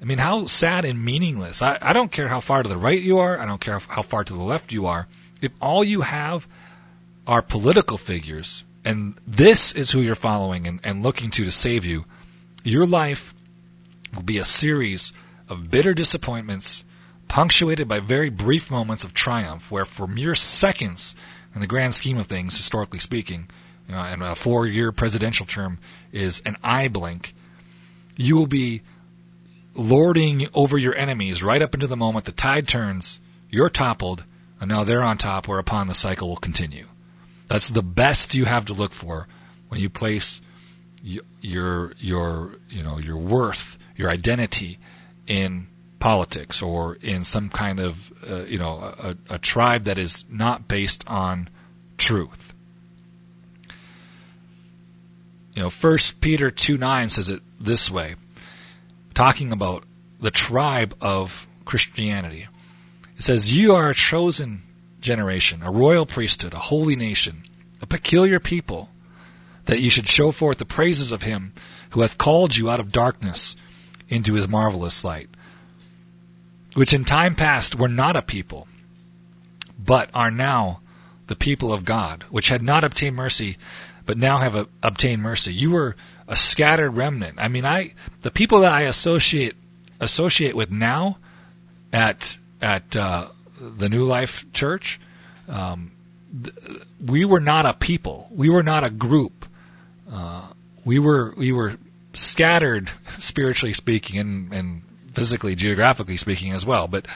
I 0.00 0.04
mean, 0.04 0.18
how 0.18 0.46
sad 0.46 0.84
and 0.84 1.02
meaningless. 1.02 1.62
I, 1.62 1.78
I 1.80 1.92
don't 1.92 2.12
care 2.12 2.28
how 2.28 2.40
far 2.40 2.62
to 2.62 2.68
the 2.68 2.76
right 2.76 3.00
you 3.00 3.18
are. 3.18 3.38
I 3.38 3.46
don't 3.46 3.60
care 3.60 3.78
how 3.78 4.02
far 4.02 4.22
to 4.24 4.32
the 4.34 4.42
left 4.42 4.72
you 4.72 4.86
are. 4.86 5.06
If 5.40 5.52
all 5.62 5.82
you 5.82 6.02
have 6.02 6.46
are 7.26 7.40
political 7.40 7.96
figures 7.96 8.64
and 8.84 9.14
this 9.26 9.74
is 9.74 9.90
who 9.92 10.00
you're 10.00 10.14
following 10.14 10.66
and, 10.66 10.80
and 10.84 11.02
looking 11.02 11.30
to 11.32 11.44
to 11.44 11.50
save 11.50 11.84
you, 11.84 12.04
your 12.62 12.86
life 12.86 13.34
will 14.14 14.22
be 14.22 14.38
a 14.38 14.44
series 14.44 15.12
of 15.48 15.70
bitter 15.70 15.94
disappointments 15.94 16.84
punctuated 17.28 17.88
by 17.88 17.98
very 17.98 18.28
brief 18.28 18.70
moments 18.70 19.02
of 19.02 19.14
triumph 19.14 19.70
where 19.70 19.84
for 19.86 20.06
mere 20.06 20.34
seconds 20.34 21.14
in 21.54 21.60
the 21.60 21.66
grand 21.66 21.94
scheme 21.94 22.18
of 22.18 22.26
things 22.26 22.56
historically 22.56 22.98
speaking 22.98 23.48
you 23.88 23.94
know, 23.94 24.00
and 24.00 24.22
a 24.22 24.34
four-year 24.34 24.92
presidential 24.92 25.46
term 25.46 25.78
is 26.12 26.40
an 26.44 26.56
eye 26.62 26.86
blink 26.86 27.34
you 28.16 28.36
will 28.36 28.46
be 28.46 28.82
lording 29.74 30.46
over 30.54 30.76
your 30.76 30.94
enemies 30.94 31.42
right 31.42 31.62
up 31.62 31.74
into 31.74 31.86
the 31.86 31.96
moment 31.96 32.26
the 32.26 32.32
tide 32.32 32.68
turns 32.68 33.18
you're 33.50 33.70
toppled 33.70 34.24
and 34.60 34.68
now 34.68 34.84
they're 34.84 35.02
on 35.02 35.16
top 35.16 35.48
whereupon 35.48 35.86
the 35.86 35.94
cycle 35.94 36.28
will 36.28 36.36
continue 36.36 36.86
that's 37.46 37.70
the 37.70 37.82
best 37.82 38.34
you 38.34 38.44
have 38.46 38.64
to 38.66 38.72
look 38.74 38.92
for 38.92 39.28
when 39.68 39.80
you 39.80 39.90
place 39.90 40.40
your 41.42 41.92
your 41.98 42.56
you 42.70 42.82
know 42.82 42.98
your 42.98 43.16
worth, 43.18 43.78
your 43.96 44.10
identity 44.10 44.78
in 45.26 45.66
politics 45.98 46.62
or 46.62 46.94
in 47.02 47.24
some 47.24 47.48
kind 47.50 47.78
of 47.80 48.12
uh, 48.28 48.44
you 48.44 48.58
know 48.58 48.94
a, 49.28 49.34
a 49.34 49.38
tribe 49.38 49.84
that 49.84 49.98
is 49.98 50.24
not 50.30 50.68
based 50.68 51.04
on 51.06 51.48
truth. 51.98 52.54
You 55.54 55.62
know, 55.62 55.70
First 55.70 56.20
Peter 56.22 56.50
two 56.50 56.78
nine 56.78 57.10
says 57.10 57.28
it 57.28 57.40
this 57.60 57.90
way, 57.90 58.14
talking 59.12 59.52
about 59.52 59.84
the 60.18 60.30
tribe 60.30 60.94
of 61.02 61.46
Christianity. 61.66 62.48
It 63.18 63.22
says, 63.22 63.56
"You 63.56 63.74
are 63.74 63.90
a 63.90 63.94
chosen 63.94 64.62
generation, 65.04 65.62
a 65.62 65.70
royal 65.70 66.06
priesthood, 66.06 66.52
a 66.54 66.58
holy 66.58 66.96
nation, 66.96 67.44
a 67.80 67.86
peculiar 67.86 68.40
people, 68.40 68.88
that 69.66 69.78
ye 69.80 69.88
should 69.88 70.08
show 70.08 70.32
forth 70.32 70.58
the 70.58 70.64
praises 70.64 71.12
of 71.12 71.22
him 71.22 71.52
who 71.90 72.00
hath 72.00 72.18
called 72.18 72.56
you 72.56 72.68
out 72.68 72.80
of 72.80 72.90
darkness 72.90 73.54
into 74.08 74.34
his 74.34 74.48
marvelous 74.48 75.04
light, 75.04 75.28
which 76.74 76.92
in 76.92 77.04
time 77.04 77.34
past 77.36 77.76
were 77.78 77.88
not 77.88 78.16
a 78.16 78.22
people, 78.22 78.66
but 79.78 80.10
are 80.14 80.30
now 80.30 80.80
the 81.28 81.36
people 81.36 81.72
of 81.72 81.84
God, 81.84 82.24
which 82.30 82.48
had 82.48 82.62
not 82.62 82.82
obtained 82.84 83.16
mercy, 83.16 83.56
but 84.04 84.18
now 84.18 84.38
have 84.38 84.56
a, 84.56 84.66
obtained 84.82 85.22
mercy. 85.22 85.54
You 85.54 85.70
were 85.70 85.96
a 86.28 86.36
scattered 86.36 86.90
remnant. 86.94 87.38
I 87.38 87.48
mean, 87.48 87.64
I 87.64 87.94
the 88.22 88.30
people 88.30 88.60
that 88.60 88.72
I 88.72 88.82
associate 88.82 89.54
associate 90.00 90.54
with 90.54 90.70
now 90.70 91.18
at 91.92 92.36
at 92.60 92.94
uh, 92.94 93.28
the 93.76 93.88
New 93.88 94.04
Life 94.04 94.50
Church, 94.52 95.00
um, 95.48 95.90
th- 96.42 96.56
we 97.04 97.24
were 97.24 97.40
not 97.40 97.66
a 97.66 97.74
people. 97.74 98.28
We 98.30 98.48
were 98.48 98.62
not 98.62 98.84
a 98.84 98.90
group. 98.90 99.46
Uh, 100.10 100.50
we 100.84 100.98
were 100.98 101.34
we 101.36 101.52
were 101.52 101.76
scattered 102.12 102.90
spiritually 103.08 103.72
speaking 103.72 104.18
and, 104.18 104.52
and 104.52 104.82
physically 105.12 105.54
geographically 105.54 106.16
speaking 106.16 106.52
as 106.52 106.66
well. 106.66 106.86
But 106.86 107.06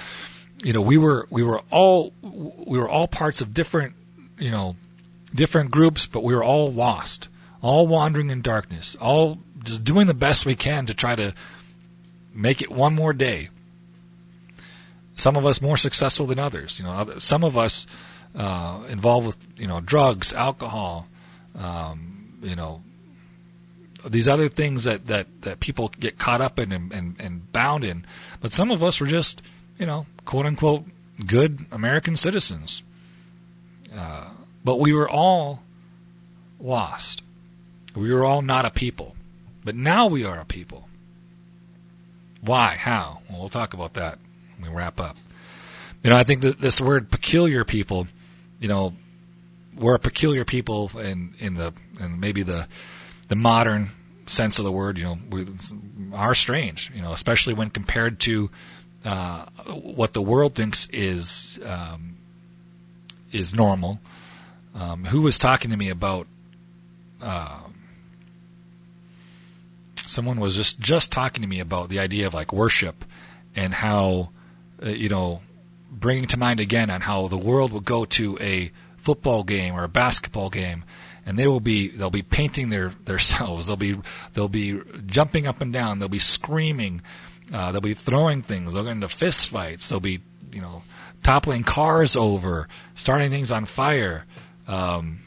you 0.62 0.72
know 0.72 0.80
we 0.82 0.96
were 0.98 1.26
we 1.30 1.42
were 1.42 1.62
all 1.70 2.12
we 2.22 2.78
were 2.78 2.88
all 2.88 3.06
parts 3.06 3.40
of 3.40 3.52
different 3.54 3.94
you 4.38 4.50
know 4.50 4.76
different 5.34 5.70
groups, 5.70 6.06
but 6.06 6.22
we 6.24 6.34
were 6.34 6.44
all 6.44 6.72
lost, 6.72 7.28
all 7.62 7.86
wandering 7.86 8.30
in 8.30 8.40
darkness, 8.40 8.96
all 8.96 9.38
just 9.62 9.84
doing 9.84 10.06
the 10.06 10.14
best 10.14 10.46
we 10.46 10.54
can 10.54 10.86
to 10.86 10.94
try 10.94 11.14
to 11.14 11.34
make 12.34 12.62
it 12.62 12.70
one 12.70 12.94
more 12.94 13.12
day. 13.12 13.48
Some 15.18 15.34
of 15.34 15.44
us 15.44 15.60
more 15.60 15.76
successful 15.76 16.26
than 16.26 16.38
others. 16.38 16.78
You 16.78 16.84
know, 16.84 17.14
some 17.18 17.42
of 17.42 17.56
us 17.56 17.88
uh, 18.36 18.84
involved 18.88 19.26
with 19.26 19.36
you 19.56 19.66
know 19.66 19.80
drugs, 19.80 20.32
alcohol, 20.32 21.08
um, 21.58 22.38
you 22.40 22.54
know, 22.54 22.82
these 24.08 24.28
other 24.28 24.48
things 24.48 24.84
that, 24.84 25.06
that, 25.08 25.26
that 25.42 25.58
people 25.58 25.90
get 25.98 26.18
caught 26.18 26.40
up 26.40 26.56
in 26.56 26.70
and, 26.70 26.94
and, 26.94 27.16
and 27.20 27.50
bound 27.52 27.82
in. 27.82 28.04
But 28.40 28.52
some 28.52 28.70
of 28.70 28.80
us 28.80 29.00
were 29.00 29.08
just, 29.08 29.42
you 29.76 29.84
know, 29.86 30.06
quote 30.24 30.46
unquote, 30.46 30.84
good 31.26 31.62
American 31.72 32.16
citizens. 32.16 32.84
Uh, 33.94 34.28
but 34.64 34.78
we 34.78 34.92
were 34.92 35.08
all 35.10 35.64
lost. 36.60 37.24
We 37.96 38.12
were 38.12 38.24
all 38.24 38.40
not 38.40 38.64
a 38.66 38.70
people. 38.70 39.16
But 39.64 39.74
now 39.74 40.06
we 40.06 40.24
are 40.24 40.38
a 40.40 40.44
people. 40.44 40.86
Why? 42.40 42.76
How? 42.78 43.18
Well, 43.28 43.40
we'll 43.40 43.48
talk 43.48 43.74
about 43.74 43.94
that 43.94 44.20
we 44.60 44.68
wrap 44.68 45.00
up. 45.00 45.16
You 46.02 46.10
know, 46.10 46.16
I 46.16 46.24
think 46.24 46.42
that 46.42 46.58
this 46.58 46.80
word 46.80 47.10
peculiar 47.10 47.64
people, 47.64 48.06
you 48.60 48.68
know, 48.68 48.92
we're 49.76 49.94
a 49.94 49.98
peculiar 49.98 50.44
people 50.44 50.90
in, 50.98 51.32
in 51.38 51.54
the, 51.54 51.72
and 52.00 52.20
maybe 52.20 52.42
the, 52.42 52.68
the 53.28 53.36
modern 53.36 53.88
sense 54.26 54.58
of 54.58 54.64
the 54.64 54.72
word, 54.72 54.98
you 54.98 55.04
know, 55.04 55.16
we 55.30 55.46
are 56.12 56.34
strange, 56.34 56.90
you 56.94 57.02
know, 57.02 57.12
especially 57.12 57.54
when 57.54 57.70
compared 57.70 58.18
to 58.20 58.50
uh, 59.04 59.46
what 59.72 60.12
the 60.12 60.22
world 60.22 60.54
thinks 60.54 60.88
is 60.92 61.60
um, 61.64 62.16
is 63.32 63.54
normal. 63.54 64.00
Um, 64.74 65.04
who 65.06 65.22
was 65.22 65.38
talking 65.38 65.70
to 65.70 65.76
me 65.76 65.88
about? 65.88 66.26
Uh, 67.22 67.60
someone 70.00 70.40
was 70.40 70.56
just 70.56 70.80
just 70.80 71.10
talking 71.12 71.42
to 71.42 71.48
me 71.48 71.60
about 71.60 71.88
the 71.88 71.98
idea 71.98 72.26
of 72.26 72.34
like 72.34 72.52
worship 72.52 73.04
and 73.56 73.72
how 73.74 74.30
uh, 74.82 74.88
you 74.90 75.08
know, 75.08 75.40
bringing 75.90 76.26
to 76.26 76.36
mind 76.38 76.60
again 76.60 76.90
on 76.90 77.00
how 77.00 77.28
the 77.28 77.36
world 77.36 77.72
will 77.72 77.80
go 77.80 78.04
to 78.04 78.38
a 78.40 78.70
football 78.96 79.42
game 79.44 79.74
or 79.74 79.84
a 79.84 79.88
basketball 79.88 80.50
game, 80.50 80.84
and 81.26 81.38
they 81.38 81.46
will 81.46 81.60
be 81.60 81.88
they'll 81.88 82.10
be 82.10 82.22
painting 82.22 82.70
their 82.70 82.88
themselves. 82.88 83.66
They'll 83.66 83.76
be 83.76 83.96
they'll 84.34 84.48
be 84.48 84.80
jumping 85.06 85.46
up 85.46 85.60
and 85.60 85.72
down. 85.72 85.98
They'll 85.98 86.08
be 86.08 86.18
screaming. 86.18 87.02
Uh, 87.52 87.72
they'll 87.72 87.80
be 87.80 87.94
throwing 87.94 88.42
things. 88.42 88.74
They'll 88.74 88.84
get 88.84 88.92
into 88.92 89.08
fist 89.08 89.50
fights. 89.50 89.88
They'll 89.88 90.00
be 90.00 90.20
you 90.52 90.60
know 90.60 90.82
toppling 91.22 91.62
cars 91.64 92.16
over, 92.16 92.68
starting 92.94 93.30
things 93.30 93.50
on 93.50 93.64
fire. 93.66 94.24
Um, 94.66 95.18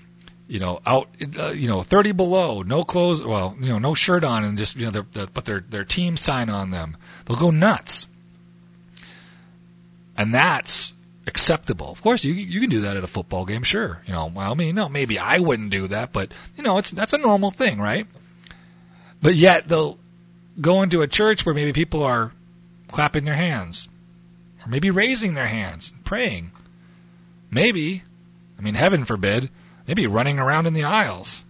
you 0.47 0.59
know, 0.59 0.81
out, 0.85 1.07
uh, 1.39 1.49
you 1.51 1.67
know, 1.67 1.81
thirty 1.81 2.11
below, 2.11 2.61
no 2.61 2.83
clothes, 2.83 3.23
well, 3.25 3.55
you 3.61 3.69
know, 3.69 3.79
no 3.79 3.93
shirt 3.93 4.23
on, 4.25 4.43
and 4.43 4.57
just 4.57 4.75
you 4.75 4.91
know, 4.91 5.03
but 5.33 5.45
their 5.45 5.61
their 5.61 5.85
team 5.85 6.17
sign 6.17 6.49
on 6.49 6.71
them. 6.71 6.97
They'll 7.25 7.37
go 7.37 7.51
nuts. 7.51 8.07
And 10.17 10.33
that's 10.33 10.93
acceptable. 11.27 11.91
Of 11.91 12.01
course, 12.01 12.23
you 12.23 12.33
you 12.33 12.59
can 12.59 12.69
do 12.69 12.81
that 12.81 12.97
at 12.97 13.03
a 13.03 13.07
football 13.07 13.45
game, 13.45 13.63
sure. 13.63 14.01
You 14.05 14.13
know, 14.13 14.31
well, 14.33 14.51
I 14.51 14.55
mean, 14.55 14.75
no, 14.75 14.89
maybe 14.89 15.17
I 15.17 15.39
wouldn't 15.39 15.69
do 15.71 15.87
that, 15.87 16.11
but 16.11 16.31
you 16.55 16.63
know, 16.63 16.77
it's 16.77 16.91
that's 16.91 17.13
a 17.13 17.17
normal 17.17 17.51
thing, 17.51 17.79
right? 17.79 18.07
But 19.21 19.35
yet 19.35 19.67
they'll 19.67 19.99
go 20.59 20.81
into 20.81 21.01
a 21.01 21.07
church 21.07 21.45
where 21.45 21.55
maybe 21.55 21.73
people 21.73 22.03
are 22.03 22.33
clapping 22.87 23.23
their 23.25 23.35
hands, 23.35 23.87
or 24.63 24.69
maybe 24.69 24.89
raising 24.91 25.33
their 25.33 25.47
hands, 25.47 25.91
and 25.95 26.03
praying. 26.03 26.51
Maybe, 27.49 28.03
I 28.57 28.61
mean, 28.61 28.75
heaven 28.75 29.05
forbid, 29.05 29.49
maybe 29.87 30.07
running 30.07 30.39
around 30.39 30.65
in 30.67 30.73
the 30.73 30.83
aisles. 30.85 31.43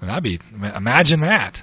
I 0.00 0.06
mean, 0.06 0.14
I'd 0.14 0.22
be 0.22 0.40
imagine 0.76 1.20
that. 1.20 1.62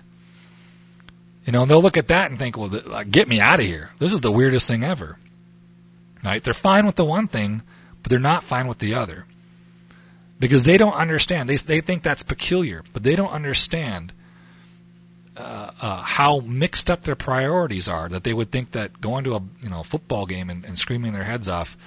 You 1.46 1.52
know, 1.52 1.64
and 1.64 1.72
they'll 1.72 1.82
look 1.82 1.98
at 1.98 2.08
that 2.10 2.30
and 2.30 2.40
think, 2.40 2.56
well, 2.58 3.04
get 3.10 3.28
me 3.28 3.40
out 3.42 3.60
of 3.60 3.66
here. 3.66 3.92
This 3.98 4.14
is 4.14 4.22
the 4.22 4.32
weirdest 4.32 4.68
thing 4.68 4.84
ever 4.84 5.18
right? 6.24 6.44
They're 6.44 6.54
fine 6.54 6.86
with 6.86 6.96
the 6.96 7.06
one 7.06 7.28
thing, 7.28 7.64
but 8.02 8.10
they're 8.10 8.20
not 8.20 8.44
fine 8.44 8.68
with 8.68 8.80
the 8.80 8.94
other. 8.94 9.26
Because 10.40 10.64
they 10.66 10.78
don't 10.78 10.94
understand. 10.94 11.48
They, 11.50 11.56
they 11.58 11.82
think 11.82 12.02
that's 12.04 12.24
peculiar, 12.24 12.84
but 12.94 13.04
they 13.04 13.16
don't 13.16 13.30
understand 13.32 14.12
uh, 15.38 15.72
uh, 15.82 16.02
how 16.02 16.40
mixed 16.42 16.90
up 16.90 17.04
their 17.04 17.16
priorities 17.16 17.88
are 17.88 18.10
that 18.10 18.24
they 18.24 18.34
would 18.34 18.52
think 18.52 18.72
that 18.72 19.00
going 19.02 19.24
to 19.24 19.36
a 19.36 19.42
you 19.64 19.70
know 19.70 19.82
football 19.84 20.26
game 20.26 20.50
and, 20.50 20.66
and 20.66 20.78
screaming 20.78 21.14
their 21.14 21.24
heads 21.24 21.48
off 21.48 21.78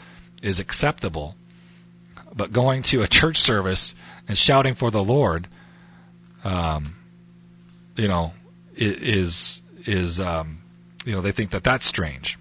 is 0.41 0.59
acceptable, 0.61 1.37
but 2.35 2.53
going 2.53 2.83
to 2.83 3.03
a 3.03 3.09
church 3.09 3.37
service 3.37 3.95
and 4.29 4.39
shouting 4.39 4.75
for 4.75 4.91
the 4.91 5.05
Lord, 5.05 5.49
um, 6.43 6.95
you 7.97 8.09
know, 8.09 8.33
is 8.77 9.61
is 9.85 10.19
um, 10.21 10.59
you 11.05 11.13
know 11.13 11.21
they 11.21 11.33
think 11.33 11.51
that 11.51 11.63
that's 11.65 11.85
strange. 11.85 12.39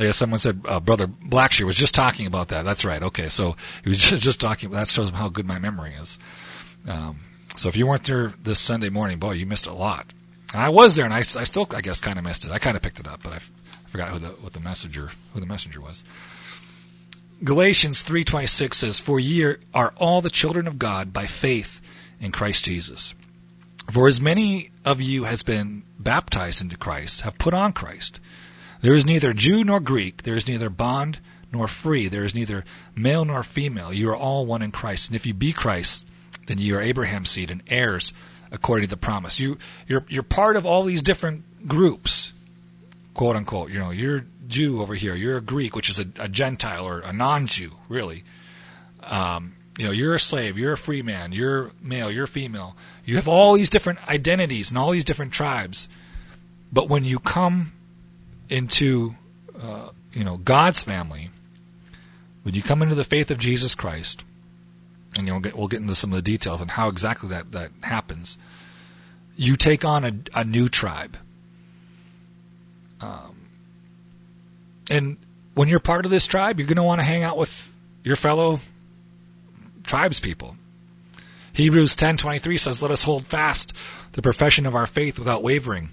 I 0.00 0.04
guess 0.04 0.16
someone 0.16 0.38
said 0.38 0.62
uh, 0.66 0.80
Brother 0.80 1.06
Blackshear 1.06 1.66
was 1.66 1.76
just 1.76 1.94
talking 1.94 2.26
about 2.26 2.48
that. 2.48 2.64
That's 2.64 2.86
right. 2.86 3.02
Okay, 3.02 3.28
so 3.28 3.54
he 3.84 3.90
was 3.90 3.98
just, 3.98 4.22
just 4.22 4.40
talking. 4.40 4.70
That 4.70 4.88
shows 4.88 5.10
how 5.10 5.28
good 5.28 5.46
my 5.46 5.58
memory 5.58 5.92
is. 6.00 6.18
Um, 6.88 7.18
so 7.54 7.68
if 7.68 7.76
you 7.76 7.86
weren't 7.86 8.04
there 8.04 8.32
this 8.42 8.58
Sunday 8.58 8.88
morning, 8.88 9.18
boy, 9.18 9.32
you 9.32 9.44
missed 9.44 9.66
a 9.66 9.74
lot. 9.74 10.06
And 10.54 10.62
I 10.62 10.70
was 10.70 10.96
there, 10.96 11.04
and 11.04 11.12
I, 11.12 11.18
I 11.18 11.22
still, 11.44 11.66
I 11.72 11.82
guess, 11.82 12.00
kind 12.00 12.18
of 12.18 12.24
missed 12.24 12.46
it. 12.46 12.50
I 12.50 12.58
kind 12.58 12.78
of 12.78 12.82
picked 12.82 12.98
it 12.98 13.06
up, 13.06 13.22
but 13.22 13.34
I, 13.34 13.36
f- 13.36 13.50
I 13.74 13.88
forgot 13.90 14.08
who 14.08 14.18
the 14.18 14.28
what 14.28 14.54
the 14.54 14.58
messenger 14.60 15.10
who 15.34 15.38
the 15.40 15.46
messenger 15.46 15.82
was. 15.82 16.02
Galatians 17.44 18.00
three 18.02 18.24
twenty 18.24 18.46
six 18.46 18.78
says, 18.78 18.98
"For 18.98 19.20
ye 19.20 19.54
are 19.74 19.92
all 19.98 20.22
the 20.22 20.30
children 20.30 20.66
of 20.66 20.78
God 20.78 21.12
by 21.12 21.26
faith 21.26 21.80
in 22.20 22.32
Christ 22.32 22.64
Jesus." 22.64 23.14
For 23.92 24.08
as 24.08 24.18
many 24.20 24.70
of 24.84 25.00
you 25.02 25.24
has 25.24 25.42
been 25.42 25.82
baptized 25.98 26.62
into 26.62 26.76
Christ 26.78 27.20
have 27.20 27.36
put 27.38 27.52
on 27.52 27.72
Christ. 27.72 28.18
There 28.80 28.94
is 28.94 29.04
neither 29.04 29.32
Jew 29.34 29.62
nor 29.64 29.78
Greek, 29.80 30.22
there 30.22 30.36
is 30.36 30.48
neither 30.48 30.70
bond 30.70 31.18
nor 31.52 31.68
free, 31.68 32.08
there 32.08 32.24
is 32.24 32.34
neither 32.34 32.64
male 32.94 33.24
nor 33.24 33.42
female. 33.42 33.92
You 33.92 34.08
are 34.10 34.16
all 34.16 34.46
one 34.46 34.62
in 34.62 34.70
Christ. 34.70 35.08
And 35.08 35.16
if 35.16 35.26
you 35.26 35.34
be 35.34 35.52
Christ, 35.52 36.06
then 36.46 36.58
you 36.58 36.76
are 36.76 36.80
Abraham's 36.82 37.30
seed 37.30 37.50
and 37.50 37.62
heirs 37.68 38.12
according 38.50 38.88
to 38.88 38.94
the 38.94 39.00
promise. 39.00 39.38
You 39.38 39.58
you're 39.86 40.04
you're 40.08 40.22
part 40.22 40.56
of 40.56 40.64
all 40.64 40.84
these 40.84 41.02
different 41.02 41.44
groups, 41.68 42.32
quote 43.12 43.36
unquote. 43.36 43.70
You 43.70 43.78
know, 43.78 43.90
you're 43.90 44.24
Jew 44.48 44.80
over 44.82 44.94
here, 44.96 45.14
you're 45.14 45.36
a 45.36 45.40
Greek, 45.42 45.76
which 45.76 45.88
is 45.90 45.98
a, 46.00 46.06
a 46.18 46.28
Gentile 46.28 46.84
or 46.84 47.00
a 47.00 47.12
non-Jew, 47.12 47.70
really. 47.88 48.24
Um, 49.04 49.52
you 49.78 49.84
know, 49.84 49.92
you're 49.92 50.14
a 50.14 50.18
slave, 50.20 50.58
you're 50.58 50.72
a 50.72 50.76
free 50.78 51.02
man, 51.02 51.30
you're 51.32 51.70
male, 51.82 52.10
you're 52.10 52.26
female. 52.26 52.74
You 53.04 53.14
have 53.16 53.28
all 53.28 53.54
these 53.54 53.70
different 53.70 54.00
identities 54.08 54.70
and 54.70 54.76
all 54.78 54.90
these 54.90 55.04
different 55.04 55.32
tribes. 55.32 55.88
But 56.72 56.88
when 56.88 57.04
you 57.04 57.18
come 57.20 57.72
into 58.50 59.14
uh, 59.60 59.90
you 60.12 60.24
know 60.24 60.36
God's 60.36 60.82
family, 60.82 61.30
when 62.42 62.54
you 62.54 62.62
come 62.62 62.82
into 62.82 62.94
the 62.94 63.04
faith 63.04 63.30
of 63.30 63.38
Jesus 63.38 63.74
Christ? 63.74 64.24
And 65.18 65.26
you 65.26 65.32
know, 65.32 65.34
we'll, 65.34 65.40
get, 65.40 65.54
we'll 65.56 65.68
get 65.68 65.80
into 65.80 65.94
some 65.96 66.10
of 66.12 66.16
the 66.16 66.22
details 66.22 66.60
on 66.62 66.68
how 66.68 66.88
exactly 66.88 67.28
that 67.30 67.52
that 67.52 67.70
happens. 67.82 68.36
You 69.36 69.56
take 69.56 69.84
on 69.84 70.04
a, 70.04 70.12
a 70.38 70.44
new 70.44 70.68
tribe. 70.68 71.16
Um, 73.00 73.34
and 74.90 75.16
when 75.54 75.66
you're 75.68 75.80
part 75.80 76.04
of 76.04 76.10
this 76.12 76.26
tribe, 76.26 76.58
you're 76.60 76.66
going 76.68 76.76
to 76.76 76.82
want 76.84 77.00
to 77.00 77.04
hang 77.04 77.22
out 77.24 77.36
with 77.38 77.74
your 78.04 78.14
fellow 78.16 78.60
tribes 79.84 80.20
people. 80.20 80.54
Hebrews 81.54 81.96
10:23 81.96 82.58
says, 82.60 82.80
"Let 82.82 82.92
us 82.92 83.02
hold 83.04 83.26
fast 83.26 83.72
the 84.12 84.22
profession 84.22 84.64
of 84.66 84.74
our 84.76 84.86
faith 84.86 85.18
without 85.18 85.42
wavering, 85.42 85.88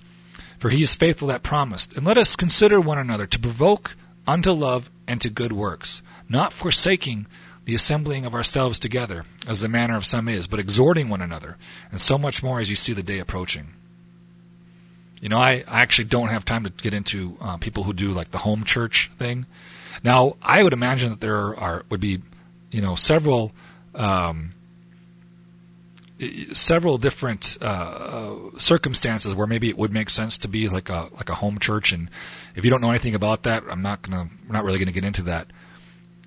for 0.59 0.69
he 0.69 0.81
is 0.81 0.95
faithful 0.95 1.27
that 1.29 1.43
promised. 1.43 1.95
And 1.95 2.05
let 2.05 2.17
us 2.17 2.35
consider 2.35 2.79
one 2.81 2.97
another 2.97 3.25
to 3.27 3.39
provoke 3.39 3.95
unto 4.25 4.51
love 4.51 4.89
and 5.07 5.21
to 5.21 5.29
good 5.29 5.53
works, 5.53 6.01
not 6.27 6.53
forsaking 6.53 7.27
the 7.65 7.75
assembling 7.75 8.25
of 8.25 8.33
ourselves 8.33 8.79
together, 8.79 9.23
as 9.45 9.59
the 9.59 9.67
manner 9.67 9.97
of 9.97 10.05
some 10.05 10.29
is, 10.29 10.47
but 10.47 10.57
exhorting 10.57 11.09
one 11.09 11.21
another, 11.21 11.57
and 11.91 11.99
so 11.99 12.17
much 12.17 12.41
more 12.41 12.61
as 12.61 12.69
you 12.69 12.77
see 12.77 12.93
the 12.93 13.03
day 13.03 13.19
approaching. 13.19 13.67
You 15.19 15.27
know, 15.29 15.37
I, 15.37 15.65
I 15.67 15.81
actually 15.81 16.05
don't 16.05 16.29
have 16.29 16.45
time 16.45 16.63
to 16.63 16.69
get 16.69 16.93
into 16.93 17.35
uh, 17.41 17.57
people 17.57 17.83
who 17.83 17.91
do 17.91 18.11
like 18.11 18.31
the 18.31 18.37
home 18.37 18.63
church 18.63 19.11
thing. 19.15 19.45
Now, 20.01 20.33
I 20.41 20.63
would 20.63 20.71
imagine 20.73 21.09
that 21.09 21.19
there 21.19 21.35
are 21.55 21.83
would 21.89 21.99
be, 21.99 22.19
you 22.71 22.81
know, 22.81 22.95
several 22.95 23.51
um, 23.95 24.51
several 26.53 26.97
different 26.97 27.57
uh, 27.61 27.65
uh, 27.65 28.39
circumstances 28.57 29.35
where 29.35 29.45
maybe 29.45 29.69
it 29.69 29.77
would 29.77 29.93
make 29.93 30.09
sense 30.09 30.37
to 30.39 30.47
be 30.47 30.67
like 30.67 30.89
a 30.89 31.09
like 31.15 31.29
a 31.29 31.35
home 31.35 31.59
church. 31.59 31.91
And 31.91 32.09
if 32.55 32.63
you 32.63 32.71
don't 32.71 32.81
know 32.81 32.89
anything 32.89 33.15
about 33.15 33.43
that, 33.43 33.63
I'm 33.69 33.81
not 33.81 34.01
gonna 34.01 34.27
we're 34.47 34.53
not 34.53 34.63
really 34.63 34.79
gonna 34.79 34.91
get 34.91 35.03
into 35.03 35.21
that. 35.23 35.47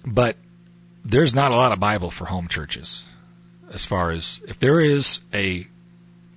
But 0.07 0.37
there's 1.05 1.35
not 1.35 1.51
a 1.53 1.57
lot 1.57 1.73
of 1.73 1.81
Bible 1.81 2.11
for 2.11 2.27
home 2.27 2.49
churches. 2.49 3.05
As 3.73 3.85
far 3.85 4.11
as 4.11 4.41
if 4.47 4.59
there 4.59 4.81
is 4.81 5.21
a 5.35 5.67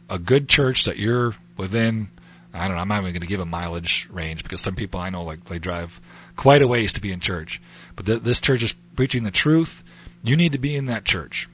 a 0.09 0.19
good 0.19 0.49
church 0.49 0.83
that 0.85 0.97
you're 0.97 1.35
within, 1.57 2.07
I 2.53 2.67
don't 2.67 2.77
know. 2.77 2.81
I'm 2.81 2.87
not 2.87 2.99
even 3.01 3.13
going 3.13 3.21
to 3.21 3.27
give 3.27 3.39
a 3.39 3.45
mileage 3.45 4.07
range 4.11 4.43
because 4.43 4.61
some 4.61 4.75
people 4.75 4.99
I 4.99 5.09
know 5.09 5.23
like 5.23 5.45
they 5.45 5.59
drive 5.59 5.99
quite 6.35 6.61
a 6.61 6.67
ways 6.67 6.93
to 6.93 7.01
be 7.01 7.11
in 7.11 7.19
church. 7.19 7.59
But 7.95 8.05
th- 8.05 8.21
this 8.21 8.39
church 8.39 8.63
is 8.63 8.73
preaching 8.95 9.23
the 9.23 9.31
truth. 9.31 9.83
You 10.23 10.35
need 10.35 10.51
to 10.51 10.59
be 10.59 10.75
in 10.75 10.85
that 10.87 11.05
church 11.05 11.47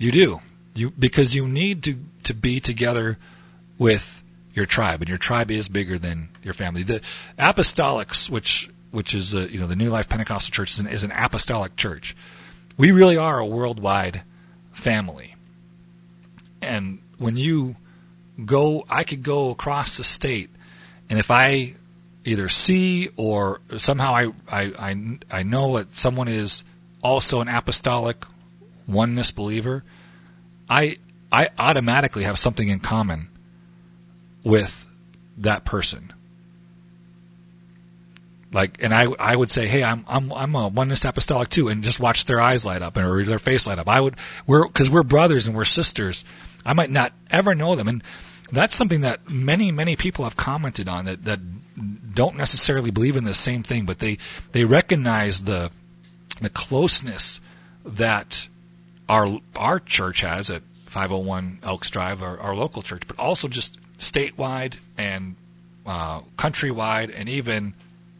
you 0.00 0.10
do. 0.10 0.40
You 0.74 0.90
because 0.98 1.34
you 1.36 1.46
need 1.46 1.82
to 1.82 1.96
to 2.22 2.32
be 2.32 2.58
together 2.58 3.18
with 3.78 4.22
your 4.54 4.64
tribe, 4.64 5.02
and 5.02 5.08
your 5.10 5.18
tribe 5.18 5.50
is 5.50 5.68
bigger 5.68 5.98
than 5.98 6.30
your 6.42 6.54
family. 6.54 6.82
The 6.82 7.00
apostolics, 7.38 8.30
which 8.30 8.70
which 8.92 9.14
is 9.14 9.34
a, 9.34 9.42
uh, 9.42 9.46
you 9.48 9.58
know 9.60 9.66
the 9.66 9.76
New 9.76 9.90
Life 9.90 10.08
Pentecostal 10.08 10.50
Church, 10.52 10.70
is 10.72 10.78
an, 10.80 10.86
is 10.86 11.04
an 11.04 11.12
apostolic 11.12 11.76
church. 11.76 12.16
We 12.78 12.92
really 12.92 13.18
are 13.18 13.38
a 13.40 13.46
worldwide 13.46 14.22
family, 14.72 15.34
and 16.62 17.00
when 17.18 17.36
you 17.36 17.76
go, 18.42 18.84
I 18.88 19.04
could 19.04 19.22
go 19.22 19.50
across 19.50 19.98
the 19.98 20.04
state, 20.04 20.48
and 21.10 21.18
if 21.18 21.30
I 21.30 21.74
either 22.24 22.48
see 22.48 23.10
or 23.18 23.60
somehow 23.76 24.14
I 24.14 24.22
I 24.50 24.72
I, 24.78 25.18
I 25.30 25.42
know 25.42 25.76
that 25.76 25.92
someone 25.92 26.28
is 26.28 26.64
also 27.02 27.42
an 27.42 27.48
apostolic 27.48 28.24
oneness 28.86 29.30
believer, 29.30 29.84
I 30.70 30.96
I 31.32 31.48
automatically 31.58 32.22
have 32.22 32.38
something 32.38 32.68
in 32.68 32.78
common 32.78 33.28
with 34.44 34.86
that 35.36 35.64
person. 35.64 36.12
Like, 38.52 38.82
and 38.82 38.94
I 38.94 39.06
I 39.18 39.34
would 39.36 39.50
say, 39.50 39.66
hey, 39.66 39.82
I'm 39.82 40.04
I'm 40.08 40.32
I'm 40.32 40.54
a 40.54 40.68
oneness 40.68 41.04
apostolic 41.04 41.50
too, 41.50 41.68
and 41.68 41.82
just 41.82 42.00
watch 42.00 42.24
their 42.24 42.40
eyes 42.40 42.64
light 42.64 42.82
up 42.82 42.96
or 42.96 43.24
their 43.24 43.38
face 43.38 43.66
light 43.66 43.78
up. 43.78 43.88
I 43.88 44.00
would 44.00 44.14
we're 44.46 44.66
because 44.66 44.88
we're 44.88 45.02
brothers 45.02 45.46
and 45.46 45.56
we're 45.56 45.64
sisters. 45.64 46.24
I 46.64 46.72
might 46.72 46.90
not 46.90 47.12
ever 47.30 47.54
know 47.54 47.74
them, 47.74 47.88
and 47.88 48.02
that's 48.52 48.76
something 48.76 49.00
that 49.00 49.28
many 49.28 49.72
many 49.72 49.96
people 49.96 50.24
have 50.24 50.36
commented 50.36 50.88
on 50.88 51.04
that 51.04 51.24
that 51.24 51.40
don't 52.14 52.36
necessarily 52.36 52.90
believe 52.90 53.16
in 53.16 53.24
the 53.24 53.34
same 53.34 53.62
thing, 53.62 53.86
but 53.86 53.98
they 53.98 54.18
they 54.52 54.64
recognize 54.64 55.42
the 55.42 55.70
the 56.40 56.50
closeness 56.50 57.40
that 57.84 58.48
our 59.10 59.28
our 59.56 59.80
church 59.80 60.20
has 60.20 60.50
at 60.50 60.62
501 60.84 61.58
Elks 61.64 61.90
Drive, 61.90 62.22
our, 62.22 62.38
our 62.38 62.54
local 62.54 62.80
church, 62.82 63.02
but 63.08 63.18
also 63.18 63.48
just 63.48 63.78
statewide 63.98 64.74
and 64.96 65.34
uh, 65.84 66.20
countrywide, 66.38 67.12
and 67.14 67.28
even 67.28 67.74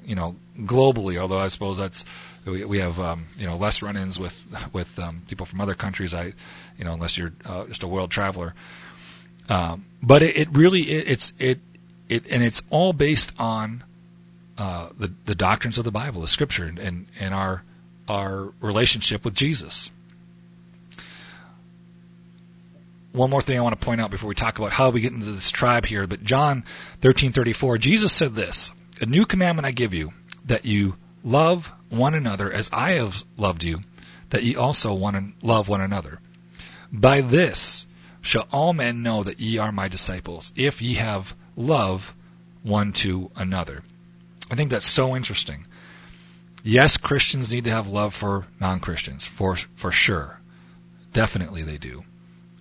you 0.05 0.17
know 0.17 0.35
globally. 0.59 1.17
Although 1.19 1.39
I 1.39 1.47
suppose 1.49 1.79
that's 1.79 2.05
we, 2.45 2.65
we 2.65 2.79
have 2.81 2.99
um, 2.99 3.27
you 3.39 3.47
know 3.47 3.57
less 3.57 3.83
run-ins 3.85 4.19
with 4.19 4.69
with 4.75 4.99
um, 4.99 5.23
people 5.29 5.47
from 5.47 5.61
other 5.61 5.75
countries. 5.75 6.13
I 6.13 6.33
you 6.77 6.85
know 6.85 6.93
unless 6.93 7.17
you're 7.17 7.33
uh, 7.47 7.67
just 7.67 7.83
a 7.85 7.89
world 7.89 8.11
traveler. 8.11 8.55
Um, 9.49 9.85
but 10.03 10.23
it, 10.23 10.37
it 10.37 10.49
really 10.51 10.83
it, 10.83 11.09
it's 11.09 11.33
it 11.39 11.61
it 12.09 12.31
and 12.33 12.43
it's 12.43 12.63
all 12.69 12.93
based 12.93 13.31
on 13.39 13.85
uh, 14.59 14.89
the 14.99 15.13
the 15.27 15.37
doctrines 15.37 15.79
of 15.79 15.85
the 15.85 15.93
Bible, 15.93 16.21
the 16.21 16.27
Scripture, 16.27 16.65
and 16.65 17.07
and 17.21 17.33
our 17.33 17.63
our 18.09 18.53
relationship 18.61 19.25
with 19.25 19.35
Jesus. 19.35 19.91
one 23.13 23.31
more 23.31 23.43
thing 23.43 23.59
I 23.59 23.63
want 23.63 23.79
to 23.79 23.85
point 23.85 24.01
out 24.01 24.11
before 24.11 24.29
we 24.29 24.35
talk 24.35 24.59
about 24.59 24.73
how 24.73 24.91
we 24.91 25.01
get 25.01 25.13
into 25.13 25.27
this 25.27 25.51
tribe 25.51 25.87
here, 25.87 26.07
but 26.07 26.23
John 26.23 26.65
13:34, 27.03 27.79
Jesus 27.79 28.13
said 28.13 28.35
this, 28.35 28.73
"A 29.01 29.07
new 29.07 29.25
commandment 29.27 29.67
I 29.67 29.73
give 29.73 29.93
you, 29.93 30.13
that 30.45 30.65
you 30.65 30.97
love 31.23 31.73
one 31.89 32.15
another 32.15 32.53
as 32.53 32.71
I 32.73 32.93
have 32.93 33.25
loved 33.37 33.65
you, 33.65 33.83
that 34.31 34.45
ye 34.45 34.55
also 34.55 34.95
one 34.95 35.35
love 35.43 35.67
one 35.69 35.81
another. 35.81 36.21
By 36.93 37.21
this 37.21 37.87
shall 38.23 38.47
all 38.53 38.73
men 38.73 39.03
know 39.03 39.23
that 39.25 39.41
ye 39.41 39.59
are 39.59 39.73
my 39.73 39.89
disciples, 39.89 40.53
if 40.55 40.81
ye 40.81 40.95
have 40.95 41.35
love 41.57 42.15
one 42.63 42.93
to 42.93 43.31
another." 43.37 43.83
I 44.51 44.55
think 44.55 44.71
that's 44.71 44.87
so 44.89 45.17
interesting. 45.17 45.67
Yes, 46.63 46.97
Christians 46.97 47.53
need 47.53 47.65
to 47.65 47.71
have 47.71 47.89
love 47.89 48.15
for 48.15 48.47
non-Christians, 48.61 49.27
for 49.27 49.57
for 49.75 49.91
sure. 49.91 50.41
Definitely 51.13 51.65
they 51.65 51.79
do 51.79 52.05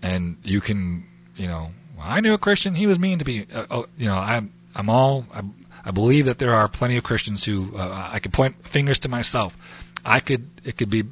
and 0.02 0.38
you 0.44 0.62
can, 0.62 1.04
you 1.36 1.48
know, 1.48 1.72
I 2.02 2.22
knew 2.22 2.34
a 2.34 2.38
Christian. 2.38 2.76
He 2.76 2.88
was 2.88 2.98
mean 3.00 3.20
to 3.20 3.26
me. 3.26 3.46
Uh, 3.54 3.66
oh, 3.70 3.86
you 3.98 4.08
know, 4.08 4.18
I'm 4.18 4.54
I'm 4.76 4.90
all 4.90 5.26
I, 5.34 5.42
I, 5.84 5.92
believe 5.92 6.26
that 6.26 6.40
there 6.40 6.54
are 6.54 6.68
plenty 6.70 6.96
of 6.96 7.04
Christians 7.04 7.44
who 7.46 7.76
uh, 7.78 8.10
I 8.12 8.20
could 8.20 8.32
point 8.32 8.64
fingers 8.66 9.00
to 9.00 9.10
myself. 9.10 9.58
I 10.06 10.20
could 10.22 10.48
it 10.64 10.78
could 10.78 10.90
be 10.90 11.04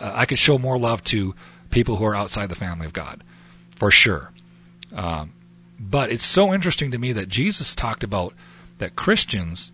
uh, 0.00 0.12
I 0.14 0.24
could 0.24 0.38
show 0.38 0.56
more 0.58 0.78
love 0.78 1.04
to 1.04 1.34
people 1.70 1.96
who 1.96 2.04
are 2.06 2.14
outside 2.16 2.48
the 2.48 2.54
family 2.54 2.86
of 2.86 2.92
God, 2.94 3.22
for 3.76 3.90
sure. 3.90 4.32
Um, 4.94 5.32
but 5.78 6.10
it's 6.10 6.24
so 6.24 6.54
interesting 6.54 6.90
to 6.90 6.98
me 6.98 7.12
that 7.12 7.28
Jesus 7.28 7.74
talked 7.76 8.02
about 8.02 8.32
that 8.78 8.96
Christians 8.96 9.70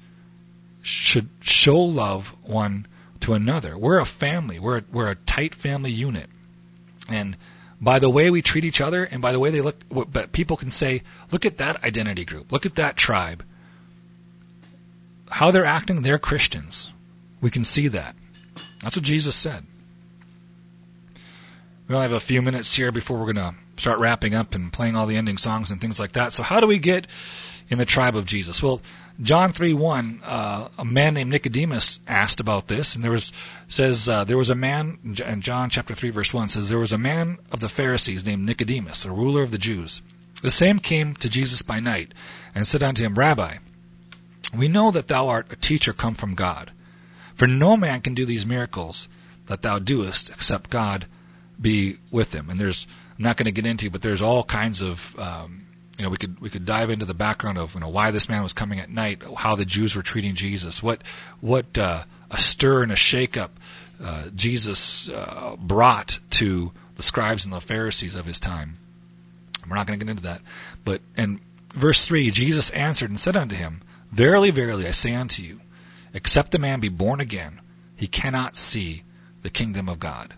should 0.83 1.29
show 1.41 1.79
love 1.79 2.35
one 2.45 2.87
to 3.21 3.35
another. 3.35 3.79
We're 3.79 3.99
a 4.01 4.05
family. 4.07 4.59
We're 4.59 4.79
a, 4.79 4.85
we're 4.93 5.11
a 5.11 5.15
tight 5.17 5.55
family 5.55 5.91
unit, 5.93 6.29
and 7.09 7.37
by 7.81 7.99
the 7.99 8.11
way 8.11 8.31
we 8.31 8.43
treat 8.43 8.65
each 8.65 8.81
other 8.81 9.05
and 9.05 9.21
by 9.21 9.33
the 9.33 9.39
way 9.39 9.51
they 9.51 9.61
look 9.61 9.77
but 10.13 10.33
people 10.33 10.57
can 10.57 10.71
say 10.71 11.03
look 11.31 11.45
at 11.45 11.59
that 11.59 11.83
identity 11.85 12.25
group 12.25 12.51
look 12.53 12.65
at 12.65 12.75
that 12.75 12.97
tribe 12.97 13.45
how 15.31 15.51
they're 15.51 15.65
acting 15.65 16.03
they're 16.03 16.19
christians 16.19 16.89
we 17.41 17.51
can 17.51 17.65
see 17.65 17.89
that 17.89 18.15
that's 18.83 18.97
what 18.97 19.05
jesus 19.05 19.37
said 19.37 19.65
we 21.89 21.95
only 21.95 22.07
have 22.09 22.13
a 22.17 22.21
few 22.21 22.41
minutes 22.43 22.75
here 22.77 22.91
before 22.91 23.19
we're 23.19 23.33
going 23.33 23.55
to 23.55 23.81
start 23.81 23.99
wrapping 23.99 24.35
up 24.35 24.55
and 24.55 24.73
playing 24.73 24.97
all 24.97 25.07
the 25.07 25.17
ending 25.17 25.37
songs 25.37 25.71
and 25.71 25.81
things 25.81 26.01
like 26.01 26.13
that 26.13 26.33
so 26.33 26.43
how 26.43 26.61
do 26.61 26.67
we 26.67 26.79
get 26.79 27.07
in 27.69 27.79
the 27.79 27.85
tribe 27.85 28.17
of 28.17 28.27
Jesus. 28.27 28.63
Well, 28.63 28.81
John 29.23 29.51
3 29.53 29.73
1, 29.73 30.21
uh, 30.25 30.69
a 30.79 30.85
man 30.85 31.15
named 31.15 31.31
Nicodemus 31.31 32.01
asked 32.07 32.39
about 32.41 32.69
this, 32.69 32.95
and 32.95 33.03
there 33.03 33.11
was, 33.11 33.33
says, 33.67 34.09
uh, 34.09 34.25
there 34.25 34.37
was 34.37 34.51
a 34.51 34.55
man, 34.55 34.99
and 35.25 35.43
John 35.43 35.71
chapter 35.71 35.95
3, 35.95 36.11
verse 36.11 36.35
1 36.35 36.49
says, 36.49 36.69
there 36.69 36.79
was 36.79 36.93
a 36.93 36.99
man 36.99 37.39
of 37.51 37.61
the 37.61 37.69
Pharisees 37.71 38.27
named 38.27 38.45
Nicodemus, 38.45 39.05
a 39.05 39.11
ruler 39.11 39.43
of 39.43 39.51
the 39.51 39.59
Jews. 39.59 40.03
The 40.43 40.51
same 40.51 40.79
came 40.79 41.15
to 41.15 41.29
Jesus 41.31 41.63
by 41.63 41.81
night 41.81 42.13
and 42.55 42.67
said 42.67 42.83
unto 42.83 43.03
him, 43.05 43.15
Rabbi, 43.19 43.57
we 44.57 44.69
know 44.69 44.91
that 44.91 45.09
thou 45.09 45.29
art 45.29 45.51
a 45.53 45.57
teacher 45.57 45.93
come 45.95 46.15
from 46.15 46.35
God, 46.35 46.71
for 47.35 47.47
no 47.47 47.77
man 47.77 48.03
can 48.03 48.15
do 48.15 48.27
these 48.27 48.45
miracles 48.47 49.09
that 49.47 49.63
thou 49.63 49.79
doest 49.79 50.29
except 50.29 50.69
God 50.71 51.07
be 51.59 51.95
with 52.11 52.35
him. 52.35 52.51
And 52.51 52.59
there's, 52.59 52.87
I'm 53.17 53.25
not 53.25 53.39
going 53.39 53.47
to 53.47 53.53
get 53.53 53.65
into, 53.65 53.89
but 53.89 54.03
there's 54.03 54.21
all 54.21 54.45
kinds 54.45 54.83
of, 54.83 55.19
um, 55.19 55.66
you 55.99 56.05
know, 56.05 56.11
we 56.11 56.17
could 56.17 56.39
we 56.41 56.51
could 56.51 56.67
dive 56.67 56.91
into 56.91 57.05
the 57.05 57.15
background 57.15 57.59
of 57.59 57.75
you 57.75 57.81
know 57.81 57.89
why 57.89 58.11
this 58.11 58.29
man 58.29 58.43
was 58.43 58.53
coming 58.53 58.79
at 58.81 58.91
night, 58.91 59.23
how 59.39 59.57
the 59.57 59.65
Jews 59.65 59.97
were 59.97 60.03
treating 60.03 60.35
Jesus, 60.35 60.83
what 60.83 61.03
what 61.41 61.77
uh, 61.79 62.03
a 62.31 62.39
stir 62.39 62.83
and 62.83 62.93
a 62.93 62.97
shakeup 62.97 63.51
uh, 64.03 64.25
Jesus 64.35 65.09
uh, 65.09 65.57
brought 65.59 66.19
to 66.31 66.73
the 66.97 67.03
scribes 67.03 67.45
and 67.45 67.53
the 67.55 67.61
Pharisees 67.61 68.15
of 68.15 68.27
his 68.27 68.39
time. 68.39 68.75
We're 69.69 69.77
not 69.77 69.87
going 69.87 69.99
to 69.99 70.05
get 70.05 70.11
into 70.11 70.23
that, 70.25 70.43
but 70.85 71.01
in 71.17 71.41
verse 71.73 72.07
three, 72.07 72.31
Jesus 72.31 72.71
answered 72.71 73.11
and 73.11 73.19
said 73.19 73.37
unto 73.37 73.57
him, 73.57 73.81
Verily, 74.11 74.51
verily, 74.51 74.87
I 74.87 74.93
say 74.93 75.15
unto 75.15 75.43
you, 75.43 75.61
except 76.15 76.55
a 76.55 76.59
man 76.59 76.79
be 76.79 76.89
born 76.89 77.21
again, 77.21 77.61
he 77.97 78.07
cannot 78.07 78.55
see 78.57 79.03
the 79.43 79.51
kingdom 79.51 79.89
of 79.89 79.99
God. 79.99 80.35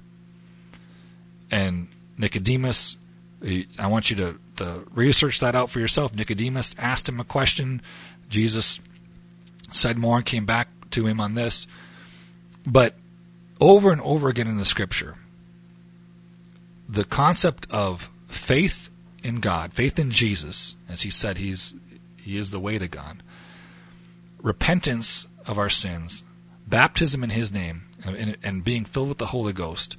And 1.51 1.89
Nicodemus, 2.17 2.97
I 3.43 3.87
want 3.87 4.11
you 4.11 4.17
to 4.17 4.39
to 4.59 4.85
research 4.95 5.41
that 5.41 5.55
out 5.55 5.71
for 5.71 5.81
yourself. 5.81 6.15
Nicodemus 6.15 6.75
asked 6.79 7.09
him 7.09 7.19
a 7.19 7.25
question. 7.25 7.81
Jesus 8.29 8.81
said 9.71 9.97
more 9.99 10.19
and 10.19 10.27
came 10.27 10.45
back 10.45 10.69
to 10.91 11.07
him 11.07 11.21
on 11.21 11.35
this. 11.35 11.67
But 12.67 12.95
over 13.61 13.91
and 13.91 14.01
over 14.03 14.29
again 14.29 14.47
in 14.47 14.57
the 14.57 14.65
scripture, 14.65 15.15
the 16.89 17.05
concept 17.05 17.67
of 17.73 18.11
faith 18.27 18.91
in 19.25 19.41
God, 19.41 19.73
faith 19.73 19.99
in 19.99 20.11
Jesus, 20.11 20.75
as 20.89 21.03
he 21.03 21.11
said 21.11 21.39
he's 21.39 21.75
he 22.21 22.37
is 22.37 22.51
the 22.51 22.61
way 22.61 22.79
to 22.79 22.89
God, 22.89 23.19
repentance 24.43 25.27
of 25.47 25.57
our 25.59 25.71
sins, 25.71 26.23
baptism 26.67 27.25
in 27.25 27.31
his 27.31 27.51
name, 27.53 27.83
and, 28.07 28.37
and 28.43 28.63
being 28.65 28.85
filled 28.85 29.09
with 29.09 29.19
the 29.19 29.27
Holy 29.27 29.53
Ghost, 29.55 29.97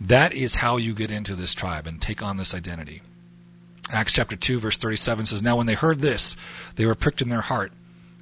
that 0.00 0.32
is 0.34 0.56
how 0.56 0.76
you 0.76 0.94
get 0.94 1.12
into 1.12 1.34
this 1.36 1.54
tribe 1.54 1.86
and 1.86 2.02
take 2.02 2.22
on 2.22 2.38
this 2.38 2.54
identity. 2.54 3.02
Acts 3.90 4.12
chapter 4.12 4.36
2, 4.36 4.60
verse 4.60 4.76
37 4.76 5.26
says, 5.26 5.42
Now 5.42 5.56
when 5.56 5.66
they 5.66 5.74
heard 5.74 6.00
this, 6.00 6.36
they 6.76 6.84
were 6.84 6.94
pricked 6.94 7.22
in 7.22 7.30
their 7.30 7.40
heart, 7.40 7.72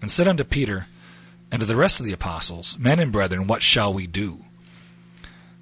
and 0.00 0.10
said 0.10 0.28
unto 0.28 0.44
Peter 0.44 0.86
and 1.50 1.60
to 1.60 1.66
the 1.66 1.76
rest 1.76 1.98
of 2.00 2.06
the 2.06 2.12
apostles, 2.12 2.78
Men 2.78 3.00
and 3.00 3.12
brethren, 3.12 3.46
what 3.46 3.62
shall 3.62 3.92
we 3.92 4.06
do? 4.06 4.38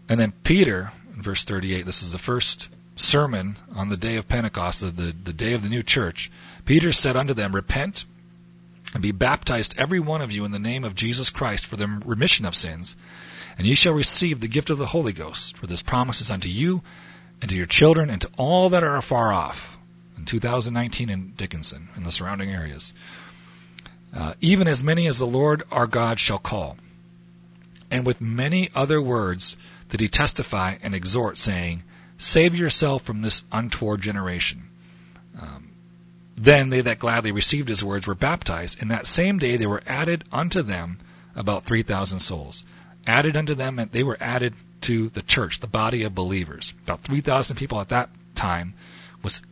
And 0.08 0.20
then 0.20 0.32
Peter, 0.42 0.90
in 1.16 1.22
verse 1.22 1.44
38, 1.44 1.86
this 1.86 2.02
is 2.02 2.12
the 2.12 2.18
first 2.18 2.68
sermon 2.96 3.54
on 3.74 3.88
the 3.88 3.96
day 3.96 4.16
of 4.16 4.28
Pentecost, 4.28 4.80
the, 4.82 5.14
the 5.14 5.32
day 5.32 5.52
of 5.54 5.62
the 5.62 5.68
new 5.68 5.82
church. 5.82 6.30
Peter 6.66 6.92
said 6.92 7.16
unto 7.16 7.32
them, 7.34 7.54
Repent 7.54 8.04
and 8.92 9.02
be 9.02 9.12
baptized 9.12 9.74
every 9.78 10.00
one 10.00 10.20
of 10.20 10.30
you 10.30 10.44
in 10.44 10.52
the 10.52 10.58
name 10.58 10.84
of 10.84 10.94
Jesus 10.94 11.30
Christ 11.30 11.64
for 11.66 11.76
the 11.76 12.02
remission 12.04 12.44
of 12.44 12.54
sins, 12.54 12.94
and 13.56 13.66
ye 13.66 13.74
shall 13.74 13.92
receive 13.94 14.40
the 14.40 14.48
gift 14.48 14.68
of 14.70 14.78
the 14.78 14.86
Holy 14.86 15.12
Ghost, 15.14 15.56
for 15.56 15.66
this 15.66 15.82
promise 15.82 16.20
is 16.20 16.30
unto 16.30 16.48
you 16.48 16.82
and 17.40 17.50
to 17.50 17.56
your 17.56 17.66
children 17.66 18.10
and 18.10 18.20
to 18.20 18.30
all 18.36 18.68
that 18.68 18.84
are 18.84 18.96
afar 18.96 19.32
off 19.32 19.73
in 20.16 20.24
2019 20.24 21.10
in 21.10 21.32
Dickinson 21.36 21.88
and 21.94 22.04
the 22.04 22.12
surrounding 22.12 22.50
areas. 22.50 22.92
Uh, 24.16 24.34
even 24.40 24.68
as 24.68 24.84
many 24.84 25.06
as 25.06 25.18
the 25.18 25.26
Lord 25.26 25.62
our 25.72 25.86
God 25.86 26.20
shall 26.20 26.38
call. 26.38 26.76
And 27.90 28.06
with 28.06 28.20
many 28.20 28.70
other 28.74 29.02
words 29.02 29.56
did 29.88 30.00
he 30.00 30.08
testify 30.08 30.74
and 30.82 30.94
exhort, 30.94 31.36
saying, 31.36 31.82
Save 32.16 32.54
yourself 32.54 33.02
from 33.02 33.22
this 33.22 33.42
untoward 33.50 34.00
generation. 34.02 34.64
Um, 35.40 35.72
then 36.36 36.70
they 36.70 36.80
that 36.80 36.98
gladly 37.00 37.32
received 37.32 37.68
his 37.68 37.84
words 37.84 38.06
were 38.06 38.14
baptized, 38.14 38.80
and 38.80 38.90
that 38.90 39.06
same 39.06 39.38
day 39.38 39.56
they 39.56 39.66
were 39.66 39.82
added 39.86 40.24
unto 40.32 40.62
them 40.62 40.98
about 41.36 41.64
3,000 41.64 42.20
souls. 42.20 42.64
Added 43.06 43.36
unto 43.36 43.54
them, 43.54 43.78
and 43.78 43.90
they 43.90 44.02
were 44.02 44.16
added 44.20 44.54
to 44.82 45.08
the 45.10 45.22
church, 45.22 45.60
the 45.60 45.66
body 45.66 46.02
of 46.02 46.14
believers. 46.14 46.72
About 46.84 47.00
3,000 47.00 47.56
people 47.56 47.80
at 47.80 47.88
that 47.88 48.10
time 48.34 48.74
was 49.22 49.42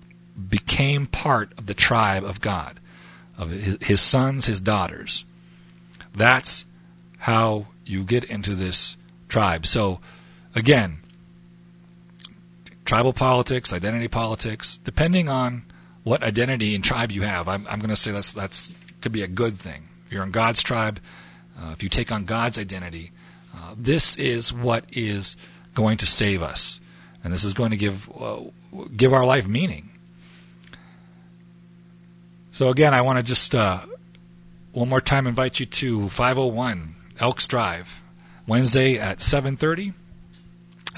became 0.48 1.06
part 1.06 1.52
of 1.58 1.66
the 1.66 1.74
tribe 1.74 2.24
of 2.24 2.40
God, 2.40 2.80
of 3.36 3.50
his 3.50 4.00
sons, 4.00 4.46
his 4.46 4.60
daughters. 4.60 5.24
That's 6.14 6.64
how 7.18 7.66
you 7.84 8.04
get 8.04 8.24
into 8.24 8.54
this 8.54 8.96
tribe. 9.28 9.66
So, 9.66 10.00
again, 10.54 10.98
tribal 12.84 13.12
politics, 13.12 13.72
identity 13.72 14.08
politics, 14.08 14.78
depending 14.84 15.28
on 15.28 15.62
what 16.02 16.22
identity 16.22 16.74
and 16.74 16.82
tribe 16.82 17.12
you 17.12 17.22
have, 17.22 17.46
I'm, 17.48 17.64
I'm 17.68 17.78
going 17.78 17.90
to 17.90 17.96
say 17.96 18.10
that's 18.10 18.32
that's 18.32 18.76
could 19.00 19.12
be 19.12 19.22
a 19.22 19.28
good 19.28 19.56
thing. 19.56 19.84
If 20.06 20.12
you're 20.12 20.22
in 20.24 20.30
God's 20.32 20.60
tribe, 20.62 20.98
uh, 21.58 21.70
if 21.72 21.82
you 21.84 21.88
take 21.88 22.10
on 22.10 22.24
God's 22.24 22.58
identity, 22.58 23.12
uh, 23.56 23.74
this 23.78 24.16
is 24.16 24.52
what 24.52 24.84
is 24.92 25.36
going 25.74 25.98
to 25.98 26.06
save 26.06 26.42
us, 26.42 26.80
and 27.22 27.32
this 27.32 27.44
is 27.44 27.54
going 27.54 27.70
to 27.70 27.76
give 27.76 28.10
uh, 28.20 28.40
give 28.96 29.12
our 29.12 29.24
life 29.24 29.46
meaning. 29.46 29.91
So 32.52 32.68
again, 32.68 32.92
I 32.92 33.00
want 33.00 33.16
to 33.18 33.22
just 33.22 33.54
uh, 33.54 33.78
one 34.72 34.90
more 34.90 35.00
time 35.00 35.26
invite 35.26 35.58
you 35.58 35.64
to 35.64 36.10
501 36.10 36.94
Elks 37.18 37.48
Drive, 37.48 38.04
Wednesday 38.46 38.98
at 38.98 39.20
7:30, 39.20 39.94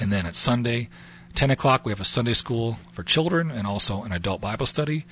and 0.03 0.11
then 0.11 0.27
at 0.27 0.35
Sunday, 0.35 0.89
10 1.37 1.53
o'clock. 1.53 1.87
We 1.87 1.93
have 1.93 2.01
a 2.01 2.05
Sunday 2.05 2.33
school 2.33 2.75
for 2.91 3.05
children 3.05 3.53
and 3.53 3.69
also 3.69 4.03
an 4.03 4.11
adult 4.11 4.41
Bible 4.41 4.67
study, 4.67 5.07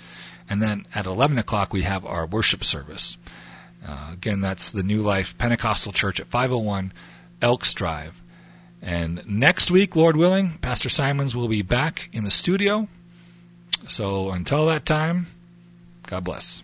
and 0.50 0.60
then 0.60 0.82
at 0.96 1.06
11 1.06 1.38
o'clock 1.38 1.72
we 1.72 1.82
have 1.82 2.04
our 2.04 2.26
worship 2.26 2.64
service. 2.64 3.18
Uh, 3.86 4.10
again, 4.12 4.40
that's 4.40 4.72
the 4.72 4.82
New 4.82 5.00
Life 5.00 5.38
Pentecostal 5.38 5.92
Church 5.92 6.18
at 6.18 6.26
501 6.26 6.92
Elks 7.40 7.72
Drive. 7.72 8.20
And 8.84 9.22
next 9.28 9.70
week, 9.70 9.94
Lord 9.94 10.16
willing, 10.16 10.58
Pastor 10.60 10.88
Simons 10.88 11.36
will 11.36 11.46
be 11.46 11.62
back 11.62 12.08
in 12.12 12.24
the 12.24 12.32
studio. 12.32 12.88
So 13.86 14.30
until 14.32 14.66
that 14.66 14.84
time. 14.84 15.26
God 16.12 16.24
bless. 16.24 16.62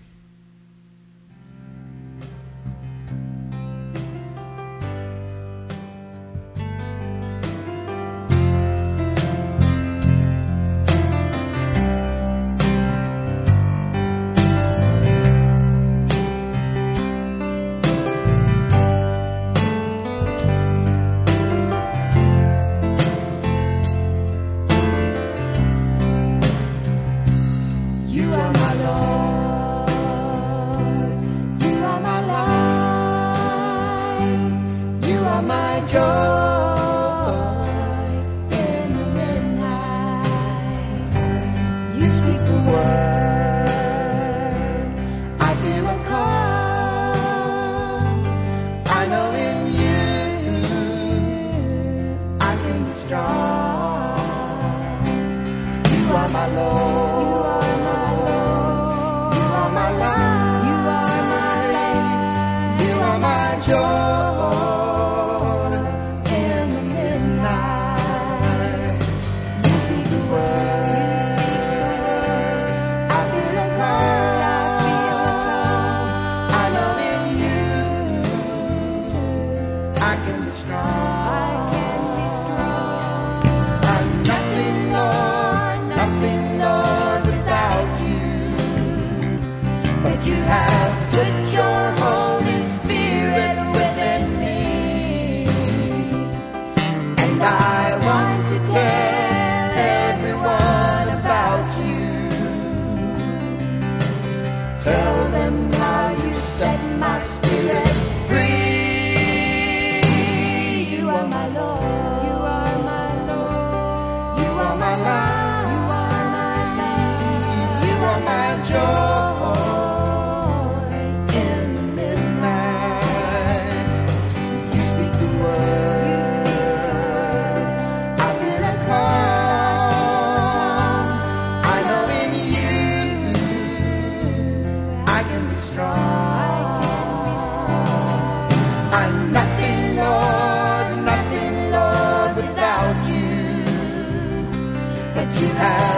have. 145.34 145.97